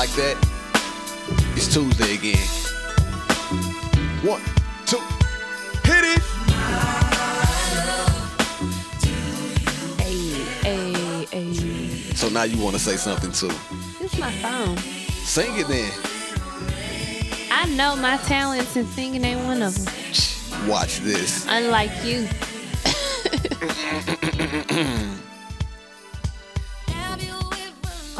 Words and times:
like 0.00 0.12
that, 0.12 0.34
it's 1.54 1.68
Tuesday 1.68 2.14
again. 2.14 2.38
One, 4.26 4.40
two, 4.86 4.96
hit 5.84 6.04
it. 6.16 6.22
Hey, 10.00 10.16
hey, 10.62 11.26
hey. 11.26 11.52
So 12.14 12.30
now 12.30 12.44
you 12.44 12.56
want 12.64 12.76
to 12.76 12.80
say 12.80 12.96
something 12.96 13.30
too. 13.30 13.50
It's 14.02 14.18
my 14.18 14.32
phone. 14.40 14.78
Sing 14.78 15.58
it 15.58 15.68
then. 15.68 15.92
I 17.52 17.66
know 17.76 17.94
my 17.94 18.16
talents 18.24 18.76
in 18.76 18.86
singing 18.86 19.22
ain't 19.22 19.44
one 19.44 19.60
of 19.60 19.74
them. 19.74 20.66
Watch 20.66 21.00
this. 21.00 21.44
Unlike 21.46 22.04
you. 22.04 22.26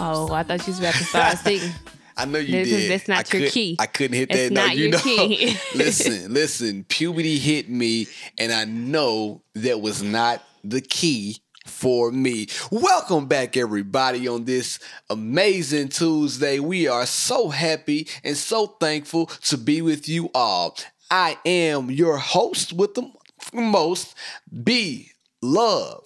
Oh, 0.01 0.33
I 0.33 0.43
thought 0.43 0.67
you 0.67 0.73
was 0.73 0.79
about 0.81 0.95
to 0.95 1.05
start 1.05 1.39
singing. 1.45 1.73
I 2.17 2.25
know 2.27 2.39
you 2.39 2.53
This 2.53 2.69
is- 2.69 2.83
did. 2.83 2.91
that's 2.91 3.09
not 3.09 3.19
I 3.33 3.39
your 3.39 3.47
could- 3.47 3.53
key. 3.53 3.77
I 3.79 3.87
couldn't 3.87 4.17
hit 4.17 4.31
It's 4.31 4.49
that. 4.49 4.53
No, 4.53 4.67
not 4.67 4.77
you 4.77 4.83
your 4.85 4.93
know. 4.93 4.99
key. 4.99 5.57
listen, 5.75 6.33
listen. 6.35 6.85
Puberty 6.85 7.39
hit 7.39 7.69
me, 7.71 8.07
and 8.39 8.53
I 8.53 8.65
know 8.65 9.43
that 9.55 9.81
was 9.81 10.03
not 10.03 10.43
the 10.65 10.81
key 10.81 11.39
for 11.67 12.11
me. 12.11 12.47
Welcome 12.71 13.27
back, 13.27 13.57
everybody, 13.57 14.27
on 14.29 14.45
this 14.45 14.79
amazing 15.09 15.89
Tuesday. 15.89 16.59
We 16.59 16.89
are 16.89 17.07
so 17.07 17.49
happy 17.49 18.09
and 18.25 18.37
so 18.37 18.67
thankful 18.67 19.27
to 19.27 19.57
be 19.57 19.81
with 19.81 20.09
you 20.09 20.31
all. 20.35 20.77
I 21.11 21.39
am 21.47 21.91
your 21.91 22.19
host 22.19 22.73
with 22.73 22.95
the 22.95 23.11
most, 23.55 24.15
B 24.63 25.11
Love, 25.43 26.05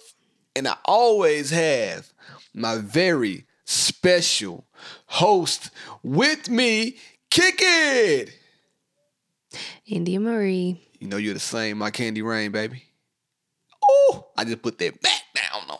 and 0.55 0.67
I 0.67 0.77
always 0.85 1.49
have 1.51 2.07
my 2.53 2.77
very 2.77 3.45
special 3.65 4.65
host 5.07 5.71
with 6.03 6.49
me, 6.49 6.97
Kick 7.29 7.55
It. 7.59 8.31
India 9.85 10.19
Marie. 10.19 10.81
You 10.99 11.07
know 11.07 11.17
you're 11.17 11.33
the 11.33 11.39
same, 11.39 11.77
my 11.77 11.91
candy 11.91 12.21
rain, 12.21 12.51
baby. 12.51 12.83
Oh, 13.87 14.27
I 14.37 14.45
just 14.45 14.61
put 14.61 14.77
that 14.79 15.01
back 15.01 15.21
down 15.35 15.69
on. 15.69 15.77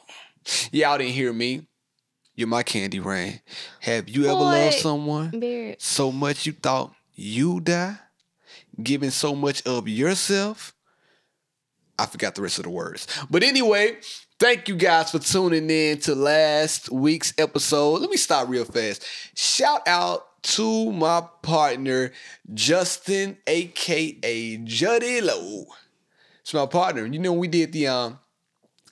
Y'all 0.71 0.97
didn't 0.97 1.13
hear 1.13 1.31
me. 1.33 1.65
You're 2.35 2.47
my 2.47 2.63
candy 2.63 2.99
rain. 2.99 3.39
Have 3.79 4.09
you 4.09 4.25
ever 4.25 4.33
loved 4.33 4.75
someone 4.75 5.39
Barrett. 5.39 5.81
so 5.81 6.11
much 6.11 6.45
you 6.45 6.51
thought 6.51 6.93
you 7.13 7.61
die, 7.61 7.97
giving 8.81 9.09
so 9.09 9.33
much 9.35 9.65
of 9.65 9.87
yourself? 9.87 10.73
I 11.97 12.05
forgot 12.05 12.35
the 12.35 12.41
rest 12.41 12.57
of 12.59 12.65
the 12.65 12.69
words. 12.71 13.07
But 13.29 13.41
anyway, 13.41 13.97
thank 14.39 14.67
you 14.67 14.75
guys 14.75 15.11
for 15.11 15.19
tuning 15.19 15.69
in 15.69 15.99
to 15.99 16.15
last 16.15 16.91
week's 16.91 17.33
episode. 17.37 18.01
Let 18.01 18.09
me 18.09 18.17
start 18.17 18.49
real 18.49 18.65
fast. 18.65 19.05
Shout 19.35 19.87
out 19.87 20.41
to 20.43 20.91
my 20.91 21.23
partner, 21.41 22.11
Justin, 22.53 23.37
aka 23.47 24.57
Juddy 24.57 25.21
Lowe. 25.21 25.65
It's 26.41 26.53
my 26.53 26.65
partner. 26.67 27.05
You 27.05 27.19
know, 27.19 27.33
we 27.33 27.47
did 27.47 27.71
the 27.71 27.87
um 27.87 28.19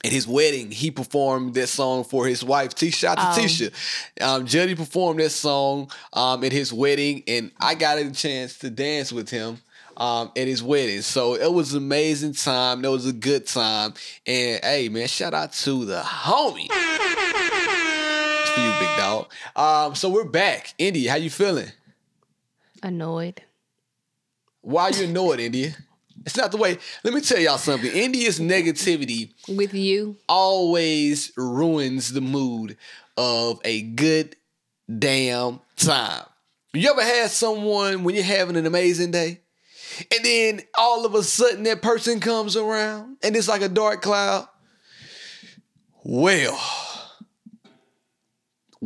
at 0.04 0.12
his 0.12 0.28
wedding, 0.28 0.70
he 0.70 0.90
performed 0.90 1.54
that 1.54 1.66
song 1.68 2.04
for 2.04 2.26
his 2.26 2.44
wife. 2.44 2.78
Shout 2.78 3.18
out 3.18 3.34
to 3.36 3.40
Oh. 3.40 3.44
Tisha. 3.44 3.72
Um, 4.20 4.44
Juddy 4.46 4.74
performed 4.74 5.18
that 5.20 5.30
song 5.30 5.90
um, 6.12 6.44
at 6.44 6.52
his 6.52 6.74
wedding, 6.74 7.22
and 7.26 7.50
I 7.58 7.74
got 7.74 7.96
a 7.96 8.10
chance 8.10 8.58
to 8.58 8.68
dance 8.68 9.12
with 9.14 9.30
him 9.30 9.62
um, 9.96 10.30
at 10.36 10.46
his 10.46 10.62
wedding. 10.62 11.02
So 11.02 11.34
it 11.34 11.52
was 11.52 11.72
an 11.72 11.78
amazing 11.78 12.32
time. 12.34 12.84
It 12.84 12.88
was 12.88 13.06
a 13.06 13.12
good 13.12 13.46
time. 13.46 13.94
And 14.26 14.60
hey, 14.64 14.88
man, 14.88 15.06
shout 15.08 15.34
out 15.34 15.52
to 15.52 15.84
the 15.84 16.00
homie. 16.00 16.68
It's 16.70 18.50
for 18.50 18.60
you, 18.60 18.72
big 18.80 18.96
dog. 18.96 19.30
Um, 19.56 19.94
so 19.94 20.08
we're 20.08 20.24
back. 20.24 20.74
India, 20.78 21.10
how 21.10 21.16
you 21.16 21.30
feeling? 21.30 21.68
Annoyed. 22.82 23.42
Why 24.60 24.88
you 24.90 25.04
annoyed, 25.04 25.40
India? 25.40 25.74
It's 26.24 26.36
not 26.36 26.50
the 26.52 26.56
way. 26.56 26.78
Let 27.02 27.12
me 27.12 27.20
tell 27.20 27.38
y'all 27.38 27.58
something. 27.58 27.90
India's 27.90 28.40
negativity 28.40 29.32
With 29.48 29.74
you. 29.74 30.16
always 30.26 31.32
ruins 31.36 32.12
the 32.14 32.22
mood 32.22 32.76
of 33.18 33.60
a 33.64 33.82
good 33.82 34.34
damn 34.98 35.60
time. 35.76 36.22
You 36.72 36.90
ever 36.90 37.02
had 37.02 37.30
someone 37.30 38.04
when 38.04 38.14
you're 38.14 38.24
having 38.24 38.56
an 38.56 38.64
amazing 38.66 39.10
day, 39.10 39.40
and 40.14 40.24
then 40.24 40.60
all 40.76 41.06
of 41.06 41.14
a 41.14 41.22
sudden 41.22 41.62
that 41.64 41.82
person 41.82 42.20
comes 42.20 42.56
around 42.56 43.16
and 43.22 43.36
it's 43.36 43.48
like 43.48 43.62
a 43.62 43.68
dark 43.68 44.02
cloud? 44.02 44.48
Well, 46.02 46.60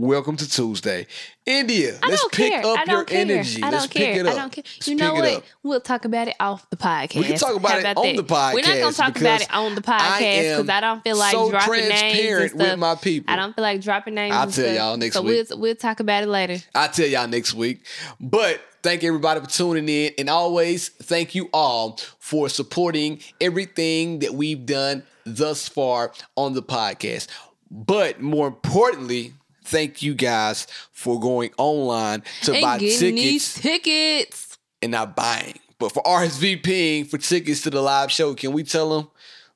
welcome 0.00 0.36
to 0.36 0.48
Tuesday. 0.48 1.06
India, 1.44 1.98
I 2.02 2.08
let's 2.08 2.26
pick 2.30 2.52
care. 2.52 2.64
up 2.64 2.86
your 2.86 3.04
care. 3.04 3.20
energy. 3.20 3.62
I 3.62 3.70
let's 3.70 3.84
don't 3.84 3.92
pick 3.92 4.12
care. 4.14 4.20
it 4.20 4.26
up. 4.26 4.34
I 4.34 4.38
don't 4.38 4.52
care. 4.52 4.64
Let's 4.64 4.88
You 4.88 4.94
know 4.96 5.14
what? 5.14 5.44
We'll 5.62 5.80
talk 5.80 6.04
about 6.04 6.28
it 6.28 6.36
off 6.38 6.68
the 6.70 6.76
podcast. 6.76 7.16
We 7.16 7.24
can 7.24 7.36
talk 7.38 7.56
about 7.56 7.72
How 7.72 7.78
it 7.78 7.96
on 7.96 8.06
that? 8.06 8.16
the 8.16 8.22
podcast. 8.22 8.54
We're 8.54 8.60
not 8.60 8.78
gonna 8.78 8.92
talk 8.92 9.20
about 9.20 9.40
it 9.40 9.54
on 9.54 9.74
the 9.74 9.80
podcast 9.80 10.56
because 10.56 10.68
I, 10.68 10.80
don't 10.80 11.02
feel 11.02 11.16
like 11.16 11.32
so 11.32 11.50
dropping 11.50 11.88
names 11.88 12.54
with 12.54 12.78
my 12.78 12.94
people. 12.94 13.32
I 13.32 13.36
don't 13.36 13.54
feel 13.54 13.62
like 13.62 13.80
dropping 13.80 14.14
names. 14.14 14.34
I'll 14.34 14.50
tell 14.50 14.72
y'all 14.72 14.96
next 14.96 15.14
so 15.14 15.22
week. 15.22 15.48
we'll 15.50 15.58
we'll 15.58 15.76
talk 15.76 16.00
about 16.00 16.22
it 16.22 16.28
later. 16.28 16.58
I'll 16.74 16.88
tell 16.90 17.06
y'all 17.06 17.28
next 17.28 17.54
week. 17.54 17.84
But 18.20 18.60
thank 18.82 19.04
everybody 19.04 19.40
for 19.40 19.46
tuning 19.48 19.88
in. 19.88 20.12
And 20.18 20.30
always 20.30 20.88
thank 20.88 21.34
you 21.34 21.48
all 21.52 21.98
for 22.18 22.48
supporting 22.48 23.20
everything 23.40 24.20
that 24.20 24.34
we've 24.34 24.64
done 24.64 25.02
thus 25.24 25.68
far 25.68 26.12
on 26.36 26.52
the 26.54 26.62
podcast. 26.62 27.28
But 27.70 28.20
more 28.20 28.46
importantly, 28.46 29.34
thank 29.68 30.02
you 30.02 30.14
guys 30.14 30.66
for 30.92 31.20
going 31.20 31.50
online 31.58 32.22
to 32.42 32.52
and 32.54 32.62
buy 32.62 32.78
tickets 32.78 33.00
these 33.00 33.54
tickets. 33.54 34.58
and 34.82 34.92
not 34.92 35.14
buying. 35.16 35.58
But 35.78 35.92
for 35.92 36.02
RSVPing 36.02 37.08
for 37.08 37.18
tickets 37.18 37.60
to 37.62 37.70
the 37.70 37.80
live 37.80 38.10
show, 38.10 38.34
can 38.34 38.52
we 38.52 38.64
tell 38.64 38.88
them 38.96 39.08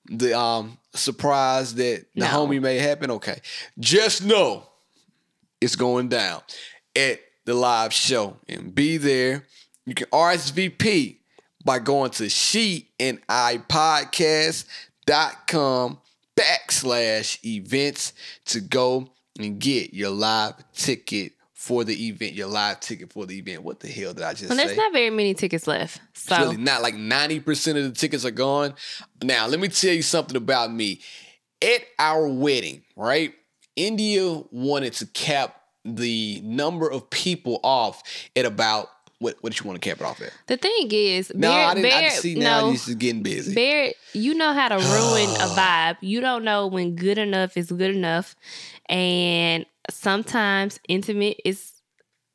the 0.08 0.38
um 0.38 0.78
surprise 0.94 1.74
that 1.76 2.04
the 2.14 2.20
No. 2.20 2.26
homie 2.26 2.60
may 2.60 2.78
happen? 2.78 3.10
Okay. 3.10 3.40
Just 3.78 4.22
know 4.24 4.68
it's 5.60 5.74
going 5.76 6.08
down 6.08 6.42
at 6.94 7.20
the 7.44 7.54
live 7.54 7.92
show 7.92 8.36
and 8.48 8.74
be 8.74 8.96
there. 8.98 9.44
You 9.86 9.94
can 9.94 10.06
RSVP 10.12 11.16
by 11.64 11.78
going 11.80 12.10
to 12.12 12.28
she 12.28 12.90
and 13.00 13.20
I 13.28 13.58
podcast.com 15.02 15.98
backslash 16.36 17.44
events 17.44 18.12
to 18.46 18.60
go 18.60 19.08
and 19.38 19.58
get 19.58 19.94
your 19.94 20.10
live 20.10 20.54
ticket 20.74 21.32
for 21.54 21.84
the 21.84 22.08
event, 22.08 22.32
your 22.32 22.48
live 22.48 22.80
ticket 22.80 23.12
for 23.12 23.24
the 23.24 23.38
event. 23.38 23.62
What 23.62 23.80
the 23.80 23.88
hell 23.88 24.12
did 24.12 24.24
I 24.24 24.32
just 24.32 24.48
Well, 24.48 24.58
say? 24.58 24.66
there's 24.66 24.76
not 24.76 24.92
very 24.92 25.10
many 25.10 25.32
tickets 25.32 25.66
left. 25.66 26.00
So 26.14 26.34
It's 26.34 26.44
really 26.44 26.56
not 26.56 26.82
like 26.82 26.94
90% 26.94 27.76
of 27.76 27.84
the 27.84 27.92
tickets 27.92 28.24
are 28.24 28.30
gone. 28.32 28.74
Now, 29.22 29.46
let 29.46 29.60
me 29.60 29.68
tell 29.68 29.92
you 29.94 30.02
something 30.02 30.36
about 30.36 30.72
me. 30.72 31.00
At 31.62 31.82
our 32.00 32.26
wedding, 32.26 32.82
right? 32.96 33.32
India 33.76 34.42
wanted 34.50 34.94
to 34.94 35.06
cap 35.06 35.56
the 35.84 36.40
number 36.44 36.90
of 36.90 37.08
people 37.10 37.60
off 37.62 38.02
at 38.34 38.44
about 38.44 38.88
what 39.22 39.36
what 39.40 39.52
did 39.52 39.60
you 39.62 39.68
want 39.68 39.80
to 39.80 39.88
cap 39.88 40.00
it 40.00 40.04
off 40.04 40.20
at? 40.20 40.32
the 40.48 40.56
thing 40.56 40.88
is, 40.90 41.32
No, 41.34 41.50
I 41.52 41.74
didn't 41.74 41.88
Barrett, 41.90 42.10
just 42.10 42.22
see 42.22 42.34
now 42.34 42.66
no, 42.66 42.72
just 42.72 42.98
getting 42.98 43.22
busy. 43.22 43.54
Barrett, 43.54 43.96
you 44.12 44.34
know 44.34 44.52
how 44.52 44.68
to 44.68 44.76
ruin 44.76 45.30
a 45.40 45.48
vibe. 45.56 45.96
You 46.00 46.20
don't 46.20 46.44
know 46.44 46.66
when 46.66 46.94
good 46.96 47.18
enough 47.18 47.56
is 47.56 47.70
good 47.70 47.94
enough. 47.94 48.34
And 48.88 49.64
sometimes 49.90 50.78
intimate 50.88 51.40
is 51.44 51.72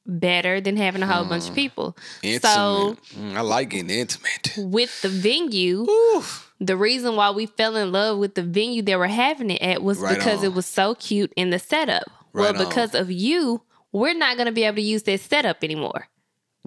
better 0.06 0.62
than 0.62 0.78
having 0.78 1.04
a 1.04 1.08
whole 1.08 1.26
bunch 1.26 1.50
of 1.50 1.56
people. 1.56 1.98
Intimate. 2.24 2.54
So 2.54 2.98
Mm, 3.18 3.36
I 3.36 3.42
like 3.42 3.70
getting 3.72 3.90
intimate. 3.90 4.54
with 4.58 5.02
the 5.02 5.10
venue, 5.10 5.86
Oof. 6.16 6.54
the 6.62 6.78
reason 6.78 7.16
why 7.18 7.32
we 7.32 7.46
fell 7.46 7.76
in 7.76 7.92
love 7.92 8.18
with 8.18 8.36
the 8.36 8.44
venue 8.44 8.82
they 8.82 8.96
were 8.96 9.08
having 9.08 9.50
it 9.52 9.62
at 9.62 9.84
was 9.84 10.00
Right 10.00 10.16
because 10.18 10.40
on. 10.40 10.46
it 10.46 10.54
was 10.54 10.66
so 10.66 10.96
cute 10.96 11.34
in 11.36 11.50
the 11.50 11.60
setup. 11.60 12.04
Right 12.32 12.54
well, 12.54 12.62
on. 12.62 12.70
because 12.70 12.96
of 12.96 13.12
you, 13.12 13.62
we're 13.92 14.14
not 14.14 14.38
gonna 14.38 14.52
be 14.54 14.64
able 14.64 14.76
to 14.78 14.82
use 14.82 15.04
that 15.04 15.20
setup 15.20 15.62
anymore. 15.64 16.08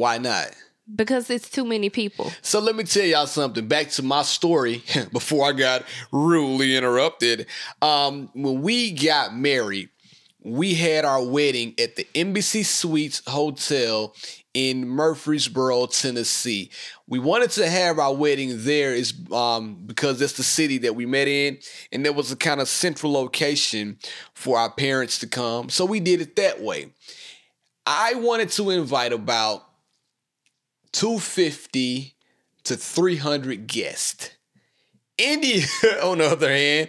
Why 0.01 0.17
not? 0.17 0.57
Because 0.97 1.29
it's 1.29 1.51
too 1.51 1.67
many 1.67 1.91
people. 1.91 2.33
So 2.41 2.59
let 2.59 2.75
me 2.75 2.85
tell 2.85 3.05
y'all 3.05 3.27
something. 3.27 3.69
Back 3.69 3.91
to 3.91 4.03
my 4.03 4.23
story 4.23 4.83
before 5.13 5.47
I 5.47 5.53
got 5.53 5.85
rudely 6.11 6.75
interrupted. 6.75 7.47
Um, 7.83 8.31
when 8.33 8.63
we 8.63 8.93
got 8.93 9.37
married, 9.37 9.91
we 10.43 10.73
had 10.73 11.05
our 11.05 11.23
wedding 11.23 11.75
at 11.79 11.97
the 11.97 12.07
Embassy 12.15 12.63
Suites 12.63 13.21
Hotel 13.27 14.15
in 14.55 14.89
Murfreesboro, 14.89 15.85
Tennessee. 15.89 16.71
We 17.07 17.19
wanted 17.19 17.51
to 17.51 17.69
have 17.69 17.99
our 17.99 18.15
wedding 18.15 18.53
there 18.65 18.95
is 18.95 19.13
um, 19.31 19.83
because 19.85 20.19
that's 20.19 20.33
the 20.33 20.43
city 20.43 20.79
that 20.79 20.97
we 20.97 21.05
met 21.05 21.29
in, 21.29 21.59
and 21.93 22.07
there 22.07 22.15
was 22.15 22.33
a 22.33 22.37
kind 22.37 22.63
of 22.63 22.69
central 22.69 23.13
location 23.13 23.99
for 24.33 24.57
our 24.57 24.71
parents 24.71 25.19
to 25.19 25.27
come. 25.27 25.69
So 25.69 25.85
we 25.85 26.01
did 26.01 26.23
it 26.23 26.37
that 26.37 26.63
way. 26.63 26.95
I 27.85 28.15
wanted 28.15 28.49
to 28.53 28.71
invite 28.71 29.13
about 29.13 29.70
250 30.93 32.15
to 32.65 32.77
300 32.77 33.67
guests. 33.67 34.31
India, 35.19 35.65
on 36.03 36.19
the 36.19 36.27
other 36.27 36.49
hand, 36.49 36.89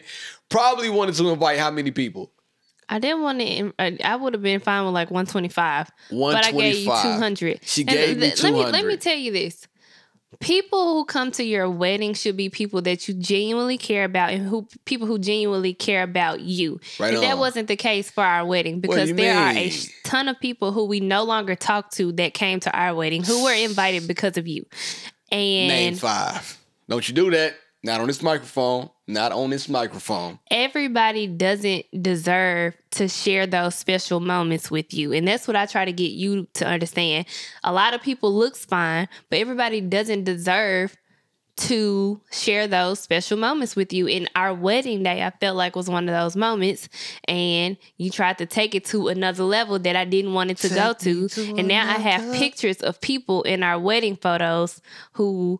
probably 0.49 0.89
wanted 0.89 1.15
to 1.15 1.29
invite 1.29 1.59
how 1.59 1.71
many 1.71 1.91
people? 1.91 2.31
I 2.89 2.99
didn't 2.99 3.21
want 3.21 3.39
to. 3.39 3.73
I 3.79 4.15
would 4.17 4.33
have 4.33 4.43
been 4.43 4.59
fine 4.59 4.83
with 4.83 4.93
like 4.93 5.09
125. 5.09 5.89
125. 6.09 6.33
but 6.33 6.45
I 6.45 6.51
gave 6.51 6.75
you 6.75 6.85
200. 6.85 7.59
She 7.63 7.83
gave 7.85 8.17
me 8.17 8.31
200. 8.31 8.43
Let 8.43 8.53
me 8.53 8.71
let 8.71 8.85
me 8.85 8.97
tell 8.97 9.15
you 9.15 9.31
this: 9.31 9.65
people 10.39 10.93
who 10.93 11.05
come 11.05 11.31
to 11.31 11.43
your 11.43 11.69
wedding 11.69 12.13
should 12.13 12.37
be 12.37 12.49
people 12.49 12.81
that 12.83 13.07
you 13.07 13.13
genuinely 13.13 13.77
care 13.77 14.05
about, 14.05 14.31
and 14.31 14.47
who 14.47 14.67
people 14.85 15.07
who 15.07 15.19
genuinely 15.19 15.73
care 15.73 16.03
about 16.03 16.39
you. 16.39 16.79
Right 16.99 17.13
and 17.13 17.23
that 17.23 17.37
wasn't 17.37 17.67
the 17.67 17.75
case 17.75 18.09
for 18.09 18.23
our 18.23 18.45
wedding 18.45 18.79
because 18.79 19.13
there 19.13 19.37
are 19.37 19.51
a 19.51 19.71
ton 20.03 20.27
of 20.27 20.39
people 20.39 20.71
who 20.71 20.85
we 20.85 20.99
no 20.99 21.23
longer 21.23 21.55
talk 21.55 21.91
to 21.91 22.11
that 22.13 22.33
came 22.33 22.59
to 22.61 22.75
our 22.77 22.95
wedding 22.95 23.23
who 23.23 23.43
were 23.43 23.53
invited 23.53 24.07
because 24.07 24.37
of 24.37 24.47
you. 24.47 24.65
And 25.31 25.67
Name 25.67 25.95
five. 25.95 26.57
Don't 26.89 27.07
you 27.07 27.13
do 27.13 27.31
that. 27.31 27.55
Not 27.83 27.99
on 27.99 28.07
this 28.07 28.21
microphone. 28.21 28.89
Not 29.07 29.31
on 29.31 29.49
this 29.49 29.67
microphone. 29.67 30.39
everybody 30.49 31.27
doesn't 31.27 31.85
deserve 32.01 32.75
to 32.91 33.07
share 33.07 33.45
those 33.45 33.75
special 33.75 34.19
moments 34.19 34.71
with 34.71 34.93
you. 34.93 35.11
And 35.11 35.27
that's 35.27 35.47
what 35.47 35.55
I 35.57 35.65
try 35.65 35.83
to 35.85 35.91
get 35.91 36.11
you 36.11 36.47
to 36.53 36.65
understand. 36.65 37.25
A 37.63 37.73
lot 37.73 37.93
of 37.93 38.01
people 38.01 38.33
looks 38.33 38.63
fine, 38.63 39.09
but 39.29 39.39
everybody 39.39 39.81
doesn't 39.81 40.23
deserve 40.23 40.95
to 41.57 42.21
share 42.31 42.65
those 42.67 42.99
special 42.99 43.37
moments 43.37 43.75
with 43.75 43.91
you. 43.91 44.07
In 44.07 44.29
our 44.35 44.53
wedding 44.53 45.03
day, 45.03 45.23
I 45.23 45.31
felt 45.31 45.57
like 45.57 45.75
was 45.75 45.89
one 45.89 46.07
of 46.07 46.15
those 46.15 46.35
moments, 46.35 46.87
and 47.27 47.75
you 47.97 48.09
tried 48.09 48.37
to 48.37 48.45
take 48.45 48.73
it 48.73 48.85
to 48.85 49.09
another 49.09 49.43
level 49.43 49.77
that 49.79 49.95
I 49.95 50.05
didn't 50.05 50.33
want 50.33 50.51
it 50.51 50.57
to 50.59 50.69
go 50.69 50.93
Take 50.93 51.15
me 51.15 51.27
to. 51.27 51.29
to 51.29 51.55
And 51.57 51.67
now 51.67 51.83
I 51.83 51.99
have 51.99 52.33
pictures 52.35 52.77
of 52.77 53.01
people 53.01 53.43
in 53.43 53.61
our 53.63 53.77
wedding 53.77 54.15
photos 54.15 54.81
who 55.13 55.59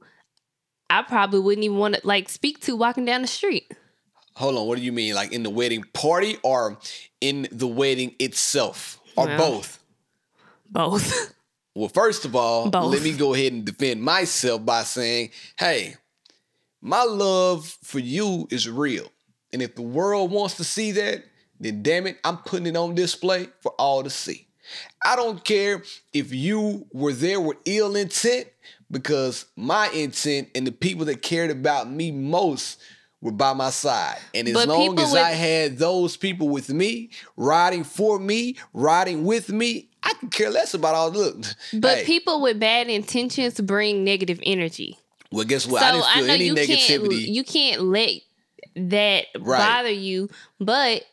I 0.92 1.04
probably 1.04 1.40
wouldn't 1.40 1.64
even 1.64 1.78
want 1.78 1.96
to 1.96 2.02
like 2.04 2.30
speak 2.30 2.60
to 2.62 2.76
walking 2.76 3.06
down 3.06 3.22
the 3.22 3.28
street. 3.28 3.72
Hold 4.36 4.58
on. 4.58 4.68
What 4.68 4.78
do 4.78 4.84
you 4.84 4.92
mean? 4.92 5.14
Like 5.16 5.32
in 5.32 5.44
the 5.44 5.50
wedding 5.50 5.84
party 5.94 6.38
or 6.44 6.78
in 7.22 7.48
the 7.52 7.68
wedding 7.68 8.16
itself? 8.20 9.00
Or 9.16 9.26
Well. 9.28 9.38
both? 9.38 9.80
Both. 10.70 11.36
Well, 11.74 11.88
first 11.88 12.26
of 12.26 12.36
all, 12.36 12.70
Both. 12.70 12.92
let 12.92 13.02
me 13.02 13.14
go 13.14 13.34
ahead 13.34 13.54
and 13.54 13.64
defend 13.64 14.04
myself 14.04 14.66
by 14.66 14.84
saying, 14.84 15.30
hey, 15.58 15.96
my 16.82 17.04
love 17.04 17.78
for 17.82 18.00
you 18.00 18.46
is 18.52 18.68
real. 18.70 19.10
And 19.54 19.62
if 19.62 19.76
the 19.76 19.82
world 19.82 20.32
wants 20.32 20.58
to 20.58 20.66
see 20.66 20.92
that, 20.92 21.24
then 21.62 21.82
damn 21.82 22.08
it, 22.08 22.18
I'm 22.26 22.40
putting 22.40 22.68
it 22.68 22.76
on 22.76 22.94
display 22.94 23.48
for 23.62 23.72
all 23.80 24.04
to 24.04 24.10
see. 24.10 24.48
I 25.06 25.16
don't 25.16 25.44
care 25.44 25.84
if 26.14 26.34
you 26.34 26.86
were 26.94 27.14
there 27.14 27.40
with 27.42 27.58
ill 27.66 27.96
intent 27.96 28.48
because 28.90 29.46
my 29.56 29.90
intent 29.90 30.50
and 30.54 30.68
the 30.68 30.72
people 30.72 31.06
that 31.06 31.22
cared 31.22 31.50
about 31.50 31.90
me 31.90 32.12
most 32.12 32.80
were 33.22 33.32
by 33.32 33.54
my 33.54 33.70
side. 33.70 34.18
And 34.34 34.48
as 34.48 34.54
But 34.54 34.68
long 34.68 35.00
as 35.00 35.12
with- 35.12 35.22
I 35.22 35.32
had 35.32 35.78
those 35.78 36.18
people 36.18 36.50
with 36.50 36.70
me, 36.70 37.12
riding 37.38 37.84
for 37.84 38.20
me, 38.20 38.58
riding 38.74 39.24
with 39.26 39.50
me, 39.50 39.90
I 40.04 40.14
could 40.14 40.32
care 40.32 40.50
less 40.50 40.74
about 40.74 40.96
all 40.96 41.10
look. 41.12 41.46
But 41.74 42.00
hey, 42.00 42.06
people 42.06 42.42
with 42.42 42.60
bad 42.60 42.90
intentions 42.90 43.60
bring 43.62 44.04
negative 44.04 44.40
energy. 44.44 44.98
well, 45.32 45.46
guess 45.46 45.66
what? 45.68 45.82
so 45.82 45.86
I 45.86 45.92
didn't 45.92 46.06
I 46.06 46.14
feel 46.16 46.26
know 46.28 46.34
any 46.34 46.46
you 46.46 46.56
can't 46.56 47.04
negativity. 47.04 47.28
you 47.28 47.44
can't 47.44 47.82
let 47.84 48.12
that 48.76 49.26
Right. 49.40 49.58
bother 49.60 49.92
you. 49.92 50.30
But 50.60 51.04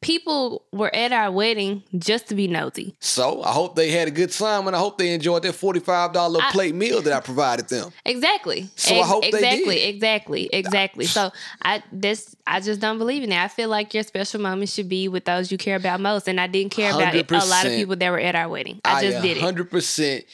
people 0.00 0.64
were 0.72 0.94
at 0.94 1.12
our 1.12 1.30
wedding 1.30 1.82
just 1.98 2.28
to 2.28 2.34
be 2.34 2.48
nosy. 2.48 2.94
so 3.00 3.42
I 3.42 3.52
hope 3.52 3.76
they 3.76 3.90
had 3.90 4.08
a 4.08 4.10
good 4.10 4.30
time 4.30 4.66
and 4.66 4.74
I 4.74 4.78
hope 4.78 4.96
they 4.96 5.12
enjoyed 5.12 5.42
that 5.42 5.54
$45 5.54 6.40
I- 6.40 6.52
plate 6.52 6.74
meal 6.74 7.02
that 7.02 7.12
I 7.12 7.20
provided 7.20 7.68
them. 7.68 7.92
Exactly. 8.04 8.68
So 8.76 8.94
I 8.98 9.04
hope 9.06 9.22
they 9.22 9.28
exactly, 9.28 9.74
did. 9.76 9.94
exactly, 9.94 10.50
exactly. 10.52 11.04
So 11.06 11.30
I 11.62 11.82
this 11.92 12.34
I 12.46 12.60
just 12.60 12.80
don't 12.80 12.98
believe 12.98 13.22
in 13.22 13.32
it. 13.32 13.38
I 13.38 13.48
feel 13.48 13.68
like 13.68 13.92
your 13.94 14.02
special 14.02 14.40
moment 14.40 14.70
should 14.70 14.88
be 14.88 15.08
with 15.08 15.24
those 15.24 15.52
you 15.52 15.58
care 15.58 15.76
about 15.76 16.00
most, 16.00 16.28
and 16.28 16.40
I 16.40 16.46
didn't 16.46 16.72
care 16.72 16.90
about 16.92 17.14
it, 17.14 17.30
a 17.30 17.44
lot 17.44 17.66
of 17.66 17.72
people 17.72 17.96
that 17.96 18.10
were 18.10 18.18
at 18.20 18.34
our 18.34 18.48
wedding. 18.48 18.80
I 18.84 19.02
just 19.02 19.22
did 19.22 19.36
it. 19.36 19.42
100% 19.42 20.24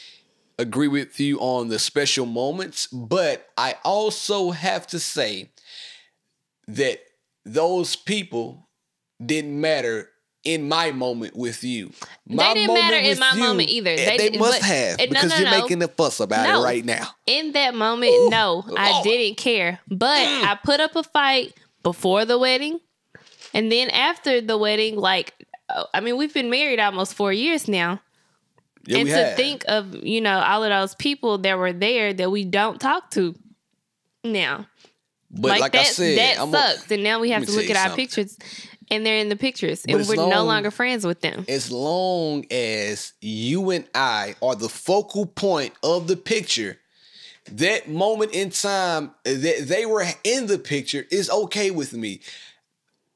agree 0.58 0.88
with 0.88 1.20
you 1.20 1.38
on 1.38 1.68
the 1.68 1.78
special 1.78 2.24
moments, 2.24 2.86
but 2.86 3.48
I 3.58 3.74
also 3.84 4.52
have 4.52 4.86
to 4.88 4.98
say 4.98 5.50
that 6.68 7.00
those 7.44 7.94
people 7.96 8.65
didn't 9.24 9.60
matter 9.60 10.10
in 10.44 10.68
my 10.68 10.92
moment 10.92 11.34
with 11.36 11.64
you. 11.64 11.90
My 12.28 12.54
didn't 12.54 12.74
matter 12.74 12.96
in 12.96 13.18
my 13.18 13.32
you, 13.34 13.40
moment 13.40 13.68
either. 13.68 13.90
eh, 13.90 14.16
They 14.16 14.28
They, 14.30 14.38
must 14.38 14.62
have 14.62 15.00
eh, 15.00 15.06
no, 15.06 15.08
because 15.08 15.30
no, 15.30 15.36
you're 15.38 15.50
no. 15.50 15.60
making 15.62 15.82
a 15.82 15.88
fuss 15.88 16.20
about 16.20 16.46
No. 16.46 16.60
it 16.60 16.64
right 16.64 16.84
now. 16.84 17.08
In 17.26 17.52
that 17.52 17.74
moment, 17.74 18.12
Ooh, 18.12 18.28
no, 18.30 18.64
I 18.76 18.92
Lord. 18.92 19.04
didn't 19.04 19.36
care. 19.38 19.80
But 19.88 20.20
I 20.26 20.56
put 20.62 20.78
up 20.80 20.94
a 20.94 21.02
fight 21.02 21.54
before 21.82 22.24
the 22.24 22.38
wedding, 22.38 22.78
and 23.52 23.72
then 23.72 23.90
after 23.90 24.40
the 24.40 24.56
wedding, 24.56 24.96
like 24.96 25.34
uh, 25.68 25.84
I 25.92 26.00
mean, 26.00 26.16
we've 26.16 26.32
been 26.32 26.48
married 26.50 26.78
almost 26.78 27.14
four 27.14 27.32
years 27.32 27.66
now. 27.66 28.00
Yeah, 28.88 28.98
and 28.98 29.08
to 29.08 29.14
have. 29.16 29.36
think 29.36 29.64
of 29.66 30.04
you 30.04 30.20
know 30.20 30.38
all 30.38 30.62
of 30.62 30.70
those 30.70 30.94
people 30.94 31.38
that 31.38 31.58
were 31.58 31.72
there 31.72 32.12
that 32.14 32.30
we 32.30 32.44
don't 32.44 32.80
talk 32.80 33.10
to 33.12 33.34
now 34.22 34.66
but 35.28 35.58
like, 35.60 35.72
that 35.72 35.80
I 35.80 35.84
said, 35.84 36.18
that 36.18 36.40
I'm 36.40 36.54
a- 36.54 36.56
sucks 36.76 36.90
and 36.92 37.02
now 37.02 37.18
we 37.18 37.30
have 37.30 37.44
to 37.46 37.50
look 37.50 37.64
at 37.64 37.70
you 37.70 37.90
our 37.90 37.96
pictures 37.96 38.38
and 38.90 39.04
they're 39.04 39.18
in 39.18 39.28
the 39.28 39.36
pictures 39.36 39.84
But 39.86 39.96
and 39.96 40.08
we're 40.08 40.16
no 40.16 40.44
longer 40.44 40.70
friends 40.70 41.06
with 41.06 41.20
them 41.20 41.44
as 41.48 41.70
long 41.70 42.44
as 42.50 43.12
you 43.20 43.70
and 43.70 43.86
I 43.94 44.34
are 44.42 44.54
the 44.54 44.68
focal 44.68 45.26
point 45.26 45.74
of 45.82 46.06
the 46.06 46.16
picture, 46.16 46.78
that 47.50 47.88
moment 47.88 48.32
in 48.32 48.50
time 48.50 49.12
that 49.24 49.66
they 49.66 49.86
were 49.86 50.04
in 50.24 50.46
the 50.46 50.58
picture 50.58 51.06
is 51.10 51.30
okay 51.30 51.70
with 51.70 51.92
me. 51.92 52.20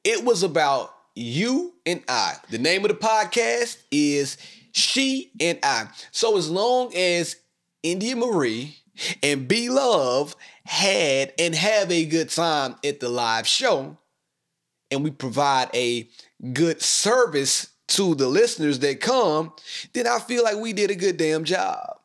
It 0.03 0.23
was 0.23 0.43
about 0.43 0.93
you 1.15 1.73
and 1.85 2.01
I. 2.07 2.35
The 2.49 2.57
name 2.57 2.85
of 2.85 2.89
the 2.89 2.97
podcast 2.97 3.77
is 3.91 4.37
She 4.71 5.31
and 5.39 5.59
I. 5.63 5.87
So 6.11 6.37
as 6.37 6.49
long 6.49 6.95
as 6.95 7.35
India 7.83 8.15
Marie 8.15 8.77
and 9.21 9.47
B 9.47 9.69
Love 9.69 10.35
had 10.65 11.33
and 11.37 11.53
have 11.55 11.91
a 11.91 12.05
good 12.05 12.29
time 12.29 12.75
at 12.83 12.99
the 12.99 13.09
live 13.09 13.47
show, 13.47 13.97
and 14.91 15.03
we 15.03 15.11
provide 15.11 15.69
a 15.73 16.07
good 16.53 16.81
service 16.81 17.71
to 17.89 18.15
the 18.15 18.27
listeners 18.27 18.79
that 18.79 19.01
come, 19.01 19.51
then 19.93 20.07
I 20.07 20.19
feel 20.19 20.43
like 20.43 20.57
we 20.57 20.73
did 20.73 20.91
a 20.91 20.95
good 20.95 21.17
damn 21.17 21.43
job. 21.43 21.97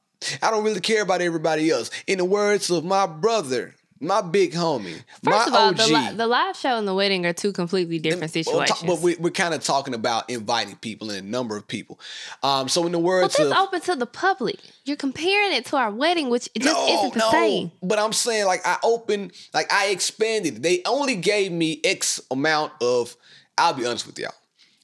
I 0.42 0.50
don't 0.50 0.64
really 0.64 0.80
care 0.80 1.02
about 1.02 1.20
everybody 1.20 1.70
else. 1.70 1.90
In 2.06 2.18
the 2.18 2.24
words 2.24 2.70
of 2.70 2.84
my 2.84 3.06
brother, 3.06 3.74
my 4.00 4.20
big 4.20 4.52
homie, 4.52 5.02
my 5.22 5.32
first 5.32 5.48
of 5.48 5.54
all 5.54 5.72
the, 5.72 5.86
li- 5.86 6.12
the 6.14 6.26
live 6.26 6.56
show 6.56 6.76
and 6.76 6.86
the 6.86 6.94
wedding 6.94 7.24
are 7.24 7.32
two 7.32 7.52
completely 7.52 7.98
different 7.98 8.34
Well, 8.34 8.44
situations 8.44 8.82
But 8.86 9.00
we, 9.00 9.16
we're 9.16 9.30
kind 9.30 9.54
of 9.54 9.62
talking 9.62 9.94
about 9.94 10.28
inviting 10.28 10.76
people 10.76 11.10
and 11.10 11.26
a 11.26 11.30
number 11.30 11.56
of 11.56 11.66
people. 11.66 11.98
Um, 12.42 12.68
so 12.68 12.84
in 12.86 12.92
the 12.92 12.98
well 12.98 13.22
words 13.22 13.36
that's 13.36 13.50
of 13.50 13.56
open 13.56 13.80
to 13.82 13.96
the 13.96 14.06
public 14.06 14.58
you're 14.84 14.96
comparing 14.96 15.52
it 15.52 15.64
to 15.66 15.76
our 15.76 15.90
wedding 15.90 16.28
which 16.30 16.48
it 16.54 16.62
just 16.62 16.88
isn't 16.88 17.14
the 17.14 17.30
same 17.30 17.70
But 17.82 17.98
I'm 17.98 18.12
saying 18.12 18.46
like 18.46 18.60
I 18.66 18.76
opened, 18.82 19.32
like 19.54 19.72
I 19.72 19.88
expanded. 19.88 20.62
They 20.62 20.82
only 20.84 21.16
gave 21.16 21.52
me 21.52 21.80
X 21.84 22.20
amount 22.30 22.72
of. 22.80 23.16
I'll 23.58 23.72
be 23.72 23.86
honest 23.86 24.06
with 24.06 24.18
y'all. 24.18 24.34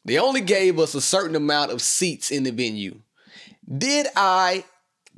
They 0.04 0.18
only 0.18 0.40
gave 0.40 0.78
us 0.78 0.94
a 0.94 1.00
certain 1.00 1.36
amount 1.36 1.70
of 1.70 1.82
seats 1.82 2.30
in 2.30 2.42
the 2.42 2.50
venue. 2.50 3.00
Did 3.78 4.06
I 4.16 4.64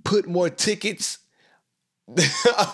put 0.02 0.28
more 0.28 0.50
tickets 0.50 1.18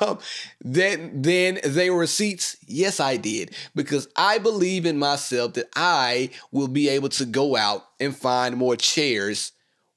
Um, 0.00 0.18
than 0.62 1.22
then 1.22 1.60
they 1.64 1.90
were 1.90 2.06
seats? 2.06 2.56
Yes, 2.66 3.00
I 3.00 3.16
did 3.16 3.54
because 3.74 4.08
I 4.16 4.38
believe 4.38 4.84
in 4.84 4.98
myself 4.98 5.54
that 5.54 5.68
I 5.74 6.30
will 6.52 6.68
be 6.68 6.88
able 6.88 7.08
to 7.10 7.24
go 7.24 7.56
out 7.56 7.86
and 7.98 8.14
find 8.14 8.56
more 8.56 8.76
chairs 8.76 9.52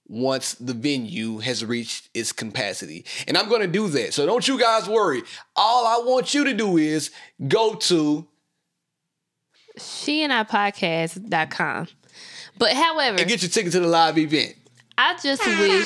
once 0.07 0.53
the 0.55 0.73
venue 0.73 1.39
has 1.39 1.65
reached 1.65 2.09
its 2.13 2.31
capacity. 2.31 3.05
And 3.27 3.37
I'm 3.37 3.49
going 3.49 3.61
to 3.61 3.67
do 3.67 3.87
that. 3.89 4.13
So 4.13 4.25
don't 4.25 4.47
you 4.47 4.59
guys 4.59 4.87
worry. 4.87 5.23
All 5.55 5.85
I 5.87 6.05
want 6.05 6.33
you 6.33 6.43
to 6.45 6.53
do 6.53 6.77
is 6.77 7.09
go 7.47 7.75
to 7.75 8.27
she 9.79 10.23
and 10.23 10.31
I 10.31 10.43
podcast.com 10.43 11.87
but 12.59 12.73
however 12.73 13.17
and 13.19 13.27
get 13.27 13.41
your 13.41 13.49
ticket 13.49 13.71
to 13.71 13.79
the 13.79 13.87
live 13.87 14.19
event. 14.19 14.55
I 14.97 15.13
just 15.21 15.45
wish 15.45 15.85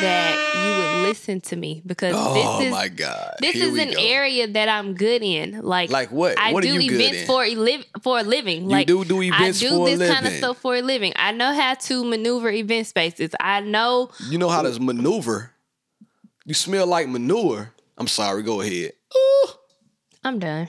that 0.00 0.64
you 0.64 0.72
would 1.02 1.08
listen 1.08 1.40
to 1.42 1.56
me 1.56 1.82
because 1.84 2.14
Oh 2.16 2.34
this 2.34 2.66
is 2.66 2.72
my 2.72 2.88
God. 2.88 3.34
this 3.40 3.52
Here 3.54 3.66
is 3.66 3.78
an 3.78 3.92
go. 3.92 4.00
area 4.00 4.48
that 4.48 4.68
I'm 4.68 4.94
good 4.94 5.22
in. 5.22 5.60
Like, 5.62 5.90
Like 5.90 6.10
what? 6.10 6.38
I 6.38 6.52
What 6.52 6.64
are 6.64 6.66
do 6.66 6.72
you 6.80 6.88
good 6.90 7.00
events 7.00 7.20
in? 7.22 7.26
for 7.26 7.44
a 7.44 7.54
live 7.54 7.84
for 8.02 8.18
a 8.18 8.22
living. 8.22 8.68
like 8.68 8.86
do 8.86 9.04
do 9.04 9.20
events 9.22 9.62
I 9.62 9.68
do 9.68 9.84
this 9.84 10.10
kind 10.10 10.26
of 10.26 10.32
stuff 10.32 10.58
for 10.58 10.74
a 10.76 10.82
living. 10.82 11.12
I 11.16 11.32
know 11.32 11.52
how 11.52 11.74
to 11.74 12.04
maneuver 12.04 12.50
event 12.50 12.86
spaces. 12.86 13.30
I 13.38 13.60
know 13.60 14.10
You 14.30 14.38
know 14.38 14.48
how 14.48 14.62
to 14.62 14.80
maneuver. 14.80 15.52
You 16.46 16.54
smell 16.54 16.86
like 16.86 17.08
manure. 17.08 17.72
I'm 17.98 18.08
sorry, 18.08 18.42
go 18.42 18.60
ahead. 18.62 18.92
I'm 20.24 20.38
done. 20.38 20.68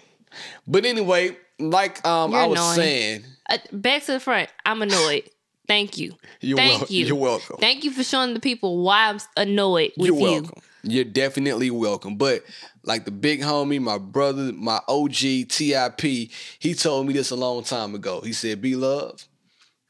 But 0.67 0.85
anyway, 0.85 1.37
like 1.59 2.05
um, 2.05 2.33
I 2.33 2.41
You're 2.41 2.49
was 2.49 2.59
annoying. 2.59 2.75
saying, 2.75 3.23
Uh, 3.49 3.57
back 3.71 4.03
to 4.05 4.13
the 4.13 4.19
front. 4.19 4.49
I'm 4.65 4.81
annoyed. 4.81 5.29
Thank 5.67 5.97
you. 5.97 6.13
you're, 6.41 6.57
Thank 6.57 6.91
you. 6.91 7.05
you're 7.05 7.15
welcome. 7.15 7.57
Thank 7.57 7.83
you 7.83 7.91
for 7.91 8.03
showing 8.03 8.33
the 8.33 8.39
people 8.39 8.83
why 8.83 9.09
I'm 9.09 9.19
annoyed 9.37 9.91
with 9.97 10.07
You're 10.07 10.17
you. 10.17 10.41
welcome. 10.41 10.61
You're 10.83 11.05
definitely 11.05 11.69
welcome. 11.71 12.17
But 12.17 12.43
like 12.83 13.05
the 13.05 13.11
big 13.11 13.41
homie, 13.41 13.81
my 13.81 13.97
brother, 13.97 14.51
my 14.51 14.79
OG 14.89 15.47
TIP, 15.47 16.01
he 16.01 16.73
told 16.75 17.07
me 17.07 17.13
this 17.13 17.31
a 17.31 17.35
long 17.37 17.63
time 17.63 17.95
ago. 17.95 18.19
He 18.21 18.33
said, 18.33 18.61
B 18.61 18.75
Love, 18.75 19.25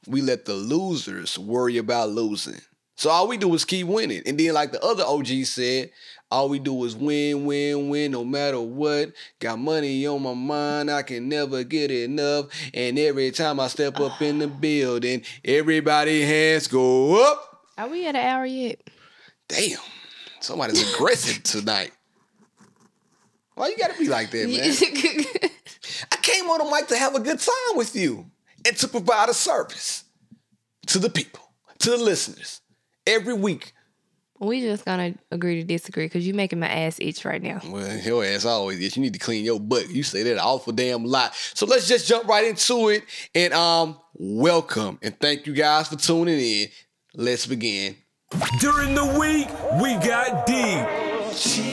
we 0.08 0.22
let 0.22 0.46
the 0.46 0.54
losers 0.54 1.40
worry 1.40 1.78
about 1.78 2.10
losing. 2.10 2.62
So 2.96 3.10
all 3.10 3.28
we 3.28 3.38
do 3.38 3.54
is 3.56 3.66
keep 3.66 3.88
winning. 3.88 4.22
And 4.26 4.40
then, 4.40 4.54
like 4.54 4.72
the 4.72 4.84
other 4.84 5.04
OG 5.04 5.28
said, 5.46 5.92
all 6.34 6.50
we 6.50 6.60
do 6.60 6.84
is 6.84 6.96
win, 6.96 7.46
win, 7.46 7.90
win, 7.90 8.12
no 8.12 8.24
matter 8.24 8.60
what. 8.60 9.12
Got 9.40 9.60
money 9.60 10.06
on 10.08 10.24
my 10.24 10.34
mind, 10.34 10.90
I 10.90 11.04
can 11.04 11.30
never 11.30 11.64
get 11.64 11.92
enough. 11.92 12.48
And 12.74 12.98
every 12.98 13.30
time 13.32 13.60
I 13.60 13.68
step 13.68 14.00
up 14.00 14.22
in 14.22 14.40
the 14.40 14.48
building, 14.62 15.24
everybody 15.46 16.22
hands 16.22 16.68
go 16.68 17.32
up. 17.32 17.62
Are 17.78 17.88
we 17.88 18.08
at 18.08 18.16
an 18.16 18.28
hour 18.28 18.46
yet? 18.46 18.80
Damn, 19.48 19.78
somebody's 20.40 20.94
aggressive 20.94 21.44
tonight. 21.44 21.92
Why 23.56 23.68
you 23.68 23.78
gotta 23.78 24.00
be 24.00 24.08
like 24.08 24.32
that, 24.32 24.50
man? 24.50 25.52
I 26.12 26.16
came 26.16 26.46
on 26.46 26.66
the 26.66 26.76
mic 26.76 26.88
to 26.88 26.98
have 26.98 27.14
a 27.14 27.20
good 27.20 27.40
time 27.40 27.76
with 27.76 27.96
you 27.96 28.26
and 28.66 28.76
to 28.78 28.88
provide 28.88 29.30
a 29.30 29.36
service 29.36 30.06
to 30.88 30.98
the 30.98 31.12
people, 31.12 31.42
to 31.78 31.92
the 31.92 31.98
listeners 31.98 32.63
every 33.08 33.34
week. 33.34 33.74
we 34.40 34.62
just 34.62 34.84
gonna 34.86 35.14
agree 35.32 35.56
to 35.56 35.64
disagree 35.64 36.06
because 36.06 36.28
you 36.28 36.34
making 36.34 36.60
my 36.60 36.68
ass 36.68 36.98
itch 37.00 37.24
right 37.24 37.42
now. 37.42 37.62
Well, 37.66 37.98
your 38.00 38.26
ass 38.26 38.46
always 38.46 38.80
is. 38.80 38.96
You 38.98 39.02
need 39.04 39.14
to 39.14 39.20
clean 39.20 39.46
your 39.46 39.60
butt. 39.60 39.90
You 39.90 40.04
say 40.04 40.24
that 40.24 40.34
an 40.34 40.40
awful 40.40 40.74
damn 40.74 41.06
lot. 41.06 41.34
So 41.54 41.66
let's 41.66 41.88
just 41.88 42.08
jump 42.08 42.28
right 42.28 42.46
into 42.46 42.90
it 42.90 43.04
and 43.34 43.54
um 43.54 43.98
welcome 44.16 45.00
and 45.02 45.18
thank 45.20 45.48
you 45.48 45.54
guys 45.54 45.88
for 45.88 45.96
tuning 45.96 46.40
in. 46.40 46.68
Let's 47.16 47.46
begin. 47.46 47.96
During 48.60 48.96
the 48.96 49.06
week, 49.20 49.48
we 49.82 49.94
got 50.06 50.46
deep. 50.48 50.88
Chill. 51.36 51.64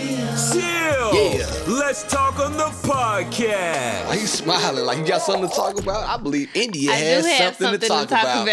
Chill. 0.52 1.14
Yeah. 1.14 1.46
Let's 1.66 2.02
talk 2.10 2.38
on 2.38 2.52
the 2.52 2.64
podcast. 2.86 4.06
Why 4.08 4.14
you 4.14 4.26
smiling 4.26 4.84
like 4.84 4.98
you 4.98 5.06
got 5.06 5.22
something 5.22 5.48
to 5.48 5.54
talk 5.54 5.78
about? 5.80 6.06
I 6.08 6.22
believe 6.22 6.50
India 6.54 6.90
I 6.90 6.94
has 6.94 7.24
do 7.24 7.30
have 7.30 7.56
something, 7.56 7.80
to 7.80 7.88
talk, 7.88 8.06
about. 8.10 8.46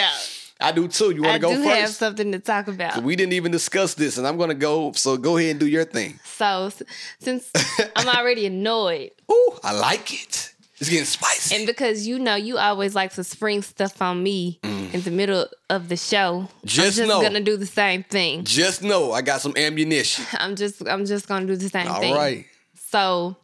I 0.60 0.72
do 0.72 0.88
too. 0.88 1.12
You 1.12 1.22
want 1.24 1.36
to 1.36 1.40
go 1.40 1.50
first? 1.50 1.64
do 1.64 1.70
have 1.70 1.90
something 1.90 2.32
to 2.32 2.40
talk 2.40 2.68
about. 2.68 3.04
We 3.04 3.16
didn't 3.16 3.34
even 3.34 3.52
discuss 3.52 3.94
this, 3.94 4.18
and 4.18 4.26
I'm 4.28 4.38
gonna 4.38 4.54
go. 4.56 4.92
So 4.94 5.18
go 5.18 5.38
ahead 5.38 5.52
and 5.52 5.60
do 5.60 5.68
your 5.68 5.86
thing. 5.86 6.20
So 6.26 6.72
since 7.20 7.52
I'm 7.96 8.08
already 8.08 8.46
annoyed, 8.48 9.12
Ooh, 9.32 9.58
I 9.64 9.74
like 9.74 10.14
it. 10.14 10.54
It's 10.80 10.90
getting 10.92 11.06
spicy. 11.06 11.56
and 11.56 11.66
because 11.66 12.06
you 12.06 12.20
know 12.20 12.36
you 12.36 12.60
always 12.60 12.94
like 12.94 13.12
to 13.14 13.24
spring 13.24 13.64
stuff 13.64 14.00
on 14.00 14.22
me 14.22 14.60
in 14.64 15.02
the 15.02 15.10
middle 15.10 15.48
of 15.72 15.90
the 15.90 15.98
show, 15.98 16.48
Mm. 16.62 16.66
Just 16.66 16.80
I'm 17.00 17.06
just 17.08 17.10
know. 17.10 17.22
gonna 17.24 17.40
do 17.42 17.58
the 17.58 17.66
same 17.66 18.04
thing. 18.04 18.44
Just 18.44 18.84
know 18.84 19.12
I 19.12 19.22
got 19.24 19.42
some 19.42 19.54
ammunition. 19.58 20.24
I'm 20.34 20.56
just 20.56 20.88
I'm 20.88 21.06
just 21.06 21.28
gonna 21.28 21.48
do 21.48 21.56
the 21.56 21.70
same 21.70 21.88
All 21.88 22.00
thing. 22.00 22.14
right. 22.14 22.46
So 22.90 23.38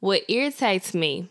what 0.00 0.22
irritates 0.28 0.92
me 0.94 1.28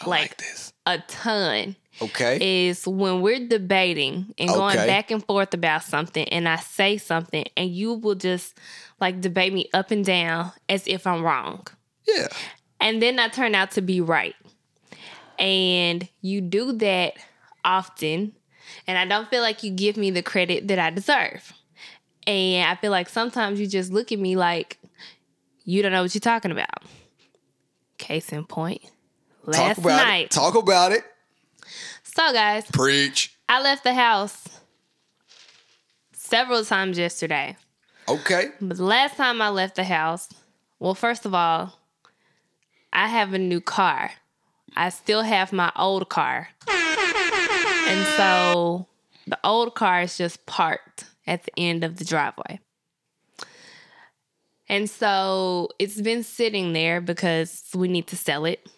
I 0.00 0.08
like, 0.08 0.20
Like- 0.22 0.36
this. 0.38 0.72
a 0.86 0.98
ton 1.08 1.74
Okay. 2.02 2.68
is 2.68 2.86
when 2.86 3.20
we're 3.20 3.46
debating 3.46 4.34
and 4.38 4.48
going 4.50 4.76
Okay. 4.76 4.86
back 4.86 5.10
and 5.10 5.24
forth 5.24 5.54
about 5.54 5.84
something 5.84 6.28
and 6.28 6.48
I 6.48 6.56
say 6.56 6.98
something 6.98 7.44
and 7.56 7.70
you 7.70 7.94
will 7.94 8.16
just 8.16 8.58
like 9.00 9.20
debate 9.20 9.52
me 9.52 9.68
up 9.72 9.90
and 9.90 10.04
down 10.04 10.52
as 10.68 10.86
if 10.88 11.06
I'm 11.06 11.22
wrong. 11.22 11.66
yeah. 12.08 12.28
And 12.80 13.00
then 13.00 13.18
I 13.18 13.28
turn 13.28 13.54
out 13.54 13.70
to 13.72 13.80
be 13.80 14.00
right. 14.00 14.34
And 15.38 16.06
you 16.20 16.40
do 16.40 16.72
that 16.72 17.14
often. 17.64 18.32
And 18.86 18.98
I 18.98 19.06
don't 19.06 19.28
feel 19.30 19.40
like 19.42 19.62
you 19.62 19.70
give 19.70 19.96
me 19.96 20.10
the 20.10 20.22
credit 20.22 20.68
that 20.68 20.78
I 20.78 20.90
deserve. 20.90 21.52
And 22.26 22.68
I 22.68 22.74
feel 22.76 22.90
like 22.90 23.08
sometimes 23.08 23.58
you 23.60 23.66
just 23.66 23.92
look 23.92 24.12
at 24.12 24.18
me 24.18 24.36
like 24.36 24.78
you 25.64 25.82
don't 25.82 25.92
know 25.92 26.02
what 26.02 26.14
you're 26.14 26.20
talking 26.20 26.50
about. 26.50 26.82
Case 27.98 28.32
in 28.32 28.44
point. 28.44 28.82
Last 29.44 29.76
Talk 29.76 29.78
about 29.78 30.06
night. 30.06 30.24
it. 30.26 30.30
Talk 30.30 30.54
about 30.54 30.92
it. 30.92 31.04
So, 32.14 32.32
guys, 32.32 32.64
Preach. 32.70 33.36
I 33.48 33.60
left 33.60 33.82
the 33.82 33.92
house 33.92 34.44
several 36.12 36.64
times 36.64 36.96
yesterday. 36.96 37.56
Okay. 38.08 38.50
But 38.60 38.76
the 38.76 38.84
last 38.84 39.16
time 39.16 39.42
I 39.42 39.48
left 39.48 39.74
the 39.74 39.82
house, 39.82 40.28
well, 40.78 40.94
first 40.94 41.26
of 41.26 41.34
all, 41.34 41.76
I 42.92 43.08
have 43.08 43.34
a 43.34 43.38
new 43.38 43.60
car. 43.60 44.12
I 44.76 44.90
still 44.90 45.22
have 45.22 45.52
my 45.52 45.72
old 45.74 46.08
car. 46.08 46.50
And 46.68 48.06
so 48.16 48.86
the 49.26 49.38
old 49.42 49.74
car 49.74 50.02
is 50.02 50.16
just 50.16 50.46
parked 50.46 51.06
at 51.26 51.42
the 51.42 51.52
end 51.58 51.82
of 51.82 51.96
the 51.96 52.04
driveway. 52.04 52.60
And 54.68 54.88
so 54.88 55.68
it's 55.80 56.00
been 56.00 56.22
sitting 56.22 56.74
there 56.74 57.00
because 57.00 57.64
we 57.74 57.88
need 57.88 58.06
to 58.06 58.16
sell 58.16 58.44
it. 58.44 58.68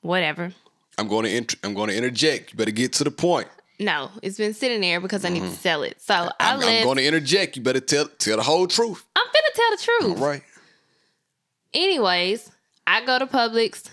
Whatever. 0.00 0.52
I'm 1.00 1.08
going 1.08 1.24
to 1.24 1.34
int- 1.34 1.56
I'm 1.64 1.74
going 1.74 1.88
to 1.88 1.96
interject. 1.96 2.52
You 2.52 2.56
better 2.58 2.70
get 2.70 2.92
to 2.94 3.04
the 3.04 3.10
point. 3.10 3.48
No, 3.78 4.10
it's 4.22 4.36
been 4.36 4.52
sitting 4.52 4.82
there 4.82 5.00
because 5.00 5.24
I 5.24 5.30
need 5.30 5.40
to 5.42 5.50
sell 5.50 5.82
it. 5.82 6.00
So 6.00 6.14
I 6.14 6.18
Mm-hmm. 6.28 6.62
I'm. 6.62 6.62
I'm 6.62 6.84
going 6.84 6.96
to 6.98 7.06
interject. 7.06 7.56
You 7.56 7.62
better 7.62 7.80
tell 7.80 8.06
tell 8.18 8.36
the 8.36 8.42
whole 8.42 8.66
truth. 8.66 9.04
I'm 9.16 9.26
finna 9.26 9.54
tell 9.54 9.70
the 9.70 9.82
truth. 9.82 10.20
All 10.20 10.28
right. 10.28 10.42
Anyways, 11.72 12.50
I 12.86 13.04
go 13.04 13.18
to 13.18 13.26
Publix, 13.26 13.84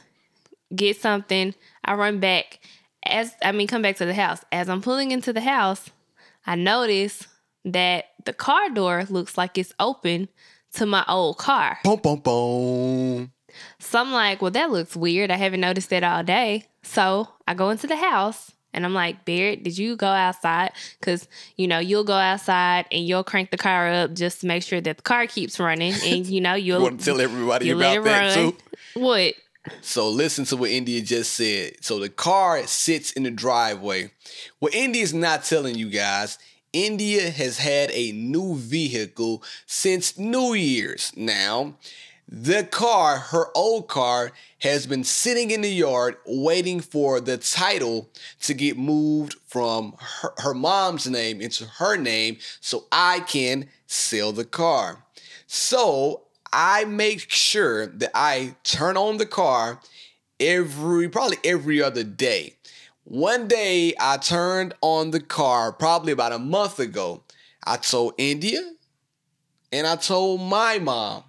get 0.75 0.99
something. 0.99 1.53
I 1.85 1.93
run 1.93 2.19
back. 2.19 2.59
As 3.05 3.33
I 3.43 3.51
mean, 3.51 3.67
come 3.67 3.81
back 3.81 3.95
to 3.97 4.05
the 4.05 4.13
house. 4.13 4.41
As 4.51 4.67
I'm 4.69 4.81
pulling 4.81 5.11
into 5.11 5.31
the 5.31 5.41
house, 5.41 5.89
I 6.45 6.55
notice 6.55 7.27
that 7.65 8.05
the 8.25 8.33
car 8.33 8.69
door 8.69 9.05
looks 9.09 9.37
like 9.37 9.57
it's 9.57 9.73
open 9.79 10.27
to 10.73 10.85
my 10.85 11.05
old 11.07 11.37
car. 11.37 11.77
Boom, 11.83 11.99
boom, 12.01 12.19
boom. 12.19 13.31
So 13.79 13.99
I'm 13.99 14.11
like, 14.11 14.41
well, 14.41 14.51
that 14.51 14.69
looks 14.71 14.95
weird. 14.95 15.31
I 15.31 15.37
haven't 15.37 15.61
noticed 15.61 15.89
that 15.91 16.03
all 16.03 16.23
day. 16.23 16.65
So 16.87 17.27
I 17.47 17.53
go 17.53 17.69
into 17.69 17.87
the 17.87 17.95
house 17.97 18.51
and 18.73 18.85
I'm 18.85 18.93
like, 18.93 19.25
Barrett, 19.25 19.63
did 19.63 19.77
you 19.77 19.95
go 19.95 20.07
outside? 20.07 20.71
Because, 20.99 21.27
you 21.55 21.67
know, 21.67 21.79
you'll 21.79 22.03
go 22.03 22.13
outside 22.13 22.85
and 22.91 23.05
you'll 23.05 23.23
crank 23.23 23.51
the 23.51 23.57
car 23.57 23.89
up 23.89 24.13
just 24.13 24.41
to 24.41 24.47
make 24.47 24.63
sure 24.63 24.79
that 24.81 24.97
the 24.97 25.03
car 25.03 25.27
keeps 25.27 25.59
running. 25.59 25.93
And, 26.05 26.25
you 26.25 26.41
know, 26.41 26.53
You 26.55 26.73
you'll, 26.73 26.81
want 26.83 26.99
to 26.99 27.05
tell 27.05 27.21
everybody 27.21 27.67
you 27.67 27.77
about 27.77 28.03
that 28.03 28.35
run. 28.35 28.51
too? 28.51 28.57
What? 28.95 29.33
So 29.81 30.09
listen 30.09 30.45
to 30.45 30.57
what 30.57 30.69
India 30.69 31.01
just 31.01 31.33
said. 31.33 31.83
So 31.83 31.99
the 31.99 32.09
car 32.09 32.65
sits 32.67 33.11
in 33.11 33.23
the 33.23 33.31
driveway. 33.31 34.11
What 34.59 34.73
India's 34.73 35.13
not 35.13 35.43
telling 35.43 35.75
you 35.75 35.89
guys, 35.89 36.37
India 36.71 37.29
has 37.31 37.57
had 37.57 37.91
a 37.91 38.11
new 38.13 38.55
vehicle 38.55 39.43
since 39.65 40.17
New 40.17 40.53
Year's. 40.53 41.11
Now, 41.15 41.73
the 42.27 42.63
car, 42.63 43.17
her 43.17 43.45
old 43.55 43.87
car, 43.87 44.31
has 44.59 44.85
been 44.85 45.03
sitting 45.03 45.51
in 45.51 45.61
the 45.61 45.71
yard 45.71 46.17
waiting 46.25 46.81
for 46.81 47.21
the 47.21 47.37
title 47.37 48.09
to 48.41 48.53
get 48.53 48.77
moved 48.77 49.35
from 49.45 49.95
her, 49.99 50.33
her 50.37 50.53
mom's 50.53 51.07
name 51.07 51.39
into 51.39 51.65
her 51.65 51.95
name 51.95 52.37
so 52.59 52.85
I 52.91 53.21
can 53.21 53.69
sell 53.85 54.31
the 54.33 54.45
car. 54.45 55.05
So 55.45 56.23
I 56.51 56.85
make 56.85 57.29
sure 57.29 57.87
that 57.87 58.11
I 58.13 58.55
turn 58.63 58.97
on 58.97 59.17
the 59.17 59.25
car 59.25 59.79
every, 60.39 61.07
probably 61.07 61.37
every 61.43 61.81
other 61.81 62.03
day. 62.03 62.55
One 63.05 63.47
day 63.47 63.93
I 63.99 64.17
turned 64.17 64.73
on 64.81 65.11
the 65.11 65.21
car 65.21 65.71
probably 65.71 66.11
about 66.11 66.33
a 66.33 66.39
month 66.39 66.79
ago. 66.79 67.23
I 67.65 67.77
told 67.77 68.15
India 68.17 68.59
and 69.71 69.87
I 69.87 69.95
told 69.95 70.41
my 70.41 70.79
mom, 70.79 71.23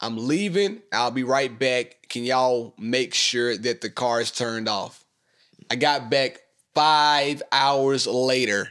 I'm 0.00 0.28
leaving. 0.28 0.80
I'll 0.92 1.10
be 1.10 1.24
right 1.24 1.56
back. 1.56 2.08
Can 2.08 2.24
y'all 2.24 2.74
make 2.78 3.14
sure 3.14 3.56
that 3.56 3.80
the 3.80 3.90
car 3.90 4.20
is 4.20 4.30
turned 4.30 4.68
off? 4.68 5.04
I 5.70 5.76
got 5.76 6.08
back 6.08 6.40
five 6.74 7.42
hours 7.50 8.06
later. 8.06 8.68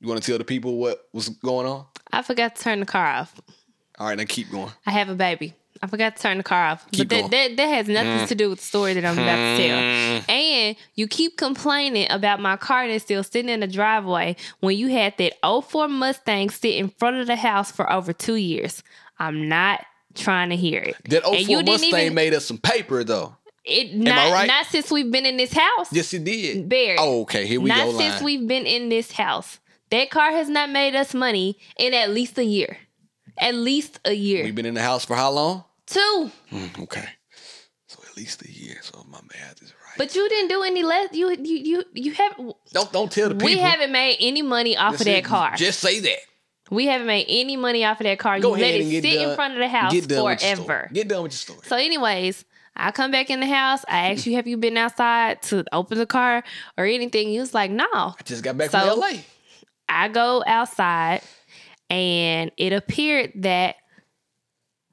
You 0.00 0.08
want 0.08 0.22
to 0.22 0.26
tell 0.26 0.38
the 0.38 0.44
people 0.44 0.76
what 0.76 1.08
was 1.12 1.28
going 1.28 1.66
on? 1.66 1.86
I 2.12 2.22
forgot 2.22 2.56
to 2.56 2.62
turn 2.62 2.80
the 2.80 2.86
car 2.86 3.06
off. 3.06 3.40
All 3.98 4.06
right, 4.06 4.16
now 4.16 4.24
keep 4.26 4.50
going. 4.50 4.70
I 4.86 4.92
have 4.92 5.08
a 5.08 5.14
baby. 5.14 5.54
I 5.82 5.88
forgot 5.88 6.16
to 6.16 6.22
turn 6.22 6.38
the 6.38 6.44
car 6.44 6.66
off. 6.66 6.88
Keep 6.92 7.08
but 7.08 7.14
going. 7.14 7.30
that, 7.30 7.48
that 7.48 7.56
that 7.56 7.66
has 7.66 7.88
nothing 7.88 8.28
to 8.28 8.34
do 8.36 8.48
with 8.50 8.60
the 8.60 8.64
story 8.64 8.94
that 8.94 9.04
I'm 9.04 9.18
about 9.18 9.36
to 9.36 9.56
tell. 9.56 9.78
Hmm. 9.78 10.30
And 10.30 10.76
you 10.94 11.08
keep 11.08 11.36
complaining 11.36 12.06
about 12.10 12.38
my 12.38 12.56
car 12.56 12.86
that's 12.86 13.02
still 13.02 13.24
sitting 13.24 13.48
in 13.48 13.60
the 13.60 13.66
driveway 13.66 14.36
when 14.60 14.76
you 14.76 14.88
had 14.88 15.14
that 15.18 15.34
04 15.42 15.88
Mustang 15.88 16.50
sit 16.50 16.74
in 16.76 16.88
front 16.88 17.16
of 17.16 17.26
the 17.26 17.34
house 17.34 17.72
for 17.72 17.92
over 17.92 18.12
two 18.12 18.36
years. 18.36 18.84
I'm 19.18 19.48
not 19.48 19.84
trying 20.14 20.50
to 20.50 20.56
hear 20.56 20.80
it. 20.82 20.96
That 21.08 21.24
And 21.26 21.46
04 21.46 21.62
Mustang 21.62 22.14
made 22.14 22.34
us 22.34 22.44
some 22.44 22.58
paper 22.58 23.04
though. 23.04 23.36
it 23.64 23.94
not, 23.94 24.18
I 24.18 24.32
right? 24.32 24.46
not 24.46 24.66
since 24.66 24.90
we've 24.90 25.10
been 25.10 25.26
in 25.26 25.36
this 25.36 25.52
house. 25.52 25.92
Yes, 25.92 26.12
it 26.14 26.24
did. 26.24 26.68
Barry. 26.68 26.96
Oh, 26.98 27.22
okay. 27.22 27.46
Here 27.46 27.60
we 27.60 27.68
not 27.68 27.78
go. 27.86 27.92
Not 27.92 27.98
since 27.98 28.22
we've 28.22 28.46
been 28.46 28.66
in 28.66 28.88
this 28.88 29.12
house. 29.12 29.58
That 29.90 30.10
car 30.10 30.30
has 30.32 30.48
not 30.48 30.70
made 30.70 30.94
us 30.94 31.12
money 31.14 31.58
in 31.78 31.92
at 31.94 32.10
least 32.10 32.38
a 32.38 32.44
year. 32.44 32.78
At 33.38 33.54
least 33.54 34.00
a 34.04 34.12
year. 34.12 34.44
We've 34.44 34.54
been 34.54 34.66
in 34.66 34.74
the 34.74 34.82
house 34.82 35.04
for 35.04 35.14
how 35.16 35.30
long? 35.30 35.64
Two. 35.86 36.30
Mm, 36.50 36.82
okay. 36.84 37.08
So 37.88 38.00
at 38.10 38.16
least 38.16 38.42
a 38.42 38.50
year. 38.50 38.78
So 38.82 39.04
my 39.10 39.20
math 39.34 39.60
is 39.62 39.70
right. 39.72 39.98
But 39.98 40.14
you 40.14 40.26
didn't 40.28 40.48
do 40.48 40.62
any 40.62 40.82
less. 40.82 41.10
You 41.12 41.30
you 41.30 41.56
you 41.56 41.84
you 41.94 42.12
have. 42.12 42.36
don't 42.72 42.90
don't 42.92 43.10
tell 43.12 43.28
the 43.28 43.34
people. 43.34 43.46
We 43.48 43.58
haven't 43.58 43.92
made 43.92 44.16
any 44.20 44.40
money 44.42 44.76
off 44.76 44.92
Just 44.92 45.00
of 45.02 45.06
that 45.06 45.12
say- 45.16 45.22
car. 45.22 45.52
Just 45.56 45.80
say 45.80 46.00
that. 46.00 46.18
We 46.72 46.86
haven't 46.86 47.06
made 47.06 47.26
any 47.28 47.56
money 47.56 47.84
off 47.84 48.00
of 48.00 48.04
that 48.04 48.18
car. 48.18 48.40
Go 48.40 48.54
you 48.56 48.62
let 48.62 48.74
it 48.74 49.02
sit 49.02 49.02
done. 49.02 49.28
in 49.30 49.36
front 49.36 49.54
of 49.54 49.60
the 49.60 49.68
house 49.68 49.92
Get 49.92 50.08
forever. 50.08 50.88
Get 50.92 51.06
done 51.08 51.22
with 51.22 51.32
your 51.32 51.36
story. 51.36 51.60
So, 51.64 51.76
anyways, 51.76 52.44
I 52.74 52.90
come 52.92 53.10
back 53.10 53.28
in 53.28 53.40
the 53.40 53.46
house. 53.46 53.84
I 53.86 54.12
ask 54.12 54.24
you, 54.24 54.34
have 54.36 54.46
you 54.46 54.56
been 54.56 54.78
outside 54.78 55.42
to 55.42 55.64
open 55.72 55.98
the 55.98 56.06
car 56.06 56.42
or 56.78 56.86
anything? 56.86 57.28
You 57.28 57.40
was 57.40 57.52
like, 57.52 57.70
no. 57.70 57.84
I 57.92 58.14
just 58.24 58.42
got 58.42 58.56
back 58.56 58.70
So- 58.70 58.80
from 58.80 59.00
LA. 59.00 59.20
I 59.88 60.08
go 60.08 60.42
outside 60.46 61.20
and 61.90 62.50
it 62.56 62.72
appeared 62.72 63.32
that 63.42 63.76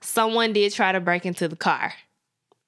someone 0.01 0.51
did 0.51 0.73
try 0.73 0.91
to 0.91 0.99
break 0.99 1.25
into 1.25 1.47
the 1.47 1.55
car. 1.55 1.93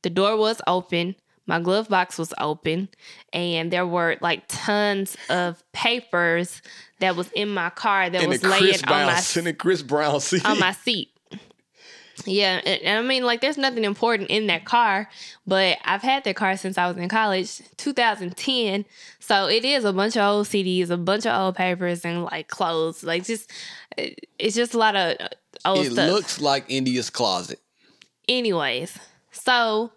The 0.03 0.09
door 0.09 0.37
was 0.37 0.61
open, 0.65 1.15
my 1.51 1.59
glove 1.59 1.89
box 1.89 2.17
was 2.17 2.33
open, 2.39 2.87
and 3.33 3.69
there 3.71 3.85
were 3.85 4.15
like 4.21 4.43
tons 4.47 5.17
of 5.29 5.61
papers 5.73 6.61
that 6.99 7.15
was 7.17 7.29
in 7.33 7.49
my 7.49 7.69
car 7.69 8.09
that 8.09 8.21
And 8.21 8.29
was 8.29 8.41
laying 8.41 8.63
Chris 8.63 8.83
on 8.83 8.89
my 9.05 9.21
and 9.37 9.47
the 9.47 9.53
Chris 9.53 9.81
Brown 9.81 10.21
CD. 10.21 10.45
on 10.45 10.59
my 10.59 10.71
seat. 10.71 11.09
Yeah, 12.25 12.61
and, 12.63 12.81
and 12.83 12.99
I 12.99 13.01
mean, 13.07 13.23
like, 13.23 13.41
there's 13.41 13.57
nothing 13.57 13.83
important 13.83 14.29
in 14.29 14.45
that 14.47 14.63
car, 14.63 15.09
but 15.47 15.77
I've 15.83 16.03
had 16.03 16.23
that 16.25 16.35
car 16.35 16.55
since 16.55 16.77
I 16.77 16.87
was 16.87 16.95
in 16.97 17.09
college, 17.09 17.61
2010. 17.77 18.85
So 19.19 19.47
it 19.47 19.65
is 19.65 19.85
a 19.85 19.91
bunch 19.93 20.15
of 20.17 20.23
old 20.23 20.45
CDs, 20.47 20.89
a 20.91 20.97
bunch 20.97 21.25
of 21.25 21.39
old 21.39 21.55
papers, 21.55 22.05
and 22.05 22.23
like 22.25 22.47
clothes. 22.47 23.03
Like, 23.03 23.25
just 23.25 23.49
it- 23.97 24.27
it's 24.37 24.55
just 24.55 24.73
a 24.75 24.77
lot 24.77 24.95
of 24.95 25.17
uh, 25.19 25.27
old 25.65 25.85
it 25.87 25.93
stuff. 25.93 26.09
looks 26.11 26.39
like 26.39 26.65
India's 26.69 27.09
closet. 27.09 27.59
Anyways, 28.29 28.97
so 29.31 29.91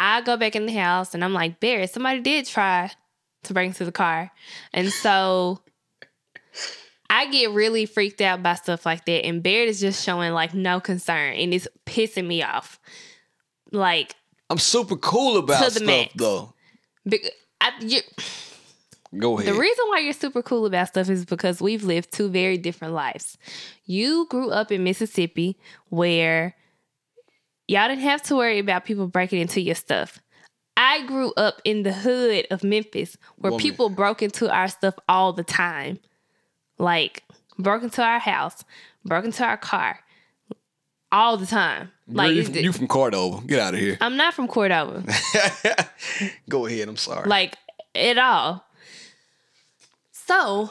I 0.00 0.20
go 0.22 0.36
back 0.36 0.54
in 0.54 0.64
the 0.66 0.72
house 0.72 1.12
and 1.12 1.24
I'm 1.24 1.34
like, 1.34 1.58
Barrett, 1.58 1.90
somebody 1.90 2.20
did 2.20 2.46
try 2.46 2.90
to 3.42 3.52
break 3.52 3.66
into 3.66 3.84
the 3.84 3.90
car. 3.92 4.30
And 4.72 4.90
so 4.92 5.60
I 7.10 7.26
get 7.30 7.50
really 7.50 7.84
freaked 7.86 8.20
out 8.20 8.42
by 8.42 8.54
stuff 8.54 8.84
like 8.86 9.04
that. 9.06 9.24
And 9.24 9.42
Barrett 9.42 9.68
is 9.68 9.80
just 9.80 10.04
showing 10.04 10.32
like 10.32 10.54
no 10.54 10.78
concern 10.80 11.34
and 11.34 11.52
it's 11.52 11.66
pissing 11.86 12.26
me 12.26 12.42
off. 12.42 12.78
Like, 13.72 14.14
I'm 14.50 14.58
super 14.58 14.96
cool 14.96 15.38
about 15.38 15.62
To 15.64 15.70
stuff 15.70 15.82
max. 15.86 16.12
though. 16.16 16.54
big- 17.06 17.28
I, 17.60 17.72
you, 17.80 18.00
Go 19.18 19.38
ahead. 19.38 19.52
The 19.52 19.58
reason 19.58 19.84
why 19.88 19.98
you're 20.00 20.12
super 20.12 20.42
cool 20.42 20.64
about 20.66 20.88
stuff 20.88 21.08
is 21.08 21.24
because 21.24 21.60
we've 21.60 21.82
lived 21.82 22.12
two 22.12 22.28
very 22.28 22.56
different 22.58 22.94
lives. 22.94 23.36
You 23.84 24.26
grew 24.30 24.50
up 24.50 24.70
in 24.70 24.84
Mississippi 24.84 25.58
where 25.88 26.54
y'all 27.68 27.88
didn't 27.88 28.02
have 28.02 28.22
to 28.24 28.36
worry 28.36 28.58
about 28.58 28.84
people 28.84 29.06
breaking 29.06 29.40
into 29.40 29.60
your 29.60 29.74
stuff. 29.76 30.18
I 30.76 31.04
grew 31.06 31.32
up 31.36 31.60
in 31.64 31.82
the 31.82 31.92
hood 31.92 32.46
of 32.50 32.64
Memphis 32.64 33.16
where 33.36 33.52
Woman. 33.52 33.62
people 33.62 33.88
broke 33.88 34.22
into 34.22 34.50
our 34.50 34.68
stuff 34.68 34.94
all 35.08 35.32
the 35.32 35.44
time. 35.44 35.98
Like, 36.78 37.24
broke 37.58 37.82
into 37.82 38.02
our 38.02 38.20
house, 38.20 38.64
broke 39.04 39.24
into 39.24 39.44
our 39.44 39.56
car 39.56 40.00
all 41.10 41.36
the 41.36 41.46
time. 41.46 41.90
Like, 42.06 42.32
you, 42.32 42.42
you 42.42 42.72
from 42.72 42.86
Cordova. 42.86 43.44
Get 43.46 43.58
out 43.58 43.74
of 43.74 43.80
here. 43.80 43.98
I'm 44.00 44.16
not 44.16 44.34
from 44.34 44.46
Cordova. 44.48 45.04
Go 46.48 46.66
ahead. 46.66 46.88
I'm 46.88 46.96
sorry. 46.96 47.28
like 47.28 47.56
at 47.94 48.18
all. 48.18 48.64
So, 50.12 50.70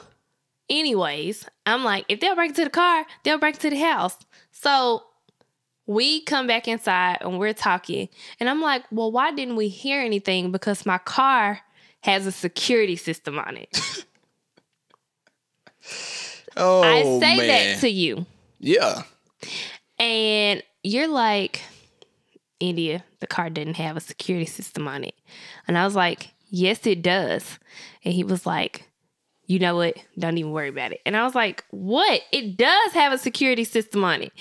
anyways, 0.70 1.46
I'm 1.66 1.84
like, 1.84 2.06
if 2.08 2.20
they'll 2.20 2.36
break 2.36 2.50
into 2.50 2.64
the 2.64 2.70
car, 2.70 3.06
they'll 3.24 3.40
break 3.40 3.56
into 3.56 3.72
the 3.72 3.80
house. 3.80 4.18
So 4.52 5.04
we 5.88 6.22
come 6.22 6.46
back 6.46 6.68
inside 6.68 7.18
and 7.22 7.40
we're 7.40 7.54
talking, 7.54 8.10
and 8.40 8.50
I'm 8.50 8.62
like, 8.62 8.84
well, 8.92 9.12
why 9.12 9.32
didn't 9.32 9.56
we 9.56 9.70
hear 9.70 10.02
anything? 10.02 10.52
Because 10.52 10.86
my 10.86 11.00
car 11.00 11.62
has 12.02 12.28
a 12.28 12.32
security 12.32 12.96
system 12.96 13.40
on 13.40 13.58
it. 13.58 14.06
oh, 16.58 16.84
I 16.84 17.04
say 17.20 17.38
man. 17.38 17.48
that 17.48 17.80
to 17.82 17.90
you, 17.90 18.26
yeah. 18.60 19.04
and 19.98 20.62
you're 20.84 21.08
like, 21.08 21.62
India, 22.60 23.04
the 23.20 23.28
car 23.28 23.50
didn't 23.50 23.76
have 23.76 23.98
a 23.98 24.02
security 24.02 24.46
system 24.46 24.88
on 24.88 25.04
it. 25.04 25.16
And 25.68 25.78
I 25.78 25.86
was 25.86 25.96
like, 25.96 26.34
yes, 26.50 26.86
it 26.86 27.02
does. 27.02 27.60
And 28.04 28.14
he 28.14 28.24
was 28.24 28.46
like, 28.46 28.88
you 29.46 29.60
know 29.60 29.76
what? 29.76 29.98
Don't 30.18 30.38
even 30.38 30.52
worry 30.52 30.70
about 30.70 30.92
it. 30.92 31.02
And 31.06 31.16
I 31.16 31.24
was 31.24 31.36
like, 31.36 31.64
what? 31.72 32.22
It 32.32 32.58
does 32.58 32.94
have 32.94 33.14
a 33.14 33.18
security 33.18 33.64
system 33.64 34.04
on 34.04 34.24
it. 34.24 34.34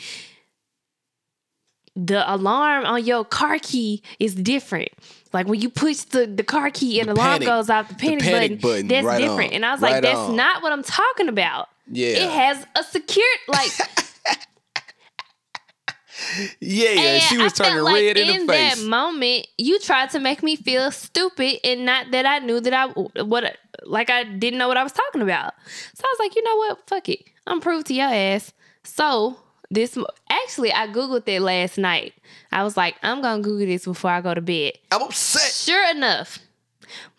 The 1.97 2.31
alarm 2.33 2.85
on 2.85 3.05
your 3.05 3.25
car 3.25 3.59
key 3.61 4.03
is 4.21 4.35
different. 4.35 4.91
Like 5.33 5.47
when 5.49 5.61
you 5.61 5.71
push 5.71 5.99
the, 6.03 6.27
the 6.27 6.45
car 6.45 6.71
key 6.71 7.01
and 7.01 7.09
The 7.09 7.15
the 7.15 7.21
alarm 7.21 7.33
panic- 7.35 7.47
goes 7.49 7.71
off, 7.71 7.89
the 7.89 7.95
panic, 7.95 8.21
panic 8.21 8.51
button, 8.53 8.57
button, 8.59 8.89
that's 8.89 9.07
right 9.07 9.19
different. 9.21 9.51
on, 9.51 9.55
And 9.57 9.67
I 9.67 9.73
was 9.73 9.81
right 9.81 9.93
like, 9.95 10.03
that's 10.03 10.19
on. 10.19 10.37
not 10.37 10.63
what 10.63 10.73
I'm 10.73 10.83
talking 10.83 11.29
about. 11.29 11.69
Yeah. 11.91 12.09
It 12.09 12.31
has 12.31 12.67
a 12.77 12.83
secure 12.85 13.25
like 13.49 13.71
Yeah, 16.61 16.91
yeah. 16.93 17.19
She 17.19 17.37
was 17.39 17.53
turning 17.53 17.83
like 17.85 17.95
red 17.95 18.17
in, 18.17 18.29
in 18.31 18.47
the 18.47 18.53
face. 18.53 18.79
In 18.79 18.85
that 18.85 18.89
moment, 18.89 19.47
you 19.59 19.79
tried 19.79 20.11
to 20.11 20.19
make 20.19 20.43
me 20.43 20.57
feel 20.57 20.91
stupid, 20.91 21.61
and 21.63 21.85
not 21.85 22.11
that 22.13 22.25
I 22.25 22.39
knew 22.39 22.59
that 22.61 22.73
I 22.73 22.87
what 23.23 23.57
like 23.85 24.09
I 24.11 24.25
didn't 24.25 24.59
know 24.59 24.67
what 24.69 24.79
I 24.79 24.83
was 24.83 24.93
talking 24.93 25.21
about. 25.23 25.53
So 25.95 26.03
I 26.05 26.09
was 26.09 26.19
like, 26.19 26.35
you 26.35 26.43
know 26.43 26.57
what? 26.57 26.89
Fuck 26.89 27.09
it. 27.11 27.21
I'm 27.47 27.61
proof 27.61 27.85
to 27.85 27.95
your 27.95 28.07
ass. 28.09 28.53
So 28.83 29.39
this 29.71 29.99
actually, 30.31 30.73
I 30.73 30.87
googled 30.89 31.25
that 31.27 31.43
last 31.43 31.79
night. 31.79 32.15
I 32.53 32.63
was 32.63 32.77
like, 32.77 32.97
I'm 33.03 33.21
gonna 33.23 33.43
Google 33.43 33.67
this 33.67 33.85
before 33.85 34.11
I 34.11 34.21
go 34.21 34.35
to 34.35 34.41
bed. 34.41 34.75
I'm 34.93 35.03
upset. 35.03 35.53
Sure 35.53 35.91
enough, 35.91 36.39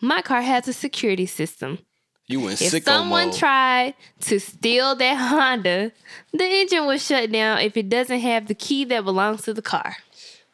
my 0.00 0.22
car 0.22 0.42
has 0.42 0.66
a 0.68 0.72
security 0.72 1.26
system. 1.26 1.78
You 2.26 2.40
went 2.40 2.60
If 2.60 2.72
sicko 2.72 2.84
someone 2.84 3.28
mode. 3.28 3.36
tried 3.38 3.94
to 4.20 4.38
steal 4.38 4.94
that 4.96 5.14
Honda, 5.16 5.92
the 6.32 6.44
engine 6.44 6.84
was 6.86 7.04
shut 7.04 7.32
down 7.32 7.58
if 7.60 7.76
it 7.76 7.88
doesn't 7.88 8.20
have 8.20 8.48
the 8.48 8.54
key 8.54 8.84
that 8.84 9.04
belongs 9.04 9.42
to 9.42 9.54
the 9.54 9.62
car. 9.62 9.96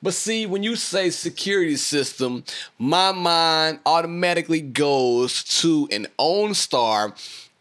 But 0.01 0.15
see, 0.15 0.45
when 0.47 0.63
you 0.63 0.77
say 0.77 1.09
security 1.11 1.77
system, 1.77 2.45
my 2.79 3.11
mind 3.13 3.81
automatically 3.87 4.61
goes 4.61 5.43
to 5.63 5.89
an 5.91 6.07
OnStar 6.19 7.17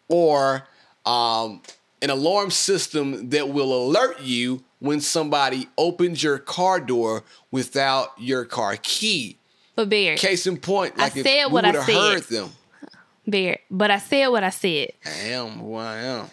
or 0.09 0.67
um, 1.05 1.61
an 2.03 2.09
alarm 2.09 2.51
system 2.51 3.29
that 3.29 3.49
will 3.49 3.73
alert 3.73 4.19
you 4.21 4.61
when 4.79 4.99
somebody 4.99 5.69
opens 5.77 6.21
your 6.21 6.37
car 6.37 6.79
door 6.79 7.23
without 7.49 8.09
your 8.19 8.43
car 8.43 8.75
key. 8.83 9.37
But 9.75 9.89
Bear, 9.89 10.17
Case 10.17 10.45
in 10.45 10.57
point, 10.57 10.97
like 10.97 11.15
if 11.15 11.25
said 11.25 11.45
what 11.45 11.65
I 11.65 11.71
said. 11.71 11.95
heard 11.95 12.23
them. 12.23 12.49
Bear, 13.25 13.59
but 13.71 13.89
I 13.89 13.99
said 13.99 14.27
what 14.27 14.43
I 14.43 14.49
said. 14.49 14.89
I 15.05 15.09
am 15.29 15.51
who 15.51 15.75
I 15.75 15.95
am. 15.95 16.27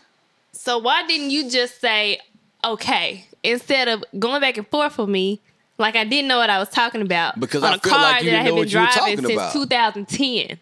So 0.52 0.78
why 0.78 1.06
didn't 1.06 1.30
you 1.30 1.48
just 1.48 1.80
say 1.80 2.18
okay 2.64 3.26
instead 3.44 3.86
of 3.88 4.04
going 4.18 4.40
back 4.40 4.56
and 4.58 4.66
forth 4.66 4.98
with 4.98 5.08
me? 5.08 5.40
Like 5.78 5.94
I 5.96 6.04
didn't 6.04 6.28
know 6.28 6.38
what 6.38 6.50
I 6.50 6.58
was 6.58 6.68
talking 6.68 7.00
about 7.00 7.40
Because 7.40 7.62
on 7.62 7.72
I 7.72 7.76
a 7.76 7.78
feel 7.78 7.92
car 7.92 8.02
like 8.02 8.24
that 8.24 8.34
I 8.34 8.38
had 8.38 8.44
been 8.46 8.54
what 8.56 8.70
you 8.72 8.80
were 8.80 8.86
driving 8.92 9.16
since 9.24 9.32
about. 9.32 9.52
2010. 9.54 10.58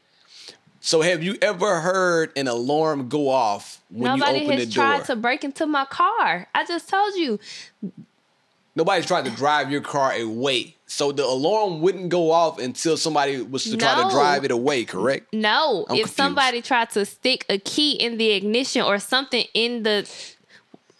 So 0.88 1.03
have 1.03 1.22
you 1.22 1.37
ever 1.42 1.81
heard 1.81 2.33
an 2.35 2.48
alarm 2.48 3.11
go 3.11 3.29
off 3.29 3.83
when 3.90 4.05
Nobody 4.05 4.38
you 4.38 4.44
open 4.46 4.59
the 4.59 4.64
door? 4.64 4.64
Nobody 4.64 4.64
has 4.64 4.74
tried 4.74 5.05
to 5.05 5.16
break 5.16 5.44
into 5.44 5.66
my 5.66 5.85
car. 5.85 6.48
I 6.55 6.64
just 6.64 6.88
told 6.88 7.14
you. 7.14 7.38
Nobody's 8.74 9.05
tried 9.05 9.27
to 9.27 9.31
drive 9.33 9.70
your 9.70 9.83
car 9.83 10.14
away. 10.14 10.77
So 10.87 11.12
the 11.12 11.27
alarm 11.27 11.83
wouldn't 11.83 12.09
go 12.09 12.31
off 12.31 12.59
until 12.59 12.96
somebody 12.96 13.42
was 13.42 13.64
to 13.64 13.77
try 13.77 14.03
to 14.03 14.09
drive 14.09 14.46
it 14.46 14.51
away, 14.51 14.87
correct? 14.87 15.31
No, 15.35 15.85
I'm 15.90 15.96
if 15.96 16.05
confused. 16.05 16.16
somebody 16.16 16.62
tried 16.62 16.88
to 16.92 17.05
stick 17.05 17.44
a 17.51 17.59
key 17.59 17.92
in 17.92 18.16
the 18.16 18.31
ignition 18.31 18.81
or 18.81 18.98
something 18.98 19.44
in 19.53 19.83
the 19.83 20.11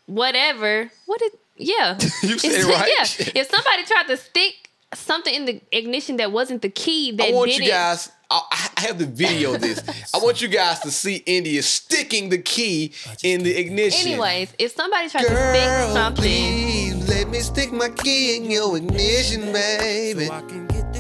whatever, 0.05 0.91
what 1.07 1.23
is 1.23 1.31
yeah? 1.57 1.95
You 2.23 2.39
said 2.39 2.65
right. 2.65 2.91
Yeah, 2.95 3.31
if 3.41 3.49
somebody 3.49 3.85
tried 3.85 4.09
to 4.09 4.19
stick 4.19 4.69
something 4.93 5.35
in 5.35 5.47
the 5.47 5.63
ignition 5.73 6.17
that 6.17 6.31
wasn't 6.31 6.61
the 6.61 6.69
key, 6.69 7.13
that 7.13 7.29
I 7.31 7.33
want 7.33 7.57
you 7.57 7.67
guys. 7.67 8.11
I 8.31 8.43
I 8.53 8.68
have 8.81 8.99
the 8.99 9.07
video 9.07 9.55
of 9.55 9.61
this. 9.61 9.83
I 10.15 10.19
want 10.19 10.41
you 10.43 10.49
guys 10.49 10.81
to 10.81 10.91
see 10.91 11.17
India 11.27 11.63
sticking 11.63 12.29
the 12.29 12.39
key 12.39 12.93
in 13.23 13.43
the 13.43 13.57
ignition. 13.57 14.13
Anyways, 14.13 14.53
if 14.59 14.73
somebody 14.73 15.09
tried 15.09 15.23
to 15.23 15.29
stick 15.29 15.93
something, 15.93 16.23
please 16.23 17.09
let 17.09 17.29
me 17.29 17.41
stick 17.41 17.73
my 17.73 17.89
key 17.91 18.37
in 18.37 18.51
your 18.51 18.77
ignition, 18.77 19.53
baby, 19.53 20.27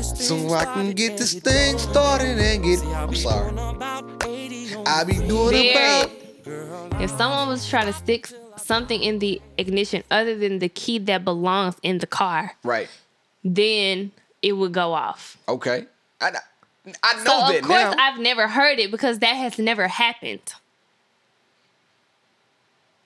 so 0.03 0.53
I 0.55 0.64
can 0.64 0.93
get 0.93 1.17
this 1.19 1.35
thing 1.35 1.79
started 1.79 2.38
and 2.38 2.62
get. 2.62 2.83
I'm 2.85 3.14
sorry. 3.14 3.53
I 4.87 5.05
be 5.05 5.14
doing 5.14 5.73
Barrett, 5.75 6.11
about. 6.47 7.03
if 7.03 7.11
someone 7.11 7.49
was 7.49 7.69
trying 7.69 7.87
to 7.87 7.93
stick 7.93 8.29
something 8.57 9.03
in 9.03 9.19
the 9.19 9.41
ignition 9.59 10.03
other 10.11 10.37
than 10.37 10.59
the 10.59 10.69
key 10.69 10.99
that 10.99 11.25
belongs 11.25 11.75
in 11.83 11.99
the 11.99 12.07
car, 12.07 12.53
Right. 12.64 12.88
then 13.45 14.12
it 14.43 14.53
would 14.53 14.73
go 14.73 14.93
off. 14.95 15.37
Okay. 15.49 15.87
I, 16.21 16.33
I 17.03 17.14
know 17.14 17.24
So 17.24 17.53
that 17.53 17.57
of 17.61 17.62
course 17.62 17.81
now. 17.81 17.94
I've 17.98 18.18
never 18.18 18.48
heard 18.48 18.79
it 18.79 18.90
because 18.90 19.18
that 19.20 19.35
has 19.35 19.59
never 19.59 19.88
happened. 19.88 20.40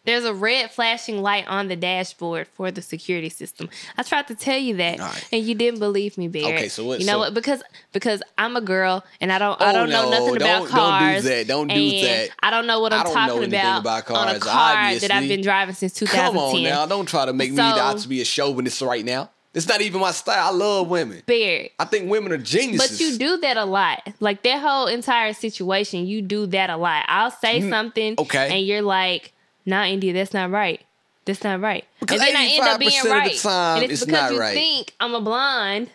There's 0.04 0.24
a 0.24 0.34
red 0.34 0.72
flashing 0.72 1.22
light 1.22 1.46
on 1.46 1.68
the 1.68 1.76
dashboard 1.76 2.48
for 2.54 2.72
the 2.72 2.82
security 2.82 3.28
system. 3.28 3.70
I 3.96 4.02
tried 4.02 4.26
to 4.28 4.34
tell 4.34 4.58
you 4.58 4.74
that, 4.78 4.98
right. 4.98 5.28
and 5.30 5.44
you 5.44 5.54
didn't 5.54 5.78
believe 5.78 6.18
me, 6.18 6.26
Barrett. 6.26 6.54
Okay, 6.56 6.68
so 6.68 6.84
what- 6.84 6.98
You 6.98 7.06
know 7.06 7.12
so- 7.12 7.18
what? 7.20 7.34
Because 7.34 7.62
because 7.92 8.20
I'm 8.36 8.56
a 8.56 8.60
girl 8.60 9.04
and 9.20 9.30
I 9.30 9.38
don't 9.38 9.60
I 9.62 9.70
Oh, 9.70 9.72
don't 9.72 9.90
know 9.90 10.10
nothing 10.10 10.36
about 10.38 10.68
don't- 10.68 10.72
don't 10.74 11.14
do 11.14 11.28
that. 11.28 11.46
Don't 11.46 11.68
do 11.68 11.90
that. 12.02 12.30
I 12.42 12.50
don't 12.50 12.66
know 12.66 12.80
what 12.80 12.92
I 12.92 12.98
I'm 13.02 13.04
talking 13.12 13.44
about, 13.44 13.80
about 13.82 14.10
on 14.10 14.28
a 14.34 14.40
cars, 14.40 14.42
car 14.42 14.94
that. 14.98 15.10
I've 15.12 15.28
been 15.28 15.40
driving 15.40 15.76
since 15.76 15.92
2010. 15.92 16.32
Come 16.32 16.36
on 16.36 16.62
now. 16.64 16.84
Don't 16.86 17.06
try 17.06 17.24
to 17.24 17.32
make 17.32 17.52
me 17.52 17.60
out 17.60 17.98
to 17.98 18.08
be 18.08 18.20
a 18.20 18.24
chauvinist 18.24 18.82
right 18.82 19.04
now. 19.04 19.30
It's 19.54 19.68
not 19.68 19.82
even 19.82 20.00
my 20.00 20.12
style. 20.12 20.48
I 20.48 20.56
love 20.56 20.88
women. 20.88 21.22
Bear. 21.26 21.68
I 21.78 21.84
think 21.84 22.10
women 22.10 22.32
are 22.32 22.38
geniuses. 22.38 22.90
But 22.90 23.00
you 23.00 23.18
do 23.18 23.36
that 23.38 23.58
a 23.58 23.64
lot. 23.66 24.00
Like 24.18 24.42
that 24.44 24.60
whole 24.62 24.86
entire 24.86 25.34
situation, 25.34 26.06
you 26.06 26.22
do 26.22 26.46
that 26.46 26.70
a 26.70 26.76
lot. 26.78 27.04
I'll 27.08 27.30
say 27.30 27.68
something, 27.68 28.16
Mm, 28.16 28.20
okay. 28.22 28.48
and 28.56 28.66
you're 28.66 28.80
like, 28.80 29.32
"Nah, 29.66 29.84
India, 29.84 30.14
that's 30.14 30.32
not 30.32 30.50
right. 30.50 30.80
That's 31.26 31.44
not 31.44 31.60
right." 31.60 31.84
Because 32.00 32.18
and 32.20 32.28
then 32.28 32.36
I 32.36 32.46
end 32.46 32.62
up 32.66 32.78
being 32.80 32.92
85% 32.92 32.98
of 32.98 33.04
the 33.04 33.10
right, 33.10 33.36
time, 33.38 33.82
and 33.82 33.92
it's, 33.92 34.02
it's 34.02 34.04
because 34.10 34.22
not 34.22 34.32
you 34.32 34.40
right. 34.40 34.54
think 34.54 34.94
I'm 35.00 35.14
a 35.14 35.20
blonde, 35.20 35.90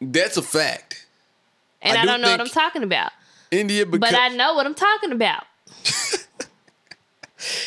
That's 0.00 0.36
a 0.36 0.42
fact. 0.42 1.06
and 1.82 1.96
I 1.96 2.00
I, 2.00 2.04
do 2.04 2.08
don't 2.10 2.20
know 2.22 2.30
what 2.32 2.40
I'm 2.40 2.48
talking 2.48 2.82
about. 2.82 3.12
India, 3.52 3.86
because 3.86 4.10
But 4.10 4.18
I 4.18 4.28
know 4.30 4.54
what 4.54 4.66
I'm 4.66 4.74
talking 4.74 5.12
about. 5.12 5.44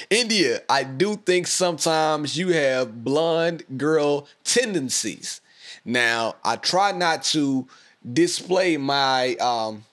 India, 0.09 0.61
I 0.69 0.83
do 0.83 1.15
think 1.15 1.47
sometimes 1.47 2.37
you 2.37 2.49
have 2.49 3.03
blonde 3.03 3.63
girl 3.77 4.27
tendencies. 4.43 5.41
Now, 5.85 6.35
I 6.43 6.55
try 6.55 6.91
not 6.91 7.23
to 7.25 7.67
display 8.13 8.77
my 8.77 9.35
um 9.35 9.85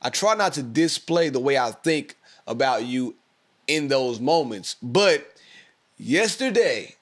I 0.00 0.10
try 0.10 0.34
not 0.34 0.52
to 0.54 0.62
display 0.62 1.28
the 1.28 1.40
way 1.40 1.58
I 1.58 1.72
think 1.72 2.16
about 2.46 2.84
you 2.84 3.16
in 3.66 3.88
those 3.88 4.20
moments. 4.20 4.76
But 4.82 5.26
yesterday, 5.98 6.94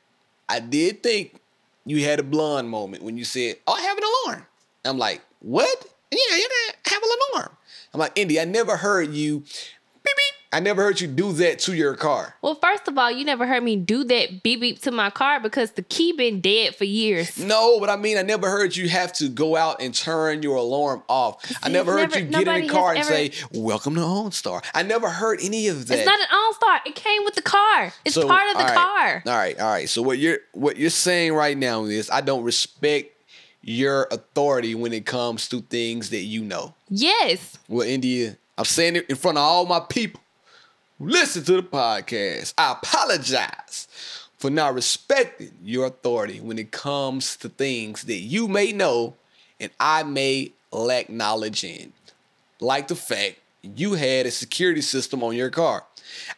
I 0.49 0.61
did 0.61 1.03
think 1.03 1.41
you 1.85 2.03
had 2.05 2.19
a 2.19 2.23
blonde 2.23 2.71
moment 2.71 3.03
when 3.03 3.17
you 3.17 3.25
said, 3.25 3.57
"Oh, 3.67 3.75
I 3.75 3.83
have 3.83 3.99
an 3.99 4.05
alarm." 4.05 4.47
I'm 4.85 4.99
like, 4.99 5.21
"What?" 5.41 5.87
Yeah, 6.11 6.37
you 6.37 6.49
have 6.87 7.03
an 7.03 7.09
alarm. 7.33 7.57
I'm 7.93 8.01
like, 8.01 8.13
"Indy, 8.17 8.41
I 8.41 8.45
never 8.45 8.77
heard 8.77 9.13
you. 9.13 9.45
I 10.53 10.61
never 10.61 10.83
heard 10.83 11.01
you 11.01 11.09
do 11.09 11.33
that 11.35 11.59
to 11.61 11.75
your 11.75 11.95
car." 11.97 12.35
Well, 12.43 12.55
first 12.55 12.89
of 12.89 12.97
all, 12.97 13.11
you 13.11 13.25
never 13.25 13.47
heard 13.47 13.63
me 13.63 13.77
do 13.77 14.05
that 14.05 14.43
beep 14.43 14.61
beep 14.61 14.81
to 14.83 14.91
my 14.91 15.11
car 15.11 15.41
because 15.41 15.73
the 15.73 15.83
key 15.83 16.13
been 16.13 16.41
dead 16.41 16.75
for 16.77 16.85
years. 16.85 17.37
No, 17.39 17.79
but 17.81 17.91
I 17.91 17.97
mean, 17.97 18.17
I 18.19 18.23
never 18.23 18.49
heard 18.51 18.77
you 18.77 18.89
have 18.89 19.13
to 19.15 19.29
go 19.29 19.57
out 19.57 19.81
and 19.81 19.95
turn 19.95 20.43
your 20.43 20.57
alarm 20.57 21.03
off. 21.09 21.45
I 21.63 21.69
never 21.69 21.93
heard 21.93 22.11
never- 22.11 22.19
you 22.21 22.27
get 22.31 22.49
in 22.49 22.67
the 22.67 22.73
car 22.73 22.91
and 22.91 22.99
has 22.99 23.09
say, 23.09 23.33
"Welcome 23.53 23.95
to 23.97 24.01
OnStar." 24.01 24.63
I 24.75 24.83
never 24.83 25.09
heard 25.09 25.41
any 25.43 25.69
of 25.69 25.87
that. 25.89 25.99
It's 25.99 26.07
not 26.07 26.19
an 26.21 26.27
OnStar. 26.27 26.81
It 26.87 26.95
came 26.95 27.25
with 27.25 27.35
the 27.35 27.43
car. 27.43 27.93
It's 28.05 28.15
So, 28.15 28.27
part 28.27 28.49
of 28.51 28.55
the 28.57 28.63
all 28.63 28.69
right, 28.69 28.77
car. 28.77 29.23
All 29.27 29.33
right, 29.37 29.61
all 29.61 29.71
right. 29.71 29.89
So 29.89 30.03
what 30.03 30.19
you're 30.19 30.39
what 30.53 30.77
you're 30.77 30.91
saying 30.91 31.35
right 31.35 31.57
now 31.57 31.85
is 31.85 32.09
I 32.11 32.21
don't 32.21 32.43
respect 32.45 33.13
your 33.63 34.07
authority 34.13 34.75
when 34.75 34.93
it 34.93 35.05
comes 35.07 35.49
to 35.49 35.61
things 35.61 36.11
that 36.11 36.21
you 36.23 36.43
know. 36.43 36.75
Yes. 36.89 37.59
Well, 37.69 37.87
India, 37.87 38.37
I'm 38.57 38.65
saying 38.65 38.97
it 38.97 39.07
in 39.09 39.17
front 39.17 39.39
of 39.39 39.43
all 39.43 39.67
my 39.67 39.81
people 39.81 40.21
listen 40.99 41.45
to 41.45 41.53
the 41.55 41.63
podcast. 41.63 42.55
I 42.59 42.73
apologize 42.73 43.89
for 44.39 44.51
not 44.51 44.75
respecting 44.75 45.53
your 45.65 45.87
authority 45.87 46.41
when 46.41 46.59
it 46.59 46.71
comes 46.71 47.37
to 47.39 47.49
things 47.49 48.03
that 48.05 48.17
you 48.19 48.49
may 48.49 48.73
know 48.73 49.15
and 49.59 49.71
I 49.81 50.03
may 50.03 50.53
lack 50.71 51.09
knowledge 51.09 51.65
in. 51.65 51.93
Like 52.61 52.89
the 52.89 52.95
fact 52.97 53.37
you 53.63 53.95
had 53.95 54.27
a 54.27 54.31
security 54.31 54.83
system 54.83 55.23
on 55.25 55.35
your 55.35 55.51
car. 55.51 55.85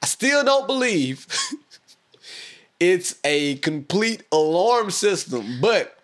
I 0.02 0.06
still 0.06 0.44
don't 0.44 0.66
believe 0.66 1.26
it's 2.80 3.16
a 3.24 3.56
complete 3.56 4.22
alarm 4.32 4.90
system, 4.90 5.58
but 5.60 5.96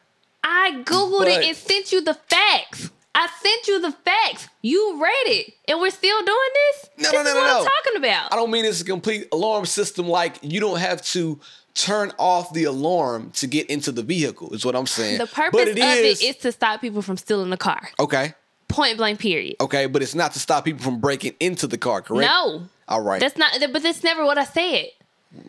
I 0.42 0.82
Googled 0.84 1.20
But- 1.20 1.28
it 1.28 1.44
and 1.46 1.56
sent 1.56 1.92
you 1.92 2.02
the 2.02 2.14
facts. 2.14 2.90
I 3.14 3.28
sent 3.40 3.68
you 3.68 3.80
the 3.80 3.92
facts. 3.92 4.48
You 4.62 5.00
read 5.02 5.26
it. 5.26 5.54
And 5.68 5.80
we're 5.80 5.90
still 5.90 6.18
doing 6.24 6.48
this? 6.54 6.90
No, 6.98 7.02
this 7.02 7.12
no, 7.12 7.22
no, 7.22 7.34
what 7.34 7.46
no, 7.46 7.58
I'm 7.58 7.64
no. 7.64 7.70
talking 7.70 7.96
about. 7.98 8.32
I 8.32 8.36
don't 8.36 8.50
mean 8.50 8.64
it's 8.64 8.80
a 8.80 8.84
complete 8.84 9.28
alarm 9.32 9.66
system 9.66 10.08
like 10.08 10.36
you 10.42 10.58
don't 10.60 10.78
have 10.80 11.00
to 11.02 11.38
turn 11.74 12.12
off 12.18 12.52
the 12.52 12.64
alarm 12.64 13.30
to 13.32 13.46
get 13.46 13.68
into 13.68 13.92
the 13.92 14.02
vehicle, 14.02 14.52
is 14.54 14.64
what 14.64 14.74
I'm 14.76 14.86
saying. 14.86 15.18
The 15.18 15.26
purpose 15.26 15.50
but 15.52 15.68
of 15.68 15.76
it 15.76 16.04
is, 16.04 16.22
it 16.22 16.26
is 16.26 16.36
to 16.38 16.52
stop 16.52 16.80
people 16.80 17.02
from 17.02 17.16
stealing 17.16 17.50
the 17.50 17.56
car. 17.56 17.88
okay, 18.00 18.34
Point 18.68 18.96
blank, 18.96 19.20
period. 19.20 19.56
okay, 19.60 19.86
but 19.86 20.02
it's 20.02 20.14
not 20.14 20.32
to 20.32 20.38
stop 20.40 20.64
people 20.64 20.82
from 20.82 20.98
breaking 20.98 21.34
into 21.38 21.66
the 21.66 21.78
car, 21.78 22.02
correct? 22.02 22.28
No. 22.28 22.62
All 22.88 23.00
right. 23.02 23.20
That's 23.20 23.36
not, 23.36 23.52
but 23.72 23.82
that's 23.82 24.02
never 24.02 24.24
what 24.24 24.38
I 24.38 24.44
said. 24.44 24.86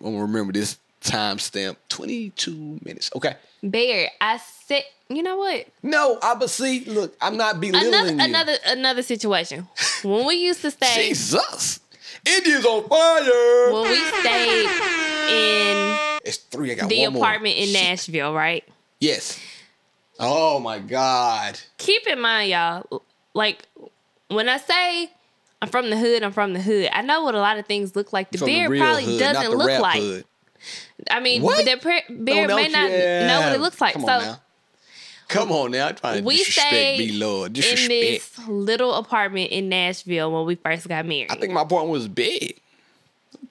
I'm 0.04 0.14
gonna 0.14 0.22
remember 0.22 0.54
this 0.54 0.78
timestamp 1.02 1.78
22 1.90 2.80
minutes. 2.84 3.12
Okay. 3.16 3.36
Bear, 3.64 4.10
I 4.22 4.38
said, 4.66 4.84
you 5.10 5.22
know 5.24 5.38
what? 5.38 5.68
No, 5.84 6.18
I 6.22 6.36
but 6.36 6.50
see, 6.50 6.84
look, 6.86 7.16
I'm 7.22 7.38
not 7.38 7.60
belittling 7.62 7.94
Another 7.94 8.12
you. 8.14 8.20
another 8.24 8.56
another 8.68 9.02
situation. 9.04 9.68
When 10.04 10.26
we 10.26 10.36
used 10.36 10.62
to 10.62 10.72
stay 10.72 11.08
Jesus. 11.10 11.80
India's 12.26 12.66
on 12.66 12.88
fire. 12.90 13.74
when 13.74 13.84
we 13.92 14.04
stayed 14.20 14.66
in 15.30 16.20
it's 16.26 16.38
three. 16.38 16.72
I 16.72 16.76
got 16.76 16.90
the 16.90 17.02
one 17.04 17.14
more. 17.14 17.24
apartment 17.24 17.56
in 17.58 17.72
Nashville, 17.74 18.34
right? 18.34 18.64
Yes. 19.00 19.40
Oh 20.20 20.60
my 20.60 20.80
God. 20.80 21.60
Keep 21.78 22.08
in 22.08 22.20
mind, 22.22 22.50
y'all, 22.50 23.02
like 23.34 23.68
when 24.30 24.50
I 24.50 24.58
say 24.58 25.12
I'm 25.62 25.70
from 25.70 25.90
the 25.92 25.98
hood, 25.98 26.24
I'm 26.24 26.32
from 26.32 26.54
the 26.54 26.62
hood. 26.62 26.90
I 26.92 27.02
know 27.02 27.24
what 27.24 27.36
a 27.36 27.40
lot 27.40 27.58
of 27.60 27.66
things 27.68 27.96
look 27.96 28.12
like. 28.14 28.32
The 28.32 28.40
From 28.40 28.48
bear 28.48 28.70
the 28.70 28.80
probably 28.80 29.06
hood, 29.06 29.20
doesn't 29.20 29.52
look 29.52 29.80
like. 29.80 30.00
hood. 30.02 30.26
I 31.12 31.20
mean, 31.20 31.44
What? 31.44 31.64
the 31.66 31.78
pre- 31.78 32.02
bear 32.10 32.50
Oh, 32.50 32.56
may 32.56 32.68
not 32.70 32.90
you- 32.90 32.98
know 33.28 33.42
what 33.42 33.54
it 33.54 33.62
looks 33.62 33.80
like. 33.80 33.94
So 33.96 34.00
now. 34.06 34.40
Come 35.28 35.52
on 35.52 35.72
now. 35.72 35.88
I'm 35.88 35.96
trying 35.96 36.18
to 36.20 36.24
we 36.24 36.38
disrespect 36.38 37.00
me, 37.00 37.12
Lord. 37.14 37.58
in 37.58 37.62
this 37.90 38.38
little 38.48 38.94
apartment 38.94 39.52
in 39.52 39.70
Nashville 39.70 40.32
when 40.32 40.46
we 40.46 40.56
first 40.56 40.88
got 40.88 41.06
married. 41.06 41.32
I 41.32 41.36
think 41.36 41.54
my 41.54 41.62
apartment 41.62 41.92
was 41.92 42.08
big. 42.08 42.60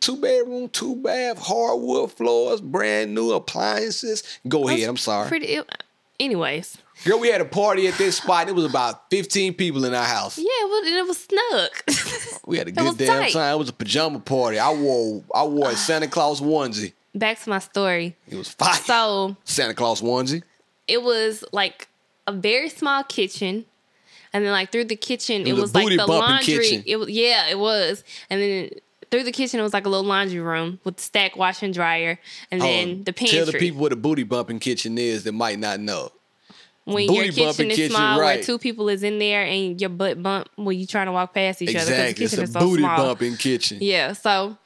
Two 0.01 0.17
bedroom, 0.17 0.69
two 0.69 0.97
bath, 0.97 1.39
hardwood 1.39 2.13
floors, 2.13 2.61
brand 2.61 3.15
new 3.15 3.33
appliances. 3.33 4.23
Go 4.47 4.69
ahead. 4.69 4.89
I'm 4.89 4.97
sorry. 4.97 5.29
Pretty. 5.29 5.59
Anyways, 6.21 6.79
Girl, 7.05 7.19
we 7.19 7.29
had 7.29 7.41
a 7.41 7.45
party 7.45 7.89
at 7.89 7.95
this 7.95 8.19
spot. 8.19 8.49
It 8.49 8.55
was 8.55 8.65
about 8.65 9.11
15 9.11 9.55
people 9.55 9.85
in 9.85 9.95
our 9.95 10.05
house. 10.05 10.39
yeah, 10.39 10.45
it 10.47 10.69
was, 10.69 10.87
it 10.93 11.07
was 11.07 11.19
snug. 11.19 12.41
We 12.47 12.59
had 12.59 12.69
a 12.69 12.73
good 12.73 12.99
damn 12.99 13.23
tight. 13.23 13.33
time. 13.33 13.55
It 13.55 13.59
was 13.59 13.71
a 13.71 13.73
pajama 13.73 14.21
party. 14.21 14.59
I 14.59 14.71
wore 14.71 15.23
I 15.35 15.45
wore 15.45 15.71
a 15.71 15.77
Santa 15.77 16.07
Claus 16.07 16.43
onesie. 16.43 16.93
Back 17.15 17.41
to 17.43 17.49
my 17.51 17.59
story. 17.59 18.17
It 18.29 18.37
was 18.37 18.51
fire. 18.51 18.75
So 18.75 19.37
Santa 19.45 19.73
Claus 19.73 20.03
onesie. 20.03 20.43
It 20.88 21.03
was 21.03 21.44
like 21.53 21.88
a 22.27 22.33
very 22.33 22.68
small 22.68 23.03
kitchen. 23.05 23.64
And 24.33 24.44
then 24.44 24.51
like 24.53 24.73
through 24.73 24.87
the 24.87 24.97
kitchen, 24.97 25.47
it 25.47 25.53
was 25.53 25.59
a 25.59 25.62
was, 25.62 25.75
like 25.75 25.97
the 25.97 26.07
laundry. 26.07 26.59
kitchen. 26.59 26.83
It 26.87 26.97
was 26.97 27.09
yeah, 27.11 27.49
it 27.49 27.59
was. 27.59 28.03
And 28.29 28.40
then 28.40 28.70
through 29.11 29.23
the 29.23 29.31
kitchen, 29.33 29.61
it 29.61 29.62
was 29.62 29.73
like 29.73 29.87
a 29.87 29.88
little 29.88 30.05
laundry 30.05 30.40
room 30.40 30.81
with 30.83 30.97
the 30.97 31.03
stack 31.03 31.37
wash 31.37 31.62
and 31.62 31.73
dryer, 31.73 32.18
and 32.51 32.61
then 32.61 33.05
the 33.05 33.12
pantry. 33.12 33.38
Tell 33.38 33.47
the 33.47 33.53
people 33.53 33.81
what 33.81 33.92
a 33.92 33.97
booty 33.97 34.25
bumping 34.25 34.59
kitchen 34.59 34.99
is 34.99 35.23
that 35.23 35.33
might 35.33 35.61
not 35.61 35.79
know. 35.79 36.11
when 36.85 37.07
booty 37.07 37.27
your 37.27 37.33
kitchen 37.33 37.70
is 37.70 37.77
kitchen, 37.77 37.94
small, 37.94 38.18
right. 38.18 38.37
where 38.37 38.42
two 38.42 38.59
people 38.59 38.88
is 38.88 39.05
in 39.05 39.20
there 39.20 39.44
and 39.44 39.81
your 39.81 39.90
butt 39.90 40.20
bump 40.20 40.49
when 40.57 40.77
you 40.77 40.85
trying 40.87 41.07
to 41.07 41.12
walk 41.12 41.33
past 41.33 41.62
each 41.62 41.68
other 41.77 41.79
because 41.79 41.87
the 41.88 41.94
Exactly. 41.94 42.25
It's 42.25 42.38
a 42.38 42.42
is 42.42 42.53
so 42.53 42.59
booty 42.61 42.83
small. 42.83 42.97
bumping 42.97 43.37
kitchen. 43.37 43.79
Yeah, 43.81 44.14
so 44.14 44.59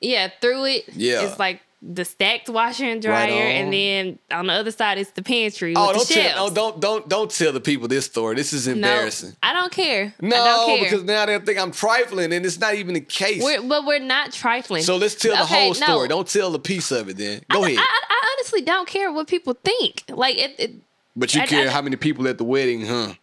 yeah, 0.00 0.30
through 0.40 0.64
it, 0.64 0.84
Yeah. 0.94 1.24
it's 1.26 1.38
like 1.38 1.60
the 1.82 2.04
stacked 2.04 2.48
washer 2.50 2.84
and 2.84 3.00
dryer, 3.00 3.32
on. 3.32 3.38
and 3.38 3.72
then 3.72 4.18
on 4.30 4.46
the 4.48 4.52
other 4.52 4.70
side 4.70 4.98
is 4.98 5.10
the 5.12 5.22
pantry 5.22 5.72
Oh, 5.74 5.88
with 5.88 5.96
don't 5.96 6.08
the 6.08 6.14
tell, 6.14 6.48
no, 6.48 6.54
don't 6.54 6.80
don't 6.80 7.08
don't 7.08 7.30
tell 7.30 7.52
the 7.52 7.60
people 7.60 7.88
this 7.88 8.04
story. 8.04 8.34
This 8.36 8.52
is 8.52 8.66
No, 8.66 8.74
embarrassing. 8.74 9.34
I 9.42 9.54
don't 9.54 9.72
care. 9.72 10.12
No, 10.20 10.36
I 10.36 10.44
don't 10.44 10.66
care. 10.76 10.84
because 10.84 11.04
now 11.04 11.24
they'll 11.24 11.40
think 11.40 11.58
I'm 11.58 11.70
trifling, 11.72 12.32
and 12.34 12.44
it's 12.44 12.58
not 12.60 12.74
even 12.74 12.94
the 12.94 13.00
case. 13.00 13.42
we're, 13.42 13.62
but 13.62 13.86
we're 13.86 13.98
not 13.98 14.30
trifling. 14.32 14.82
so 14.82 14.96
let's 14.98 15.14
tell 15.14 15.34
the 15.34 15.42
Okay, 15.44 15.54
whole 15.64 15.68
no. 15.68 15.86
story. 15.86 16.08
Don't 16.08 16.28
tell 16.28 16.50
the 16.50 16.58
piece 16.58 16.90
of 16.90 17.08
it. 17.08 17.16
Then 17.16 17.40
go 17.50 17.64
I, 17.64 17.68
ahead. 17.68 17.78
I, 17.78 18.00
I 18.10 18.34
honestly 18.36 18.60
don't 18.60 18.86
care 18.86 19.10
what 19.10 19.26
people 19.26 19.54
think. 19.64 20.04
Like 20.08 20.36
it, 20.36 20.54
it 20.58 20.70
but 21.16 21.34
you 21.34 21.40
I- 21.40 21.46
care 21.46 21.70
how 21.70 21.80
many 21.80 21.96
people 21.96 22.28
at 22.28 22.36
the 22.38 22.44
wedding, 22.44 22.84
huh? 22.86 23.14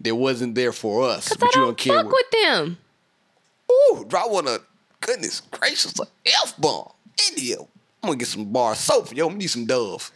That 0.00 0.16
wasn't 0.16 0.54
there 0.56 0.72
for 0.72 1.04
us. 1.04 1.28
But 1.28 1.44
I 1.54 1.60
you 1.60 1.66
don't, 1.66 1.76
care. 1.78 1.94
fuck 1.96 2.06
what- 2.06 2.14
with 2.32 2.42
them. 2.42 2.78
Ooh, 3.70 4.08
I 4.16 4.26
want 4.26 4.46
to. 4.48 4.62
Goodness 5.00 5.40
gracious, 5.50 5.98
a 6.00 6.04
F 6.42 6.54
bomb. 6.58 6.90
India. 7.30 7.56
I'm 8.02 8.08
gonna 8.08 8.18
get 8.18 8.28
some 8.28 8.46
bar 8.46 8.74
soap 8.74 9.08
for 9.08 9.14
you. 9.14 9.24
I'm 9.24 9.30
gonna 9.30 9.38
need 9.38 9.48
some 9.50 9.66
Dove. 9.66 10.10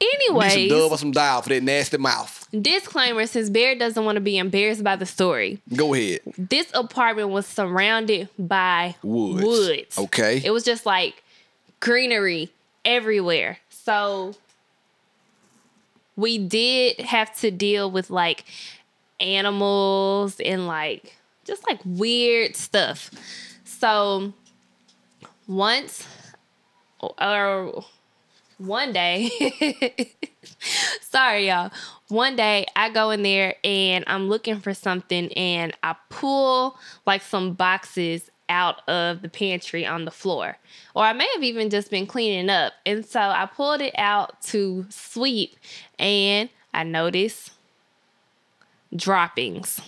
Need 0.00 0.50
some 0.50 0.68
Dove 0.68 0.92
or 0.92 0.98
some 0.98 1.12
dial 1.12 1.40
for 1.40 1.48
that 1.50 1.62
nasty 1.62 1.96
mouth. 1.96 2.46
disclaimer: 2.60 3.26
since 3.26 3.48
Bear 3.48 3.74
doesn't 3.74 4.04
want 4.04 4.16
to 4.16 4.20
be 4.20 4.36
embarrassed 4.36 4.84
by 4.84 4.96
the 4.96 5.06
story, 5.06 5.60
Go 5.74 5.94
ahead. 5.94 6.20
this 6.36 6.66
apartment 6.74 7.30
was 7.30 7.46
surrounded 7.46 8.28
by 8.38 8.96
Woods. 9.02 9.42
woods. 9.44 9.98
Okay. 9.98 10.42
It 10.44 10.50
was 10.50 10.62
just 10.64 10.84
like 10.84 11.22
greenery 11.80 12.50
everywhere. 12.84 13.58
So 13.70 14.34
we 16.16 16.38
did 16.38 17.00
have 17.00 17.34
to 17.40 17.50
deal 17.50 17.90
with 17.90 18.10
like 18.10 18.44
animals 19.20 20.38
and 20.40 20.66
like 20.66 21.16
just 21.44 21.66
like 21.66 21.80
weird 21.84 22.56
stuff. 22.56 23.10
So 23.64 24.32
once 25.46 26.06
or 27.20 27.84
one 28.58 28.92
day 28.92 29.28
sorry 31.00 31.48
y'all 31.48 31.70
one 32.08 32.36
day 32.36 32.64
i 32.76 32.88
go 32.88 33.10
in 33.10 33.22
there 33.22 33.54
and 33.64 34.04
i'm 34.06 34.28
looking 34.28 34.60
for 34.60 34.72
something 34.72 35.32
and 35.32 35.76
i 35.82 35.94
pull 36.08 36.78
like 37.04 37.20
some 37.20 37.52
boxes 37.52 38.30
out 38.48 38.86
of 38.88 39.22
the 39.22 39.28
pantry 39.28 39.86
on 39.86 40.04
the 40.04 40.10
floor. 40.10 40.58
Or 40.94 41.04
I 41.04 41.12
may 41.12 41.28
have 41.34 41.42
even 41.42 41.70
just 41.70 41.90
been 41.90 42.06
cleaning 42.06 42.50
up. 42.50 42.72
And 42.84 43.04
so 43.04 43.20
I 43.20 43.46
pulled 43.46 43.80
it 43.80 43.94
out 43.96 44.40
to 44.42 44.86
sweep 44.90 45.56
and 45.98 46.48
I 46.72 46.84
noticed 46.84 47.52
droppings. 48.94 49.80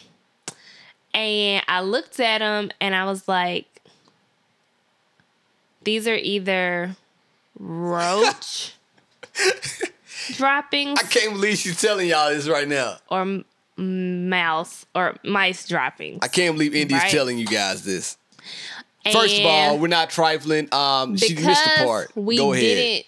And 1.13 1.65
I 1.69 1.81
looked 1.81 2.21
at 2.21 2.39
them 2.39 2.71
and 2.81 2.95
I 2.95 3.05
was 3.05 3.27
like, 3.29 3.67
these 5.85 6.09
are 6.09 6.17
either 6.17 6.97
roach 7.59 8.75
droppings 10.35 10.99
I 10.99 11.03
can't 11.05 11.33
believe 11.35 11.59
she's 11.59 11.81
telling 11.81 12.09
y'all 12.09 12.31
this 12.31 12.49
right 12.49 12.67
now. 12.69 12.97
or 13.11 13.21
m- 13.23 13.45
mouse 14.29 14.87
or 14.95 15.17
mice 15.25 15.69
droppings. 15.69 16.21
I 16.23 16.29
can't 16.29 16.55
believe 16.55 16.75
Indy's 16.75 16.99
Right. 16.99 17.11
telling 17.11 17.39
you 17.39 17.47
guys 17.47 17.85
this. 17.85 18.17
First 19.13 19.39
of 19.39 19.47
all, 19.47 19.79
we're 19.79 19.87
not 19.89 20.11
trifling. 20.11 20.73
Um, 20.75 21.17
she 21.17 21.35
missed 21.35 21.65
the 21.65 21.85
part. 21.85 22.11
we 22.17 22.39
Go 22.39 22.53
ahead. 22.53 22.63
didn't 22.65 23.07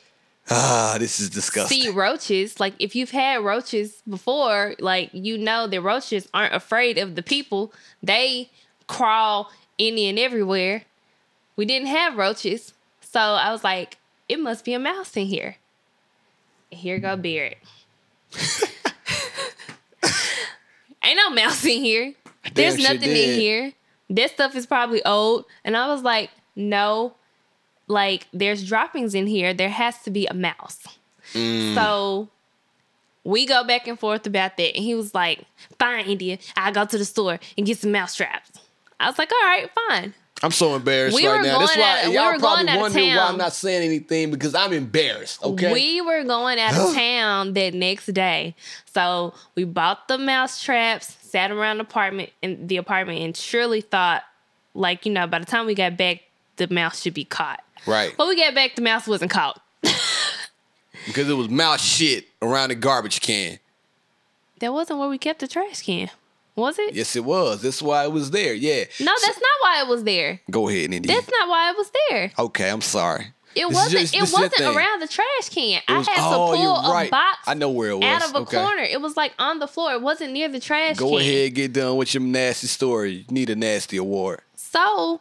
Ah, 0.51 0.97
this 0.99 1.21
is 1.21 1.29
disgusting. 1.29 1.83
see 1.83 1.89
roaches. 1.91 2.59
Like 2.61 2.75
if 2.79 2.95
you've 2.97 3.11
had 3.11 3.43
roaches 3.45 4.03
before, 4.09 4.75
like 4.79 5.11
you 5.13 5.37
know 5.37 5.67
the 5.67 5.79
roaches 5.81 6.27
aren't 6.33 6.55
afraid 6.55 6.97
of 6.99 7.17
the 7.17 7.23
people. 7.23 7.73
They 8.03 8.49
crawl 8.87 9.51
any 9.79 10.09
and 10.09 10.19
everywhere. 10.19 10.85
We 11.57 11.65
didn't 11.67 11.89
have 11.89 12.17
roaches. 12.17 12.73
So 13.03 13.21
I 13.21 13.51
was 13.53 13.63
like, 13.65 13.97
it 14.29 14.41
must 14.41 14.65
be 14.65 14.75
a 14.75 14.79
mouse 14.79 15.17
in 15.17 15.27
here. 15.27 15.57
Here 16.71 16.99
go 16.99 17.17
Beard. 17.17 17.57
Ain't 21.03 21.17
no 21.17 21.31
mouse 21.31 21.65
in 21.65 21.83
here. 21.83 22.15
There's 22.55 22.77
Damn 22.77 22.85
sure 22.85 22.95
nothing 22.95 23.11
in 23.11 23.35
here. 23.41 23.73
This 24.11 24.33
stuff 24.33 24.55
is 24.55 24.67
probably 24.67 25.05
old. 25.05 25.47
And 25.65 25.77
I 25.77 25.89
was 25.89 26.03
like, 26.03 26.31
no, 26.55 27.15
like 27.87 28.27
there's 28.33 28.67
droppings 28.67 29.15
in 29.15 29.27
here. 29.27 29.55
There 29.55 29.71
has 29.71 30.03
to 30.03 30.11
be 30.11 30.27
a 30.27 30.35
mouse. 30.35 30.87
Mm. 31.33 31.75
So 31.75 32.29
we 33.25 33.47
go 33.47 33.65
back 33.65 33.87
and 33.87 33.99
forth 33.99 34.27
about 34.27 34.57
that. 34.57 34.77
And 34.77 34.85
he 34.85 34.95
was 34.95 35.15
like, 35.15 35.45
fine, 35.79 36.07
India, 36.07 36.39
I'll 36.57 36.73
go 36.73 36.85
to 36.85 36.99
the 36.99 37.05
store 37.05 37.39
and 37.57 37.67
get 37.67 37.79
some 37.79 37.93
mouse 37.93 38.15
traps. 38.15 38.51
I 39.01 39.09
was 39.09 39.19
like, 39.19 39.31
all 39.33 39.49
right, 39.49 39.71
fine. 39.89 40.15
I'm 40.43 40.53
so 40.53 40.75
embarrassed 40.77 41.17
We 41.17 41.27
right 41.27 41.43
now. 41.43 41.59
That's 41.59 41.77
why 41.77 42.09
we 42.09 42.15
y'all 42.15 42.33
were 42.33 42.39
probably 42.39 42.65
going 42.65 42.69
out 42.69 42.75
of 42.77 42.81
wondering 42.81 43.09
why. 43.09 43.27
I'm 43.29 43.39
not 43.39 43.53
saying 43.53 43.83
anything 43.83 44.31
because 44.31 44.55
I'm 44.55 44.73
embarrassed. 44.73 45.43
Okay. 45.43 45.73
We 45.73 46.01
were 46.01 46.23
going 46.25 46.61
out 46.61 46.75
of 46.75 46.95
town 46.95 47.55
that 47.55 47.75
next 47.75 48.07
day. 48.07 48.55
So 48.95 49.35
we 49.57 49.65
bought 49.65 50.07
the 50.09 50.17
mouse 50.19 50.63
traps, 50.63 51.17
sat 51.23 51.51
around 51.51 51.79
the 51.79 51.83
apartment 51.83 52.31
in 52.41 52.67
the 52.69 52.77
apartment 52.77 53.21
and 53.21 53.37
surely 53.37 53.81
thought 53.81 54.23
like, 54.75 55.05
you 55.07 55.13
know, 55.13 55.27
by 55.27 55.41
the 55.41 55.47
time 55.47 55.67
we 55.67 55.75
got 55.75 55.97
back, 55.97 56.23
the 56.57 56.69
mouse 56.73 57.03
should 57.03 57.15
be 57.15 57.25
caught. 57.25 57.63
right. 57.87 58.15
But 58.17 58.29
we 58.29 58.37
got 58.37 58.55
back, 58.55 58.77
the 58.77 58.83
mouse 58.83 59.07
wasn't 59.07 59.31
caught. 59.31 59.61
Because 61.07 61.31
it 61.31 61.35
was 61.35 61.49
mouse 61.49 61.81
shit 61.81 62.27
around 62.43 62.69
the 62.69 62.75
garbage 62.75 63.23
can. 63.23 63.59
That 64.59 64.75
wasn't 64.75 64.99
where 64.99 65.09
we 65.09 65.17
kept 65.17 65.41
the 65.41 65.49
trash 65.49 65.81
can. 65.83 66.11
Was 66.59 66.79
it? 66.79 66.95
Yes, 66.95 67.15
it 67.15 67.25
was. 67.25 67.63
That's 67.63 67.81
why 67.81 68.05
it 68.05 68.13
was 68.13 68.31
there. 68.33 68.53
Yeah. 68.53 68.85
No, 69.01 69.13
that's 69.23 69.39
not 69.39 69.57
why 69.61 69.83
it 69.83 69.89
was 69.89 70.03
there. 70.03 70.41
Go 70.51 70.69
ahead, 70.69 70.93
Indy. 70.93 71.07
That's 71.07 71.31
not 71.31 71.49
why 71.49 71.71
it 71.71 71.77
was 71.77 71.91
there. 72.11 72.33
Okay, 72.39 72.69
I'm 72.69 72.81
sorry. 72.81 73.27
It 73.55 73.67
This 73.69 73.75
wasn't. 73.75 73.93
just- 74.01 74.15
it 74.15 74.21
this 74.21 74.29
is 74.33 74.39
your 74.39 74.49
wasn't 74.49 74.77
around 74.77 75.01
the 75.01 75.09
trash 75.09 75.49
can. 75.51 75.81
Was- 75.89 76.09
I 76.09 76.11
had 76.13 76.17
to 76.31 76.37
oh, 76.37 76.47
pull 76.53 76.63
you're 76.63 77.07
a 77.07 77.09
box 77.09 77.39
I 77.47 77.55
know 77.55 77.71
where 77.71 77.91
it 77.91 77.95
was. 77.97 78.05
out 78.05 78.29
of 78.29 78.35
a 78.35 78.39
Okay. 78.41 78.57
corner. 78.61 78.83
It 78.83 79.01
was 79.01 79.17
like 79.17 79.33
on 79.39 79.59
the 79.61 79.69
floor. 79.69 79.93
It 79.93 80.03
wasn't 80.03 80.33
near 80.33 80.49
the 80.49 80.61
trash 80.61 80.97
can. 80.99 81.09
Go 81.09 81.11
can. 81.13 81.21
ahead, 81.21 81.55
get 81.55 81.73
done 81.73 81.97
with 81.97 82.13
your 82.13 82.23
nasty 82.23 82.67
story. 82.67 83.13
You 83.13 83.25
need 83.31 83.51
a 83.51 83.57
nasty 83.57 83.97
award. 83.97 84.41
So, 84.57 85.21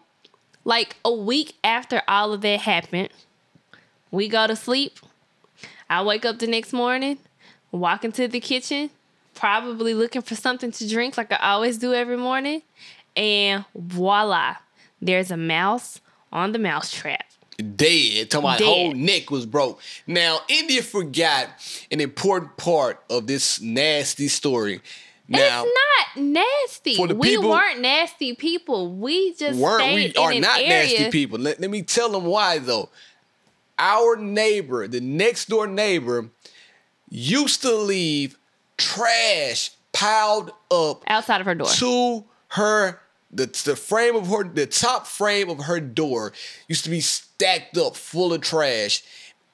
like 0.66 0.96
a 1.06 1.14
week 1.14 1.54
after 1.64 2.02
all 2.08 2.34
of 2.34 2.42
that 2.42 2.62
happened, 2.62 3.10
we 4.12 4.28
go 4.28 4.48
to 4.48 4.56
sleep. 4.56 5.00
I 5.90 6.02
wake 6.04 6.26
up 6.26 6.40
the 6.40 6.48
next 6.48 6.74
morning, 6.74 7.20
walk 7.72 8.04
into 8.04 8.28
the 8.28 8.40
kitchen, 8.40 8.90
probably 9.38 9.94
looking 9.94 10.22
for 10.22 10.36
something 10.36 10.72
to 10.72 10.90
drink 10.90 11.18
like 11.18 11.32
I 11.32 11.38
always 11.38 11.78
do 11.78 11.94
every 11.94 12.18
morning, 12.18 12.64
and 13.16 13.66
voila, 13.76 14.56
there's 15.02 15.32
a 15.32 15.38
mouse 15.38 16.02
on 16.32 16.52
the 16.52 16.60
mouse 16.60 16.92
trap. 16.92 17.24
Dead. 17.58 18.30
Talking 18.30 18.46
about 18.46 18.60
Dead. 18.60 18.66
whole 18.66 18.94
neck 18.94 19.32
was 19.32 19.46
broke. 19.46 19.82
Now, 20.06 20.42
India 20.48 20.84
forgot 20.84 21.50
an 21.92 22.02
important 22.02 22.56
part 22.58 23.04
of 23.10 23.26
this 23.26 23.60
nasty 23.62 24.28
story. 24.28 24.82
Now, 25.28 25.66
it's 25.66 25.78
not 26.16 26.24
nasty. 26.24 27.14
we 27.14 27.36
people- 27.36 27.50
weren't 27.50 27.82
nasty 27.82 28.34
people. 28.36 28.94
We 28.94 29.34
just 29.34 29.60
weren't 29.60 29.94
we 29.94 30.14
are 30.16 30.34
not 30.40 30.60
area. 30.60 30.70
nasty 30.70 31.12
people. 31.12 31.40
Let, 31.40 31.60
let 31.60 31.70
me 31.70 31.82
tell 31.82 32.10
them 32.10 32.26
why 32.26 32.60
though. 32.60 32.90
Our 33.80 34.16
neighbor, 34.16 34.88
the 34.88 35.02
next 35.02 35.50
door 35.50 35.68
neighbor, 35.68 36.30
used 37.10 37.62
to 37.62 37.76
leave 37.76 38.38
trash 38.78 39.72
piled 39.92 40.52
up 40.72 41.04
outside 41.08 41.42
of 41.42 41.48
her 41.48 41.56
door. 41.56 41.68
to 41.68 42.24
her 42.50 43.00
the, 43.32 43.46
the 43.66 43.76
frame 43.76 44.16
of 44.16 44.28
her 44.28 44.44
the 44.44 44.66
top 44.66 45.08
frame 45.08 45.50
of 45.50 45.66
her 45.66 45.80
door 45.80 46.32
used 46.68 46.84
to 46.84 46.90
be 46.90 47.02
stacked 47.02 47.78
up 47.78 47.96
full 47.96 48.34
of 48.34 48.42
trash 48.42 49.04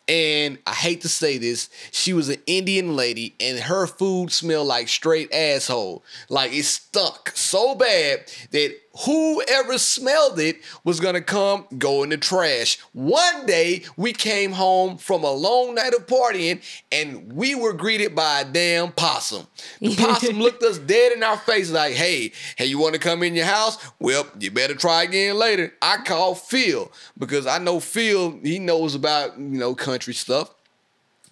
and 0.07 0.57
I 0.67 0.73
hate 0.73 1.01
to 1.01 1.09
say 1.09 1.37
this, 1.37 1.69
she 1.91 2.11
was 2.11 2.27
an 2.27 2.41
Indian 2.45 2.95
lady 2.95 3.35
and 3.39 3.57
her 3.59 3.87
food 3.87 4.31
smelled 4.31 4.67
like 4.67 4.89
straight 4.89 5.33
asshole. 5.33 6.03
Like 6.27 6.51
it 6.51 6.63
stunk 6.63 7.31
so 7.35 7.73
bad 7.75 8.29
that 8.51 8.75
whoever 9.05 9.77
smelled 9.77 10.39
it 10.39 10.57
was 10.83 10.99
gonna 10.99 11.21
come 11.21 11.65
go 11.77 12.03
in 12.03 12.09
the 12.09 12.17
trash. 12.17 12.77
One 12.93 13.45
day 13.45 13.83
we 13.97 14.13
came 14.13 14.51
home 14.51 14.97
from 14.97 15.23
a 15.23 15.31
long 15.31 15.75
night 15.75 15.93
of 15.93 16.05
partying 16.05 16.61
and 16.91 17.33
we 17.33 17.55
were 17.55 17.73
greeted 17.73 18.13
by 18.15 18.41
a 18.41 18.45
damn 18.45 18.91
possum. 18.91 19.47
The 19.81 19.95
possum 19.97 20.39
looked 20.39 20.61
us 20.63 20.77
dead 20.77 21.11
in 21.13 21.23
our 21.23 21.37
face 21.37 21.71
like, 21.71 21.93
hey, 21.93 22.31
hey, 22.55 22.65
you 22.65 22.77
wanna 22.77 22.99
come 22.99 23.23
in 23.23 23.33
your 23.35 23.45
house? 23.47 23.77
Well, 23.99 24.27
you 24.39 24.51
better 24.51 24.75
try 24.75 25.03
again 25.03 25.37
later. 25.37 25.73
I 25.81 25.97
called 25.97 26.39
Phil 26.39 26.91
because 27.17 27.47
I 27.47 27.57
know 27.57 27.79
Phil, 27.79 28.39
he 28.43 28.59
knows 28.59 28.93
about, 28.95 29.37
you 29.39 29.43
know, 29.57 29.73
country 29.75 30.13
stuff. 30.13 30.53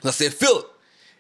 I 0.04 0.10
said, 0.10 0.34
Philip, 0.34 0.67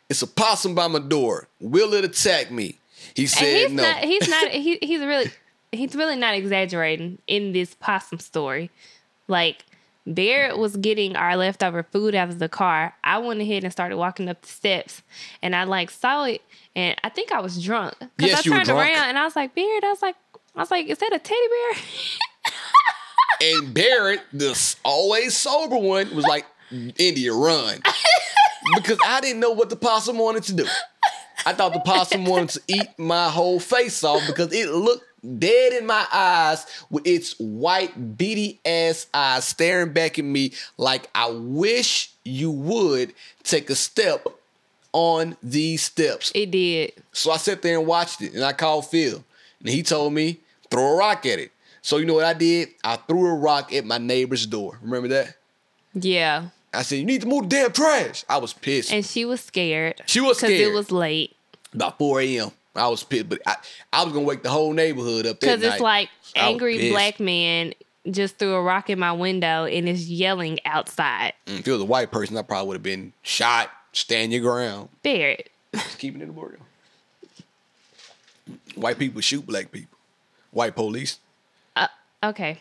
it's 0.09 0.23
a 0.23 0.27
possum 0.27 0.73
by 0.73 0.87
my 0.87 0.99
door. 0.99 1.47
Will 1.59 1.93
it 1.93 2.03
attack 2.03 2.51
me? 2.51 2.79
He 3.15 3.23
And 3.23 3.29
said 3.29 3.57
he's 3.67 3.71
no. 3.71 3.83
not. 3.83 3.97
He's 4.03 4.27
not. 4.27 4.47
He, 4.51 4.77
he's 4.81 5.01
really. 5.01 5.31
He's 5.71 5.95
really 5.95 6.15
not 6.15 6.33
exaggerating 6.33 7.19
in 7.27 7.53
this 7.53 7.75
possum 7.75 8.19
story. 8.19 8.69
Like 9.27 9.65
Bear 10.05 10.57
was 10.57 10.75
getting 10.77 11.15
our 11.15 11.37
leftover 11.37 11.83
food 11.83 12.15
out 12.15 12.29
of 12.29 12.39
the 12.39 12.49
car. 12.49 12.95
I 13.03 13.19
went 13.19 13.39
ahead 13.39 13.63
and 13.63 13.71
started 13.71 13.97
walking 13.97 14.27
up 14.29 14.41
the 14.41 14.47
steps, 14.47 15.01
and 15.41 15.55
I 15.55 15.63
like 15.65 15.89
saw 15.91 16.25
it, 16.25 16.41
and 16.75 16.95
I 17.03 17.09
think 17.09 17.31
I 17.31 17.39
was 17.39 17.63
drunk 17.63 17.93
because 17.99 18.31
Yes, 18.31 18.39
I 18.47 18.49
turned 18.49 18.69
around 18.69 19.09
and 19.09 19.17
I 19.17 19.23
was 19.23 19.35
like, 19.35 19.53
Beard. 19.55 19.83
I 19.83 19.89
was 19.89 20.01
like, 20.01 20.15
I 20.55 20.59
was 20.59 20.71
like, 20.71 20.87
is 20.87 20.97
that 20.97 21.13
a 21.13 21.19
teddy 21.19 21.39
bear? 21.47 21.83
And 23.43 23.73
Barrett, 23.73 24.21
the 24.31 24.51
s- 24.51 24.75
always 24.85 25.35
sober 25.35 25.75
one, 25.77 26.13
was 26.15 26.25
like, 26.25 26.45
India, 26.99 27.33
run. 27.33 27.81
because 28.75 28.99
I 29.03 29.19
didn't 29.19 29.39
know 29.39 29.49
what 29.49 29.71
the 29.71 29.75
possum 29.75 30.19
wanted 30.19 30.43
to 30.43 30.53
do. 30.53 30.65
I 31.43 31.53
thought 31.53 31.73
the 31.73 31.79
possum 31.79 32.25
wanted 32.25 32.49
to 32.49 32.61
eat 32.67 32.87
my 32.99 33.29
whole 33.29 33.59
face 33.59 34.03
off 34.03 34.21
because 34.27 34.53
it 34.53 34.69
looked 34.69 35.05
dead 35.37 35.73
in 35.73 35.85
my 35.85 36.05
eyes 36.11 36.65
with 36.89 37.05
its 37.05 37.35
white, 37.39 38.17
beady 38.17 38.59
ass 38.65 39.07
eyes 39.13 39.45
staring 39.45 39.93
back 39.93 40.17
at 40.19 40.25
me 40.25 40.53
like, 40.77 41.09
I 41.15 41.29
wish 41.31 42.11
you 42.23 42.51
would 42.51 43.13
take 43.43 43.69
a 43.69 43.75
step 43.75 44.25
on 44.93 45.37
these 45.41 45.83
steps. 45.83 46.31
it 46.35 46.51
did. 46.51 46.91
So 47.13 47.31
I 47.31 47.37
sat 47.37 47.61
there 47.61 47.77
and 47.77 47.87
watched 47.87 48.21
it, 48.21 48.33
and 48.33 48.43
I 48.43 48.53
called 48.53 48.87
Phil, 48.87 49.23
and 49.61 49.69
he 49.69 49.83
told 49.83 50.13
me 50.13 50.39
throw 50.69 50.93
a 50.93 50.95
rock 50.97 51.25
at 51.25 51.39
it. 51.39 51.51
So 51.81 51.97
you 51.97 52.05
know 52.05 52.13
what 52.13 52.25
I 52.25 52.33
did? 52.33 52.69
I 52.83 52.97
threw 52.97 53.25
a 53.27 53.33
rock 53.35 53.73
at 53.73 53.85
my 53.85 53.97
neighbor's 53.97 54.45
door. 54.45 54.77
Remember 54.81 55.07
that? 55.09 55.35
Yeah, 55.93 56.49
I 56.73 56.83
said, 56.83 56.99
"You 56.99 57.05
need 57.05 57.21
to 57.21 57.27
move 57.27 57.43
the 57.43 57.55
damn 57.55 57.71
trash." 57.71 58.23
I 58.29 58.37
was 58.37 58.53
pissed. 58.53 58.91
and 58.93 59.05
she 59.05 59.25
was 59.25 59.41
scared. 59.41 60.01
She 60.05 60.19
was 60.21 60.37
scared. 60.37 60.53
because 60.53 60.67
it 60.67 60.73
was 60.73 60.91
late. 60.91 61.35
About 61.73 61.97
4 61.97 62.21
a.m. 62.21 62.51
I 62.75 62.87
was 62.87 63.03
pissed, 63.03 63.27
but 63.29 63.39
I, 63.45 63.55
I 63.91 64.03
was 64.03 64.13
gonna 64.13 64.25
wake 64.25 64.43
the 64.43 64.49
whole 64.49 64.71
neighborhood 64.73 65.25
up 65.25 65.39
Because 65.39 65.61
night. 65.61 65.73
it's 65.73 65.81
like 65.81 66.09
angry 66.35 66.89
black 66.91 67.19
man 67.19 67.73
just 68.09 68.37
threw 68.37 68.53
a 68.55 68.61
rock 68.61 68.89
in 68.89 68.97
my 68.97 69.11
window 69.11 69.65
and 69.65 69.87
is 69.89 70.09
yelling 70.09 70.59
outside. 70.65 71.33
Mm, 71.45 71.59
If 71.59 71.67
it 71.67 71.71
was 71.71 71.81
a 71.81 71.85
white 71.85 72.11
person, 72.11 72.37
I 72.37 72.41
probably 72.41 72.67
would 72.69 72.75
have 72.75 72.83
been 72.83 73.13
shot. 73.21 73.69
Stand 73.93 74.31
your 74.31 74.41
ground. 74.41 74.89
Barrett. 75.03 75.49
Just 75.73 75.99
keeping 75.99 76.21
it 76.21 76.23
in 76.23 76.29
the 76.29 76.33
border. 76.33 76.57
White 78.75 78.97
people 78.97 79.21
shoot 79.21 79.45
black 79.45 79.71
people. 79.71 79.97
White 80.51 80.75
police. 80.75 81.19
Uh, 81.75 81.87
okay. 82.23 82.59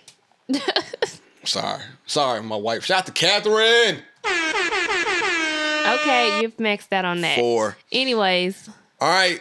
Sorry, 1.45 1.83
sorry, 2.05 2.43
my 2.43 2.57
wife. 2.57 2.85
Shout 2.85 2.99
out 2.99 3.07
to 3.07 3.13
Catherine. 3.13 4.03
Okay, 5.87 6.41
you've 6.43 6.57
maxed 6.59 6.93
out 6.93 7.05
on 7.07 7.23
that. 7.23 7.37
Four. 7.39 7.77
Anyways, 7.91 8.69
All 9.01 9.09
right. 9.09 9.41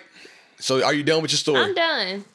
So 0.59 0.83
are 0.83 0.93
you 0.93 1.03
done 1.03 1.21
with 1.21 1.31
your 1.31 1.37
story? 1.37 1.61
I'm 1.61 1.73
done. 1.73 2.25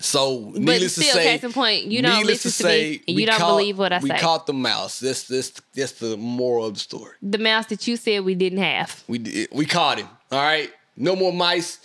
So, 0.00 0.50
But 0.52 0.60
needless 0.60 0.92
still, 0.92 1.06
to 1.06 1.10
say, 1.12 1.24
case 1.24 1.42
in 1.44 1.52
point, 1.52 1.86
you 1.86 2.02
don't 2.02 2.24
listen 2.24 2.50
to 2.52 2.56
say, 2.56 2.90
me 2.90 3.02
and 3.08 3.16
we 3.16 3.22
you 3.22 3.26
don't 3.26 3.38
caught- 3.38 3.48
believe 3.56 3.78
what 3.78 3.92
I 3.92 3.98
we 3.98 4.10
say. 4.10 4.18
caught 4.20 4.46
the 4.46 4.52
mouse. 4.52 5.00
This, 5.00 5.24
this, 5.24 5.50
that's 5.74 5.92
the 5.92 6.16
moral 6.16 6.66
of 6.66 6.74
the 6.74 6.80
story. 6.80 7.14
the 7.20 7.38
mouse 7.38 7.66
that 7.66 7.84
you 7.88 7.96
said 7.96 8.24
we 8.24 8.36
didn't 8.36 8.60
have. 8.62 9.02
We 9.08 9.18
did- 9.18 9.48
we 9.50 9.66
caught 9.66 9.98
him. 9.98 10.08
All 10.30 10.38
right, 10.40 10.70
no 10.96 11.16
more 11.16 11.32
mice 11.32 11.78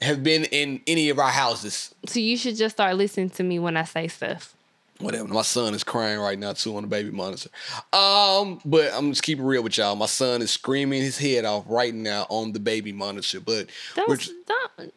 have 0.00 0.22
been 0.24 0.44
in 0.44 0.80
any 0.86 1.10
of 1.10 1.18
our 1.18 1.30
houses. 1.30 1.94
So 2.06 2.20
you 2.20 2.38
should 2.38 2.56
just 2.56 2.76
start 2.76 2.96
listening 2.96 3.28
to 3.30 3.42
me 3.42 3.58
when 3.58 3.76
I 3.76 3.84
say 3.84 4.08
stuff. 4.08 4.54
Whatever. 4.98 5.28
My 5.28 5.42
son 5.42 5.74
is 5.74 5.84
crying 5.84 6.18
right 6.18 6.38
now 6.38 6.52
too 6.52 6.76
on 6.76 6.82
the 6.82 6.88
baby 6.88 7.10
monitor. 7.10 7.50
Um, 7.92 8.60
but 8.64 8.92
I'm 8.94 9.10
just 9.10 9.22
keeping 9.22 9.44
real 9.44 9.62
with 9.62 9.76
y'all. 9.76 9.94
My 9.94 10.06
son 10.06 10.40
is 10.40 10.50
screaming 10.50 11.02
his 11.02 11.18
head 11.18 11.44
off 11.44 11.64
right 11.68 11.94
now 11.94 12.26
on 12.30 12.52
the 12.52 12.60
baby 12.60 12.92
monitor. 12.92 13.40
But 13.40 13.68
Don't, 13.94 14.08
we're, 14.08 14.16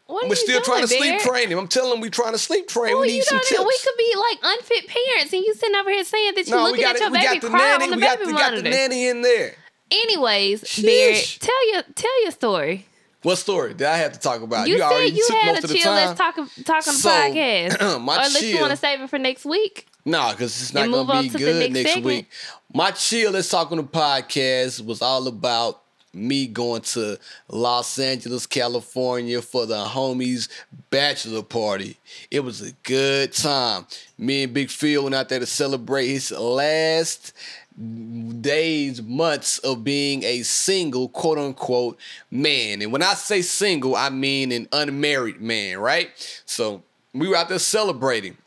what 0.07 0.29
we're 0.29 0.35
still 0.35 0.61
trying 0.61 0.81
to 0.81 0.87
sleep 0.87 1.19
train 1.19 1.49
him. 1.49 1.57
I'm 1.59 1.67
telling 1.67 1.93
him 1.93 2.01
we're 2.01 2.09
trying 2.09 2.33
to 2.33 2.39
sleep 2.39 2.67
train. 2.67 2.93
Well, 2.93 3.01
we 3.01 3.07
need 3.07 3.23
some 3.23 3.39
tips. 3.39 3.59
We 3.59 3.77
could 3.83 3.97
be 3.97 4.13
like 4.15 4.39
unfit 4.43 4.87
parents, 4.87 5.33
and 5.33 5.43
you 5.43 5.53
sitting 5.53 5.75
over 5.75 5.89
here 5.89 6.03
saying 6.03 6.35
that 6.35 6.47
you're 6.47 6.57
no, 6.57 6.63
looking 6.63 6.81
got 6.81 6.95
at 6.95 7.01
your 7.01 7.11
baby 7.11 7.23
got 7.25 7.41
the 7.41 7.49
cry 7.49 7.59
nanny. 7.59 7.83
on 7.83 7.89
the 7.91 7.95
We 7.97 8.01
got, 8.01 8.19
baby 8.19 8.31
we 8.31 8.37
got 8.37 8.55
the 8.55 8.61
nanny 8.63 9.07
in 9.07 9.21
there. 9.21 9.55
Anyways, 9.91 10.63
Sheesh. 10.63 10.83
Bear, 10.83 11.21
tell 11.39 11.73
your 11.73 11.83
tell 11.95 12.23
your 12.23 12.31
story. 12.31 12.85
What 13.21 13.35
story 13.37 13.73
did 13.73 13.87
I 13.87 13.97
have 13.97 14.13
to 14.13 14.19
talk 14.19 14.41
about? 14.41 14.67
You, 14.67 14.77
said 14.77 14.83
already 14.85 15.11
you 15.11 15.27
had 15.41 15.63
a 15.63 15.67
chill. 15.67 15.91
Let's 15.91 16.17
talk 16.17 16.35
talk 16.35 16.39
on 16.39 16.49
the 16.55 16.91
So, 16.91 17.09
podcast. 17.09 18.01
my 18.01 18.13
or 18.15 18.17
unless 18.25 18.41
you 18.43 18.59
want 18.59 18.71
to 18.71 18.77
save 18.77 19.01
it 19.01 19.09
for 19.09 19.19
next 19.19 19.45
week. 19.45 19.87
Nah, 20.05 20.31
because 20.31 20.61
it's 20.61 20.73
not 20.73 20.89
gonna 20.89 21.21
be 21.23 21.29
good 21.29 21.59
next 21.59 21.73
next 21.73 21.93
segment. 21.93 22.05
week. 22.05 22.29
My 22.73 22.91
chill, 22.91 23.31
let's 23.31 23.49
talk 23.49 23.71
on 23.71 23.77
the 23.77 23.83
podcast 23.83 24.83
was 24.85 25.01
all 25.01 25.27
about 25.27 25.81
me 26.13 26.47
going 26.47 26.81
to 26.81 27.17
Los 27.49 27.99
Angeles, 27.99 28.47
California 28.47 29.41
for 29.41 29.65
the 29.65 29.75
homies 29.85 30.47
bachelor 30.89 31.43
party. 31.43 31.97
It 32.31 32.39
was 32.39 32.61
a 32.61 32.71
good 32.83 33.33
time. 33.33 33.85
Me 34.17 34.43
and 34.43 34.53
Big 34.53 34.69
Phil 34.69 35.03
went 35.03 35.13
out 35.13 35.29
there 35.29 35.39
to 35.39 35.45
celebrate 35.45 36.07
his 36.07 36.31
last 36.31 37.33
days, 37.79 39.01
months 39.01 39.59
of 39.59 39.83
being 39.83 40.23
a 40.23 40.43
single, 40.43 41.07
quote 41.09 41.37
unquote, 41.37 41.97
man. 42.29 42.81
And 42.81 42.91
when 42.91 43.01
I 43.01 43.13
say 43.13 43.41
single, 43.41 43.95
I 43.95 44.09
mean 44.09 44.51
an 44.51 44.67
unmarried 44.71 45.41
man, 45.41 45.79
right? 45.79 46.09
So 46.45 46.83
we 47.13 47.27
were 47.27 47.35
out 47.35 47.49
there 47.49 47.59
celebrating. 47.59 48.37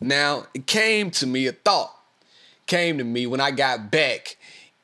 Now, 0.00 0.46
it 0.54 0.66
came 0.66 1.10
to 1.12 1.26
me, 1.26 1.46
a 1.46 1.52
thought 1.52 1.92
came 2.66 2.98
to 2.98 3.04
me 3.04 3.26
when 3.26 3.40
I 3.40 3.50
got 3.50 3.90
back. 3.90 4.36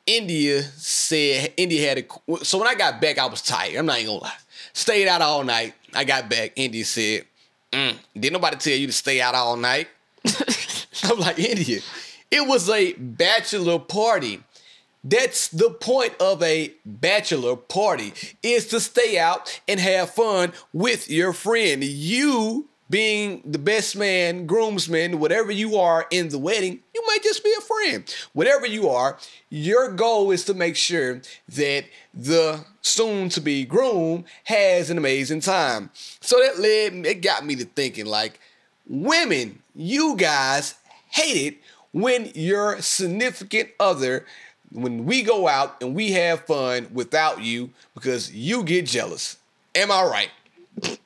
India 0.05 0.63
said, 0.63 1.53
India 1.55 1.87
had 1.87 1.97
a, 1.99 2.43
so 2.43 2.57
when 2.57 2.67
I 2.67 2.75
got 2.75 2.99
back, 2.99 3.17
I 3.17 3.25
was 3.25 3.41
tired. 3.41 3.75
I'm 3.75 3.85
not 3.85 3.99
even 3.99 4.13
gonna 4.13 4.23
lie. 4.23 4.33
Stayed 4.73 5.07
out 5.07 5.21
all 5.21 5.43
night. 5.43 5.73
I 5.93 6.03
got 6.03 6.29
back. 6.29 6.53
India 6.55 6.83
said, 6.83 7.25
mm, 7.71 7.95
didn't 8.13 8.33
nobody 8.33 8.57
tell 8.57 8.73
you 8.73 8.87
to 8.87 8.93
stay 8.93 9.21
out 9.21 9.35
all 9.35 9.55
night? 9.55 9.87
I'm 11.03 11.19
like, 11.19 11.39
India, 11.39 11.79
it 12.33 12.47
was 12.47 12.67
a 12.67 12.93
bachelor 12.93 13.77
party. 13.77 14.41
That's 15.03 15.49
the 15.49 15.69
point 15.69 16.15
of 16.19 16.41
a 16.41 16.73
bachelor 16.83 17.55
party 17.55 18.13
is 18.41 18.67
to 18.69 18.79
stay 18.79 19.19
out 19.19 19.61
and 19.67 19.79
have 19.79 20.09
fun 20.09 20.53
with 20.71 21.11
your 21.11 21.31
friend. 21.31 21.83
You 21.83 22.69
being 22.89 23.43
the 23.45 23.59
best 23.59 23.95
man, 23.95 24.47
groomsman, 24.47 25.19
whatever 25.19 25.51
you 25.51 25.77
are 25.77 26.07
in 26.09 26.29
the 26.29 26.39
wedding, 26.39 26.79
you 26.95 27.03
might 27.05 27.21
just 27.21 27.43
be 27.43 27.53
a 27.55 27.61
friend. 27.61 28.15
Whatever 28.33 28.65
you 28.65 28.89
are, 28.89 29.19
your 29.49 29.91
goal 29.91 30.31
is 30.31 30.43
to 30.45 30.55
make 30.55 30.75
sure 30.75 31.21
that 31.49 31.85
the 32.15 32.65
soon 32.81 33.29
to 33.29 33.41
be 33.41 33.63
groom 33.63 34.25
has 34.45 34.89
an 34.89 34.97
amazing 34.97 35.41
time. 35.41 35.91
So 36.19 36.39
that 36.39 36.59
led 36.59 37.05
it 37.05 37.21
got 37.21 37.45
me 37.45 37.55
to 37.57 37.65
thinking 37.65 38.07
like 38.07 38.39
women, 38.87 39.61
you 39.75 40.15
guys 40.15 40.73
hate 41.13 41.53
it 41.53 41.62
when 41.93 42.29
your 42.35 42.81
significant 42.81 43.69
other 43.79 44.25
when 44.71 45.05
we 45.05 45.21
go 45.21 45.47
out 45.47 45.75
and 45.81 45.93
we 45.95 46.11
have 46.13 46.41
fun 46.45 46.87
without 46.91 47.41
you 47.41 47.69
because 47.93 48.31
you 48.33 48.63
get 48.63 48.85
jealous. 48.87 49.37
Am 49.75 49.91
I 49.91 50.03
right? 50.03 50.29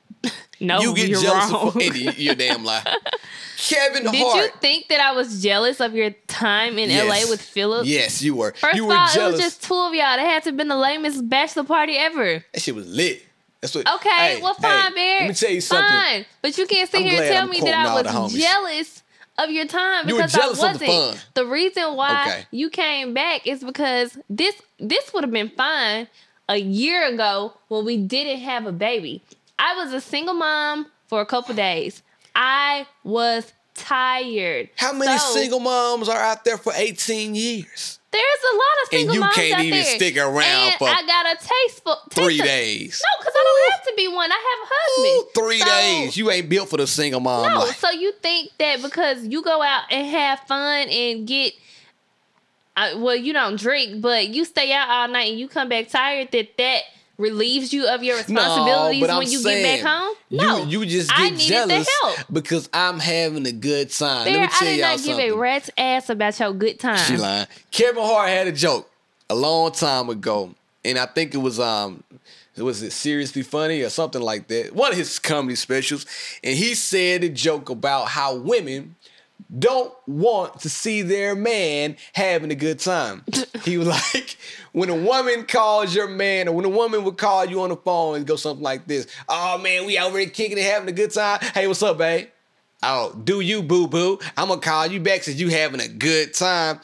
No, 0.59 0.79
you 0.81 0.95
get 0.95 1.07
you're 1.09 1.21
jealous 1.21 1.51
wrong. 1.51 1.67
of 1.67 1.77
Eddie, 1.81 2.09
you're 2.17 2.33
damn 2.33 2.65
lie. 2.65 2.81
Kevin 3.57 4.05
Did 4.11 4.15
Hart. 4.15 4.43
you 4.43 4.49
think 4.59 4.87
that 4.87 4.99
I 4.99 5.11
was 5.11 5.43
jealous 5.43 5.79
of 5.79 5.93
your 5.93 6.09
time 6.27 6.79
in 6.79 6.89
Yes. 6.89 7.25
LA 7.25 7.29
with 7.29 7.39
Philip? 7.41 7.85
Yes, 7.85 8.23
you 8.23 8.33
were. 8.35 8.53
First 8.53 8.75
you 8.75 8.83
of 8.85 8.87
were 8.89 8.95
all, 8.95 9.07
jealous. 9.13 9.33
it 9.39 9.43
was 9.43 9.53
just 9.53 9.63
two 9.63 9.75
of 9.75 9.93
y'all. 9.93 10.17
That 10.17 10.19
had 10.19 10.43
to 10.43 10.49
have 10.49 10.57
been 10.57 10.67
the 10.67 10.75
lamest 10.75 11.29
bachelor 11.29 11.63
party 11.63 11.95
ever. 11.95 12.43
that 12.53 12.59
shit 12.59 12.73
was 12.73 12.87
lit. 12.87 13.23
That's 13.61 13.75
what. 13.75 13.87
Okay, 13.97 14.09
Hey, 14.09 14.41
well, 14.41 14.55
hey, 14.55 14.61
fine, 14.63 14.93
Bear. 14.95 15.19
Let 15.21 15.27
me 15.29 15.33
tell 15.35 15.51
you 15.51 15.61
something. 15.61 15.87
Fine, 15.87 16.25
but 16.41 16.57
you 16.57 16.65
can't 16.65 16.89
sit 16.89 17.01
I'm 17.01 17.07
here 17.07 17.21
and 17.21 17.31
tell 17.33 17.43
I'm 17.43 17.49
me 17.51 17.59
that 17.61 18.07
I 18.07 18.21
was 18.21 18.33
jealous 18.33 19.03
of 19.37 19.49
your 19.51 19.65
time 19.67 20.07
You 20.07 20.15
because 20.15 20.33
jealous 20.33 20.59
I 20.61 20.73
the 20.73 20.85
wasn't. 20.85 21.13
fun. 21.15 21.17
The 21.35 21.45
reason 21.45 21.95
why 21.95 22.21
Okay. 22.27 22.45
you 22.51 22.69
came 22.69 23.13
back 23.13 23.45
is 23.47 23.63
because 23.63 24.17
this 24.29 24.55
this 24.79 25.13
would 25.13 25.23
have 25.23 25.31
been 25.31 25.51
fine 25.55 26.07
a 26.49 26.57
year 26.57 27.07
ago 27.07 27.53
when 27.67 27.85
we 27.85 27.97
didn't 27.97 28.39
have 28.41 28.65
a 28.65 28.71
baby. 28.71 29.21
I 29.59 29.75
was 29.75 29.93
a 29.93 30.01
single 30.01 30.33
mom 30.33 30.87
for 31.07 31.21
a 31.21 31.25
couple 31.25 31.53
days. 31.55 32.01
I 32.35 32.87
was 33.03 33.51
tired. 33.73 34.69
How 34.77 34.93
many 34.93 35.17
So, 35.17 35.33
single 35.33 35.59
moms 35.59 36.09
are 36.09 36.17
out 36.19 36.43
there 36.45 36.57
for 36.57 36.73
18 36.75 37.35
years? 37.35 37.96
There's 38.09 38.43
a 38.53 38.55
lot 38.55 38.63
of 38.83 38.89
And 38.93 38.99
single 38.99 39.15
you 39.15 39.19
moms 39.21 39.35
can't 39.35 39.53
out 39.59 39.65
even 39.65 39.79
there. 39.81 39.95
stick 39.95 40.17
around 40.17 40.39
and 40.43 40.73
for 40.75 40.87
I 40.87 41.01
got 41.05 41.25
a 41.25 41.35
taste 41.35 41.83
for 41.83 41.95
taste 42.09 42.13
Three 42.25 42.39
of- 42.39 42.45
days. 42.45 43.03
No, 43.03 43.19
because 43.21 43.33
I 43.35 43.43
don't 43.43 43.71
have 43.73 43.83
to 43.85 43.93
be 43.97 44.07
one. 44.07 44.31
I 44.31 44.35
have 44.35 44.69
a 44.69 44.73
husband. 44.73 45.29
Ooh, 45.35 45.41
three 45.47 45.59
So- 45.59 45.65
days. 45.65 46.17
You 46.17 46.31
ain't 46.31 46.49
built 46.49 46.69
for 46.69 46.77
the 46.77 46.87
single 46.87 47.19
mom 47.19 47.51
No, 47.51 47.59
life. 47.59 47.77
so 47.79 47.89
you 47.91 48.13
think 48.21 48.51
that 48.59 48.81
because 48.81 49.25
you 49.25 49.41
go 49.43 49.61
out 49.61 49.83
and 49.91 50.07
have 50.07 50.39
fun 50.47 50.87
and 50.87 51.27
get, 51.27 51.53
uh, 52.77 52.93
well, 52.97 53.15
you 53.15 53.33
don't 53.33 53.59
drink, 53.59 54.01
but 54.01 54.29
you 54.29 54.45
stay 54.45 54.71
out 54.71 54.89
all 54.89 55.07
night 55.09 55.29
and 55.31 55.39
you 55.39 55.47
come 55.49 55.67
back 55.67 55.89
tired, 55.89 56.31
that 56.31 56.55
that 56.57 56.83
relieves 57.17 57.73
you 57.73 57.87
of 57.87 58.03
your 58.03 58.17
responsibilities 58.17 59.09
I'm 59.09 59.17
when 59.17 59.31
you 59.31 59.39
saying, 59.39 59.63
get 59.65 59.83
back 59.83 59.91
home? 59.91 60.15
No, 60.29 60.63
You, 60.65 60.81
you 60.81 60.85
just 60.85 61.11
I 61.11 61.29
get 61.29 61.37
needed 61.37 61.47
jealous 61.47 61.85
the 61.87 61.91
help. 62.07 62.19
because 62.31 62.69
I'm 62.73 62.99
having 62.99 63.45
a 63.47 63.51
good 63.51 63.89
time. 63.91 64.25
Let 64.25 64.33
me 64.33 64.43
I 64.43 64.47
tell 64.47 64.59
did 64.67 64.77
y'all 64.79 64.87
not 64.89 64.97
give 64.97 65.05
something. 65.05 65.31
a 65.31 65.35
rat's 65.35 65.69
ass 65.77 66.09
about 66.09 66.39
your 66.39 66.53
good 66.53 66.79
time. 66.79 66.97
She 66.97 67.17
lying. 67.17 67.47
Kevin 67.71 68.03
Hart 68.03 68.29
had 68.29 68.47
a 68.47 68.51
joke 68.51 68.89
a 69.29 69.35
long 69.35 69.71
time 69.71 70.09
ago, 70.09 70.53
and 70.85 70.97
I 70.99 71.05
think 71.07 71.33
it 71.33 71.39
was 71.39 71.59
um, 71.59 72.03
was 72.57 72.81
it 72.83 72.91
seriously 72.91 73.41
funny 73.43 73.81
or 73.83 73.89
something 73.89 74.21
like 74.21 74.47
that? 74.49 74.73
One 74.75 74.91
of 74.91 74.97
his 74.97 75.17
comedy 75.19 75.55
specials, 75.55 76.05
and 76.43 76.57
he 76.57 76.73
said 76.75 77.23
a 77.23 77.29
joke 77.29 77.69
about 77.69 78.09
how 78.09 78.35
women 78.35 78.95
don't 79.57 79.93
want 80.07 80.59
to 80.61 80.69
see 80.69 81.01
their 81.01 81.35
man 81.35 81.95
having 82.13 82.51
a 82.51 82.55
good 82.55 82.79
time. 82.79 83.23
he 83.63 83.77
was 83.77 83.87
like, 83.87 84.37
when 84.71 84.89
a 84.89 84.95
woman 84.95 85.45
calls 85.45 85.95
your 85.95 86.07
man, 86.07 86.47
or 86.47 86.55
when 86.55 86.65
a 86.65 86.69
woman 86.69 87.03
would 87.03 87.17
call 87.17 87.45
you 87.45 87.61
on 87.61 87.69
the 87.69 87.77
phone 87.77 88.17
and 88.17 88.27
go 88.27 88.35
something 88.35 88.63
like 88.63 88.87
this, 88.87 89.07
oh 89.29 89.57
man, 89.57 89.85
we 89.85 89.97
out 89.97 90.11
here 90.11 90.27
kicking 90.29 90.57
and 90.57 90.67
having 90.67 90.89
a 90.89 90.93
good 90.93 91.11
time. 91.11 91.39
Hey, 91.53 91.67
what's 91.67 91.81
up, 91.81 91.97
babe? 91.97 92.27
Oh, 92.83 93.13
do 93.23 93.39
you 93.39 93.63
boo 93.63 93.87
boo? 93.87 94.19
I'm 94.35 94.49
gonna 94.49 94.61
call 94.61 94.87
you 94.87 94.99
back 94.99 95.23
since 95.23 95.39
you 95.39 95.49
having 95.49 95.81
a 95.81 95.87
good 95.87 96.33
time. 96.33 96.79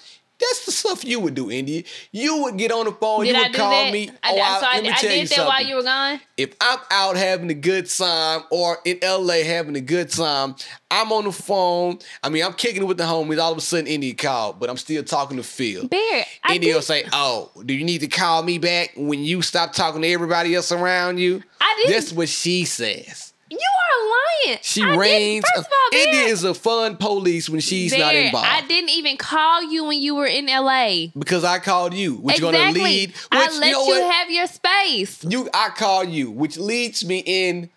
That's 0.50 0.66
the 0.66 0.72
stuff 0.72 1.06
you 1.06 1.20
would 1.20 1.36
do, 1.36 1.50
India. 1.50 1.84
You 2.12 2.44
would 2.44 2.58
get 2.58 2.72
on 2.72 2.86
the 2.86 2.92
phone, 2.92 3.26
Did 3.26 3.36
you 3.36 3.42
would 3.44 3.54
call 3.54 3.72
that? 3.86 3.94
me. 3.94 4.10
I, 4.22 4.32
oh, 4.32 4.40
I, 4.40 4.60
so 4.60 4.66
I, 4.68 4.74
let 4.76 4.84
me 4.84 4.90
I 4.90 4.94
tell 4.94 5.10
did 5.10 5.22
you 5.22 5.28
that 5.30 5.38
while 5.40 5.48
something 5.52 5.68
you 5.68 5.76
were 5.76 5.84
gone. 5.84 6.20
if 6.38 6.56
I'm 6.62 6.80
out 6.92 7.16
having 7.18 7.50
a 7.50 7.54
good 7.54 7.90
time 7.90 8.42
or 8.52 8.78
in 8.86 9.00
LA 9.02 9.44
having 9.44 9.76
a 9.76 9.82
good 9.82 10.10
time, 10.10 10.56
I'm 10.92 11.12
on 11.12 11.24
the 11.26 11.32
phone. 11.32 12.00
I 12.24 12.30
mean, 12.30 12.44
I'm 12.44 12.54
kicking 12.54 12.84
it 12.84 12.86
with 12.86 12.98
the 12.98 13.04
homies. 13.04 13.40
All 13.42 13.52
of 13.52 13.58
a 13.58 13.62
sudden, 13.62 13.88
India 13.88 14.14
called, 14.14 14.60
but 14.60 14.70
I'm 14.70 14.78
still 14.78 15.04
talking 15.04 15.38
to 15.38 15.44
Phil. 15.44 15.88
Bear, 15.88 16.26
India 16.50 16.76
will 16.76 16.82
say, 16.82 17.06
"Oh, 17.14 17.52
do 17.66 17.74
you 17.74 17.84
need 17.84 18.00
to 18.00 18.08
call 18.08 18.44
me 18.44 18.58
back 18.58 18.92
when 18.96 19.24
you 19.24 19.42
stop 19.42 19.74
talking 19.74 20.02
to 20.02 20.08
everybody 20.08 20.54
else 20.56 20.72
around 20.72 21.18
you?" 21.20 21.42
I 21.60 21.74
didn't- 21.78 21.94
That's 21.94 22.12
what 22.14 22.30
she 22.30 22.66
says. 22.66 23.33
You 23.54 23.60
are 23.60 24.10
lying. 24.50 24.60
She 24.62 24.84
I 24.84 24.96
reigns. 24.96 25.46
First 25.56 25.68
of 25.68 25.72
all, 25.72 25.92
Bear, 25.92 26.08
India 26.08 26.22
is 26.34 26.44
a 26.44 26.54
fun 26.54 26.98
police 26.98 27.50
when 27.50 27.60
she's 27.62 27.92
not 27.98 28.12
Bear, 28.12 28.26
involved. 28.26 28.48
I 28.50 28.62
didn't 28.68 28.90
even 28.92 29.18
call 29.18 29.64
you 29.64 29.86
when 29.86 30.00
you 30.00 30.16
were 30.16 30.26
in 30.26 30.48
LA. 30.48 31.08
because 31.18 31.44
I 31.44 31.60
called 31.60 31.94
you, 31.94 32.16
which 32.16 32.38
exactly. 32.38 32.60
gonna 32.60 32.84
lead. 32.84 33.10
Which, 33.12 33.28
I 33.32 33.58
let 33.60 33.68
you 33.68 33.72
know 33.74 33.84
you 33.86 34.02
what? 34.02 34.14
have 34.14 34.32
your 34.32 34.48
space. 34.48 35.24
you 35.24 35.50
I 35.54 35.70
call 35.70 36.04
you, 36.04 36.32
which 36.32 36.58
leads 36.58 37.06
me 37.06 37.24
in 37.26 37.70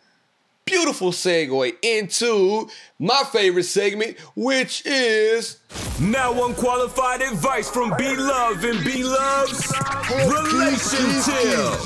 beautiful 0.64 1.12
segue 1.12 1.76
into 1.82 2.68
my 2.98 3.22
favorite 3.30 3.62
segment, 3.64 4.18
which 4.34 4.84
is 4.84 5.58
Now 6.00 6.44
unqualified 6.46 7.22
advice 7.22 7.70
from 7.70 7.94
B 7.96 8.16
Love 8.16 8.64
and 8.64 8.84
B 8.84 9.04
Love's 9.04 9.72
Relationship. 10.10 11.80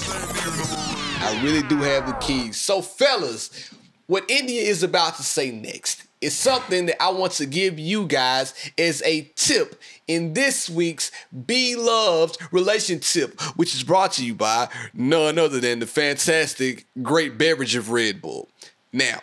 I 1.23 1.39
really 1.45 1.63
do 1.69 1.77
have 1.77 2.07
the 2.07 2.15
keys. 2.15 2.59
So, 2.59 2.81
fellas, 2.81 3.71
what 4.11 4.29
India 4.29 4.61
is 4.61 4.83
about 4.83 5.15
to 5.15 5.23
say 5.23 5.53
next 5.53 6.03
is 6.21 6.37
something 6.37 6.87
that 6.87 7.01
I 7.01 7.11
want 7.11 7.31
to 7.35 7.47
give 7.47 7.79
you 7.79 8.09
guys 8.09 8.73
as 8.77 9.01
a 9.03 9.31
tip 9.37 9.81
in 10.09 10.35
this 10.35 10.69
week's 10.69 11.13
Be 11.47 11.77
Loved 11.77 12.37
relationship, 12.51 13.41
which 13.55 13.73
is 13.73 13.85
brought 13.85 14.11
to 14.15 14.27
you 14.27 14.35
by 14.35 14.69
none 14.93 15.39
other 15.39 15.61
than 15.61 15.79
the 15.79 15.87
fantastic, 15.87 16.87
great 17.01 17.39
beverage 17.39 17.77
of 17.77 17.91
Red 17.91 18.21
Bull. 18.21 18.49
Now, 18.93 19.21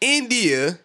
India, 0.00 0.78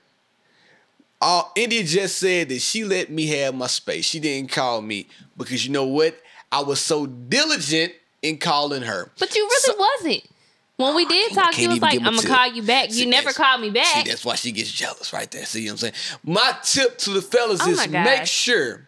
uh, 1.22 1.43
India 1.55 1.84
just 1.84 2.18
said 2.18 2.49
that 2.49 2.61
she 2.61 2.84
let 2.84 3.11
me 3.11 3.28
have 3.28 3.53
my 3.53 3.68
space. 3.68 4.05
She 4.05 4.20
didn't 4.20 4.51
call 4.51 4.82
me 4.82 5.07
because 5.38 5.64
you 5.68 5.72
know 5.72 5.86
what? 5.86 6.20
I 6.51 6.64
was 6.64 6.82
so 6.82 7.05
diligent 7.05 7.93
in 8.24 8.39
calling 8.39 8.82
her. 8.82 9.11
But 9.20 9.36
you 9.36 9.47
really 9.47 9.80
wasn't. 9.80 10.32
When 10.78 10.95
we 10.95 11.05
did 11.05 11.34
talk, 11.34 11.51
can't 11.53 11.71
was 11.71 11.82
like, 11.82 12.01
"I'm 12.01 12.15
gonna 12.15 12.28
call 12.28 12.47
you 12.47 12.63
back." 12.63 12.93
You 12.93 13.05
never 13.05 13.32
called 13.32 13.61
me 13.61 13.69
back. 13.69 14.05
See, 14.05 14.09
that's 14.09 14.26
why 14.26 14.36
she 14.36 14.51
gets 14.51 14.71
jealous 14.71 15.13
right 15.13 15.30
there. 15.30 15.45
See 15.45 15.65
what 15.65 15.71
I'm 15.71 15.78
saying? 15.78 15.93
My 16.24 16.57
tip 16.63 16.97
to 16.99 17.11
the 17.11 17.21
fellas 17.21 17.61
Oh 17.63 17.69
is 17.69 17.88
make 17.89 18.26
sure 18.26 18.88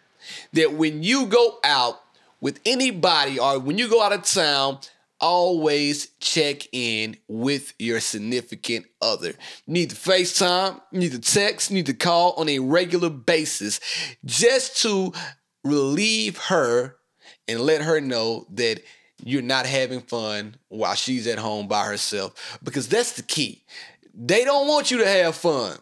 that 0.54 0.72
when 0.72 1.02
you 1.02 1.26
go 1.26 1.58
out 1.62 2.00
with 2.40 2.60
anybody 2.66 3.38
or 3.38 3.58
when 3.58 3.78
you 3.78 3.88
go 3.88 4.02
out 4.02 4.12
of 4.12 4.24
town, 4.24 4.78
always 5.20 6.08
check 6.20 6.62
in 6.72 7.16
with 7.28 7.72
your 7.78 8.00
significant 8.00 8.86
other. 9.00 9.28
You 9.66 9.72
need 9.72 9.90
to 9.90 9.96
FaceTime, 9.96 10.80
you 10.92 11.00
need 11.00 11.12
to 11.12 11.20
text, 11.20 11.70
you 11.70 11.76
need 11.76 11.86
to 11.86 11.94
call 11.94 12.32
on 12.32 12.48
a 12.48 12.58
regular 12.58 13.10
basis 13.10 13.80
just 14.24 14.82
to 14.82 15.12
relieve 15.64 16.36
her 16.36 16.96
and 17.48 17.60
let 17.60 17.82
her 17.82 18.00
know 18.00 18.46
that 18.50 18.82
you're 19.24 19.42
not 19.42 19.66
having 19.66 20.00
fun 20.00 20.56
while 20.68 20.94
she's 20.94 21.26
at 21.26 21.38
home 21.38 21.68
by 21.68 21.84
herself 21.84 22.58
because 22.62 22.88
that's 22.88 23.12
the 23.12 23.22
key. 23.22 23.64
They 24.14 24.44
don't 24.44 24.68
want 24.68 24.90
you 24.90 24.98
to 24.98 25.06
have 25.06 25.34
fun, 25.34 25.78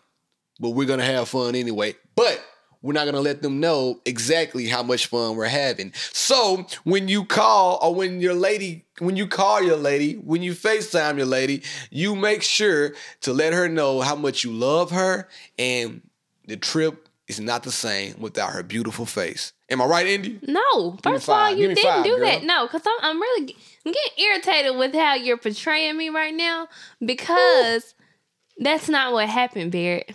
but 0.61 0.71
we're 0.71 0.87
going 0.87 1.01
to 1.01 1.05
have 1.05 1.29
fun 1.29 1.55
anyway. 1.55 1.95
But 2.17 2.45
we're 2.85 2.93
not 2.93 3.05
going 3.05 3.15
to 3.15 3.21
let 3.23 3.41
them 3.41 3.61
know 3.61 4.03
exactly 4.05 4.67
how 4.67 4.83
much 4.83 5.07
fun 5.07 5.37
we're 5.37 5.47
having. 5.47 5.93
So, 6.13 6.67
when 6.85 7.09
you 7.09 7.25
call 7.25 7.79
or 7.83 7.95
when 7.95 8.21
your 8.21 8.35
lady 8.35 8.85
when 8.99 9.17
you 9.17 9.27
call 9.27 9.63
your 9.63 9.79
lady, 9.79 10.15
when 10.17 10.43
you 10.43 10.53
FaceTime 10.53 11.17
your 11.17 11.27
lady, 11.27 11.63
you 11.91 12.15
make 12.15 12.43
sure 12.43 12.93
to 13.23 13.33
let 13.33 13.55
her 13.55 13.71
know 13.71 14.03
how 14.03 14.15
much 14.15 14.45
you 14.45 14.53
love 14.53 14.91
her 14.91 15.29
and 15.59 16.03
the 16.47 16.59
trip 16.59 17.09
is 17.27 17.41
not 17.41 17.63
the 17.63 17.73
same 17.73 18.15
without 18.19 18.53
her 18.53 18.63
beautiful 18.63 19.07
face. 19.07 19.54
Am 19.71 19.81
I 19.81 19.87
right, 19.87 20.07
Indy? 20.07 20.39
No, 20.43 20.99
first 21.03 21.25
of 21.25 21.31
all, 21.31 21.51
you 21.51 21.69
didn't 21.69 21.79
five, 21.79 22.05
do 22.05 22.17
girl. 22.17 22.27
that. 22.27 22.45
No, 22.45 22.67
because 22.67 22.83
I'm, 22.87 23.11
I'm 23.11 23.21
really 23.21 23.57
I'm 23.87 23.93
getting 23.93 24.25
irritated 24.25 24.77
with 24.77 24.95
how 24.95 25.15
you're 25.15 25.39
portraying 25.39 25.97
me 25.97 26.11
right 26.11 26.35
now 26.35 26.69
because 27.05 27.95
that's 28.59 28.89
not 28.89 29.13
what 29.13 29.29
happened, 29.29 29.73
Barrett. 29.73 30.15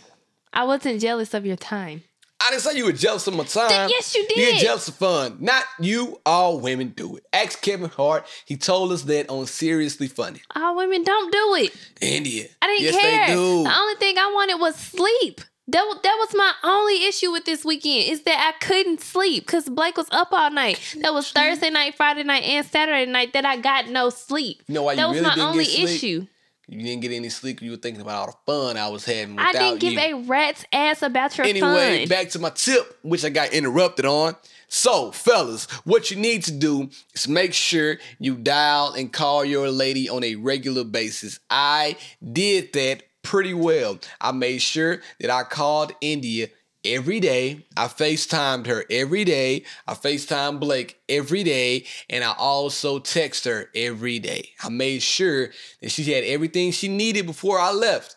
I 0.54 0.66
wasn't 0.66 1.02
jealous 1.02 1.34
of 1.34 1.46
your 1.46 1.56
time. 1.56 2.04
I 2.42 2.52
didn't 2.52 2.62
say 2.62 2.78
you 2.78 2.86
were 2.86 2.94
jealous 2.94 3.28
of 3.28 3.36
my 3.36 3.44
time. 3.44 3.90
yes, 3.90 4.16
you 4.16 4.26
did. 4.28 4.38
You 4.38 4.44
get 4.46 4.52
did. 4.54 4.62
jealous 4.62 4.88
of 4.88 4.96
fun. 4.96 5.38
Not 5.40 5.64
you, 5.80 6.22
all 6.26 6.60
women 6.60 6.94
do 6.96 7.18
it. 7.18 7.26
Ask 7.34 7.62
Kevin 7.62 7.90
Hart. 7.90 8.26
He 8.46 8.56
told 8.56 8.94
us 8.94 9.04
that 9.04 9.30
on 9.30 9.46
Seriously 9.46 10.08
Funny. 10.08 10.42
All 10.56 10.76
women 10.78 11.04
don't 11.04 11.32
do 11.34 11.56
it. 11.56 11.76
India. 12.00 12.48
I 12.62 12.68
didn't 12.68 12.84
yes, 12.84 13.02
care. 13.02 13.28
they 13.28 13.34
do. 13.34 13.64
The 13.64 13.78
only 13.78 13.96
thing 13.96 14.18
I 14.18 14.32
wanted 14.34 14.56
was 14.56 14.76
sleep. 14.76 15.42
That, 15.72 16.00
that 16.04 16.16
was 16.20 16.30
my 16.36 16.54
only 16.64 17.06
issue 17.06 17.32
with 17.32 17.46
this 17.46 17.64
weekend 17.64 18.10
is 18.10 18.24
that 18.24 18.54
I 18.54 18.66
couldn't 18.66 19.02
sleep 19.02 19.46
because 19.46 19.70
Blake 19.70 19.98
was 19.98 20.08
up 20.12 20.30
all 20.32 20.50
night. 20.50 20.80
That 21.02 21.14
was 21.14 21.32
Thursday 21.32 21.70
night, 21.70 21.96
Friday 21.96 22.24
night, 22.24 22.44
and 22.44 22.66
Saturday 22.66 23.10
night 23.10 23.34
that 23.34 23.46
I 23.46 23.58
got 23.58 23.88
no 23.88 24.10
sleep. 24.10 24.64
You 24.68 24.76
know 24.76 24.84
why 24.84 24.94
you 24.94 24.98
that 24.98 25.08
was 25.08 25.18
really 25.18 25.28
my 25.28 25.36
didn't 25.36 25.48
only 25.48 25.66
get 25.66 25.74
sleep? 25.74 25.90
issue. 25.90 26.28
You 26.68 26.84
didn't 26.84 27.02
get 27.02 27.12
any 27.12 27.30
sleep. 27.30 27.62
You 27.62 27.72
were 27.72 27.78
thinking 27.78 28.02
about 28.02 28.20
all 28.20 28.28
the 28.28 28.52
fun 28.52 28.78
I 28.78 28.90
was 28.90 29.04
having 29.06 29.40
I 29.40 29.52
didn't 29.52 29.80
give 29.80 29.94
you. 29.94 30.00
a 30.00 30.14
rat's 30.24 30.66
ass 30.72 31.02
about 31.02 31.38
your 31.38 31.48
Anyway, 31.48 31.68
fun. 31.68 31.78
Anyway, 31.78 32.06
back 32.06 32.30
to 32.30 32.40
my 32.40 32.52
tip, 32.52 32.98
which 33.02 33.26
I 33.26 33.30
got 33.30 33.54
interrupted 33.54 34.06
on. 34.06 34.36
So, 34.68 35.12
fellas, 35.12 35.66
what 35.84 36.12
you 36.12 36.18
need 36.18 36.44
to 36.44 36.52
do 36.52 36.92
is 37.16 37.28
make 37.28 37.56
sure 37.56 37.98
you 38.20 38.36
dial 38.36 38.94
and 38.94 39.12
call 39.12 39.44
your 39.44 39.70
lady 39.72 40.08
on 40.10 40.24
a 40.24 40.36
regular 40.36 40.84
basis. 40.84 41.40
I 41.50 41.98
did 42.22 42.74
that 42.74 43.02
pretty 43.22 43.54
well. 43.54 44.00
I 44.22 44.32
made 44.32 44.62
sure 44.62 45.02
that 45.20 45.30
I 45.30 45.44
called 45.44 45.94
India 46.02 46.48
every 46.86 47.20
day. 47.20 47.66
I 47.76 47.88
FaceTimed 47.88 48.68
her 48.68 48.86
every 48.90 49.26
day. 49.26 49.64
I 49.88 49.94
FaceTimed 49.94 50.60
Blake 50.60 50.98
every 51.10 51.44
day. 51.44 51.86
And 52.10 52.24
I 52.24 52.34
also 52.38 53.00
text 53.00 53.46
her 53.46 53.70
every 53.76 54.20
day. 54.20 54.50
I 54.64 54.70
made 54.70 55.02
sure 55.02 55.50
that 55.82 55.92
she 55.92 56.04
had 56.12 56.24
everything 56.24 56.72
she 56.72 56.88
needed 56.88 57.26
before 57.26 57.60
I 57.60 57.72
left. 57.72 58.16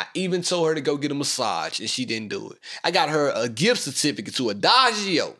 I 0.00 0.06
even 0.14 0.42
told 0.42 0.68
her 0.68 0.74
to 0.74 0.80
go 0.80 0.96
get 0.96 1.10
a 1.10 1.14
massage 1.14 1.80
and 1.80 1.90
she 1.90 2.04
didn't 2.04 2.28
do 2.28 2.50
it. 2.50 2.58
I 2.84 2.90
got 2.92 3.08
her 3.10 3.32
a 3.34 3.48
gift 3.48 3.82
certificate 3.82 4.34
to 4.36 4.50
Adagio. 4.50 5.34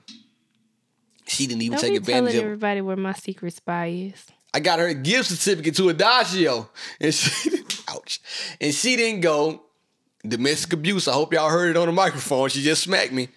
She 1.27 1.47
didn't 1.47 1.63
even 1.63 1.79
Don't 1.79 1.89
take 1.89 1.97
advantage 1.97 2.35
of 2.35 2.41
it. 2.41 2.45
everybody 2.45 2.81
where 2.81 2.97
my 2.97 3.13
secret 3.13 3.55
spy 3.55 3.87
is. 3.87 4.27
I 4.55 4.61
got 4.61 4.79
her 4.79 4.87
a 4.87 4.95
gift 4.95 5.29
certificate 5.29 5.77
to 5.77 5.89
Adagio. 5.91 6.71
And 7.01 7.15
she 7.15 7.51
ouch. 7.89 8.21
And 8.61 8.75
she 8.75 8.97
didn't 8.97 9.21
go. 9.21 9.63
Domestic 10.27 10.73
abuse. 10.73 11.07
I 11.07 11.13
hope 11.13 11.33
y'all 11.33 11.49
heard 11.49 11.71
it 11.71 11.77
on 11.77 11.87
the 11.87 11.93
microphone. 11.93 12.49
She 12.49 12.63
just 12.63 12.83
smacked 12.83 13.13
me. 13.13 13.29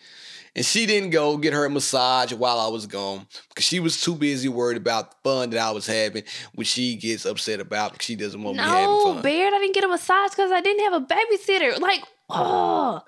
And 0.55 0.65
she 0.65 0.85
didn't 0.85 1.11
go 1.11 1.37
get 1.37 1.53
her 1.53 1.63
a 1.63 1.69
massage 1.69 2.33
while 2.33 2.59
I 2.59 2.67
was 2.67 2.85
gone 2.85 3.25
because 3.49 3.63
she 3.63 3.79
was 3.79 4.01
too 4.01 4.15
busy 4.15 4.49
worried 4.49 4.75
about 4.77 5.11
the 5.11 5.17
fun 5.29 5.49
that 5.51 5.59
I 5.59 5.71
was 5.71 5.87
having, 5.87 6.23
which 6.55 6.67
she 6.67 6.95
gets 6.97 7.25
upset 7.25 7.61
about 7.61 7.93
because 7.93 8.05
she 8.05 8.15
doesn't 8.17 8.41
want 8.41 8.57
me 8.57 8.63
having 8.63 8.83
No, 8.83 9.13
fun. 9.13 9.21
Baird, 9.21 9.53
I 9.53 9.59
didn't 9.59 9.75
get 9.75 9.85
a 9.85 9.87
massage 9.87 10.31
because 10.31 10.51
I 10.51 10.59
didn't 10.59 10.83
have 10.91 11.01
a 11.01 11.05
babysitter. 11.05 11.79
Like, 11.79 12.03
oh, 12.29 13.01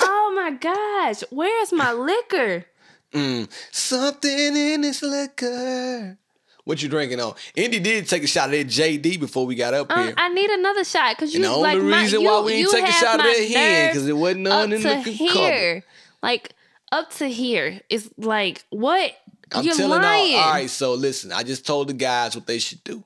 oh 0.00 0.32
my 0.34 0.50
gosh, 0.58 1.22
where's 1.30 1.72
my 1.72 1.92
liquor? 1.92 2.64
Mm, 3.14 3.48
something 3.70 4.56
in 4.56 4.80
this 4.80 5.00
liquor. 5.00 6.18
What 6.64 6.82
you 6.82 6.88
drinking 6.88 7.20
on? 7.20 7.34
Indy 7.54 7.78
did 7.78 8.08
take 8.08 8.22
a 8.24 8.26
shot 8.26 8.46
of 8.46 8.52
that 8.52 8.66
JD 8.66 9.20
before 9.20 9.44
we 9.44 9.54
got 9.54 9.74
up 9.74 9.90
Um, 9.90 10.02
here. 10.04 10.14
I 10.16 10.30
need 10.30 10.48
another 10.50 10.82
shot 10.84 11.14
because 11.16 11.34
and 11.34 11.44
you 11.44 11.50
the 11.50 11.56
like 11.56 11.76
only 11.76 11.90
my, 11.90 12.00
reason 12.02 12.20
you, 12.22 12.26
why 12.26 12.40
we 12.40 12.52
didn't 12.54 12.72
take 12.72 12.88
a 12.88 12.92
shot 12.92 13.18
of 13.20 13.26
my 13.26 13.34
that 13.38 13.48
hen 13.48 13.90
because 13.90 14.08
it 14.08 14.16
wasn't 14.16 14.40
none 14.40 14.72
up 14.72 14.76
in 14.76 14.82
to 14.82 14.88
the 14.88 14.94
cupboard. 14.94 15.30
here, 15.32 15.84
like 16.22 16.54
up 16.90 17.10
to 17.14 17.26
here 17.28 17.80
is 17.90 18.10
like 18.16 18.64
what? 18.70 19.12
I'm 19.52 19.64
You're 19.64 19.74
telling 19.74 20.00
lying. 20.02 20.32
y'all. 20.32 20.40
All 20.40 20.52
right, 20.52 20.70
so 20.70 20.94
listen. 20.94 21.32
I 21.32 21.42
just 21.42 21.66
told 21.66 21.88
the 21.88 21.92
guys 21.92 22.34
what 22.34 22.46
they 22.46 22.58
should 22.58 22.82
do. 22.82 23.04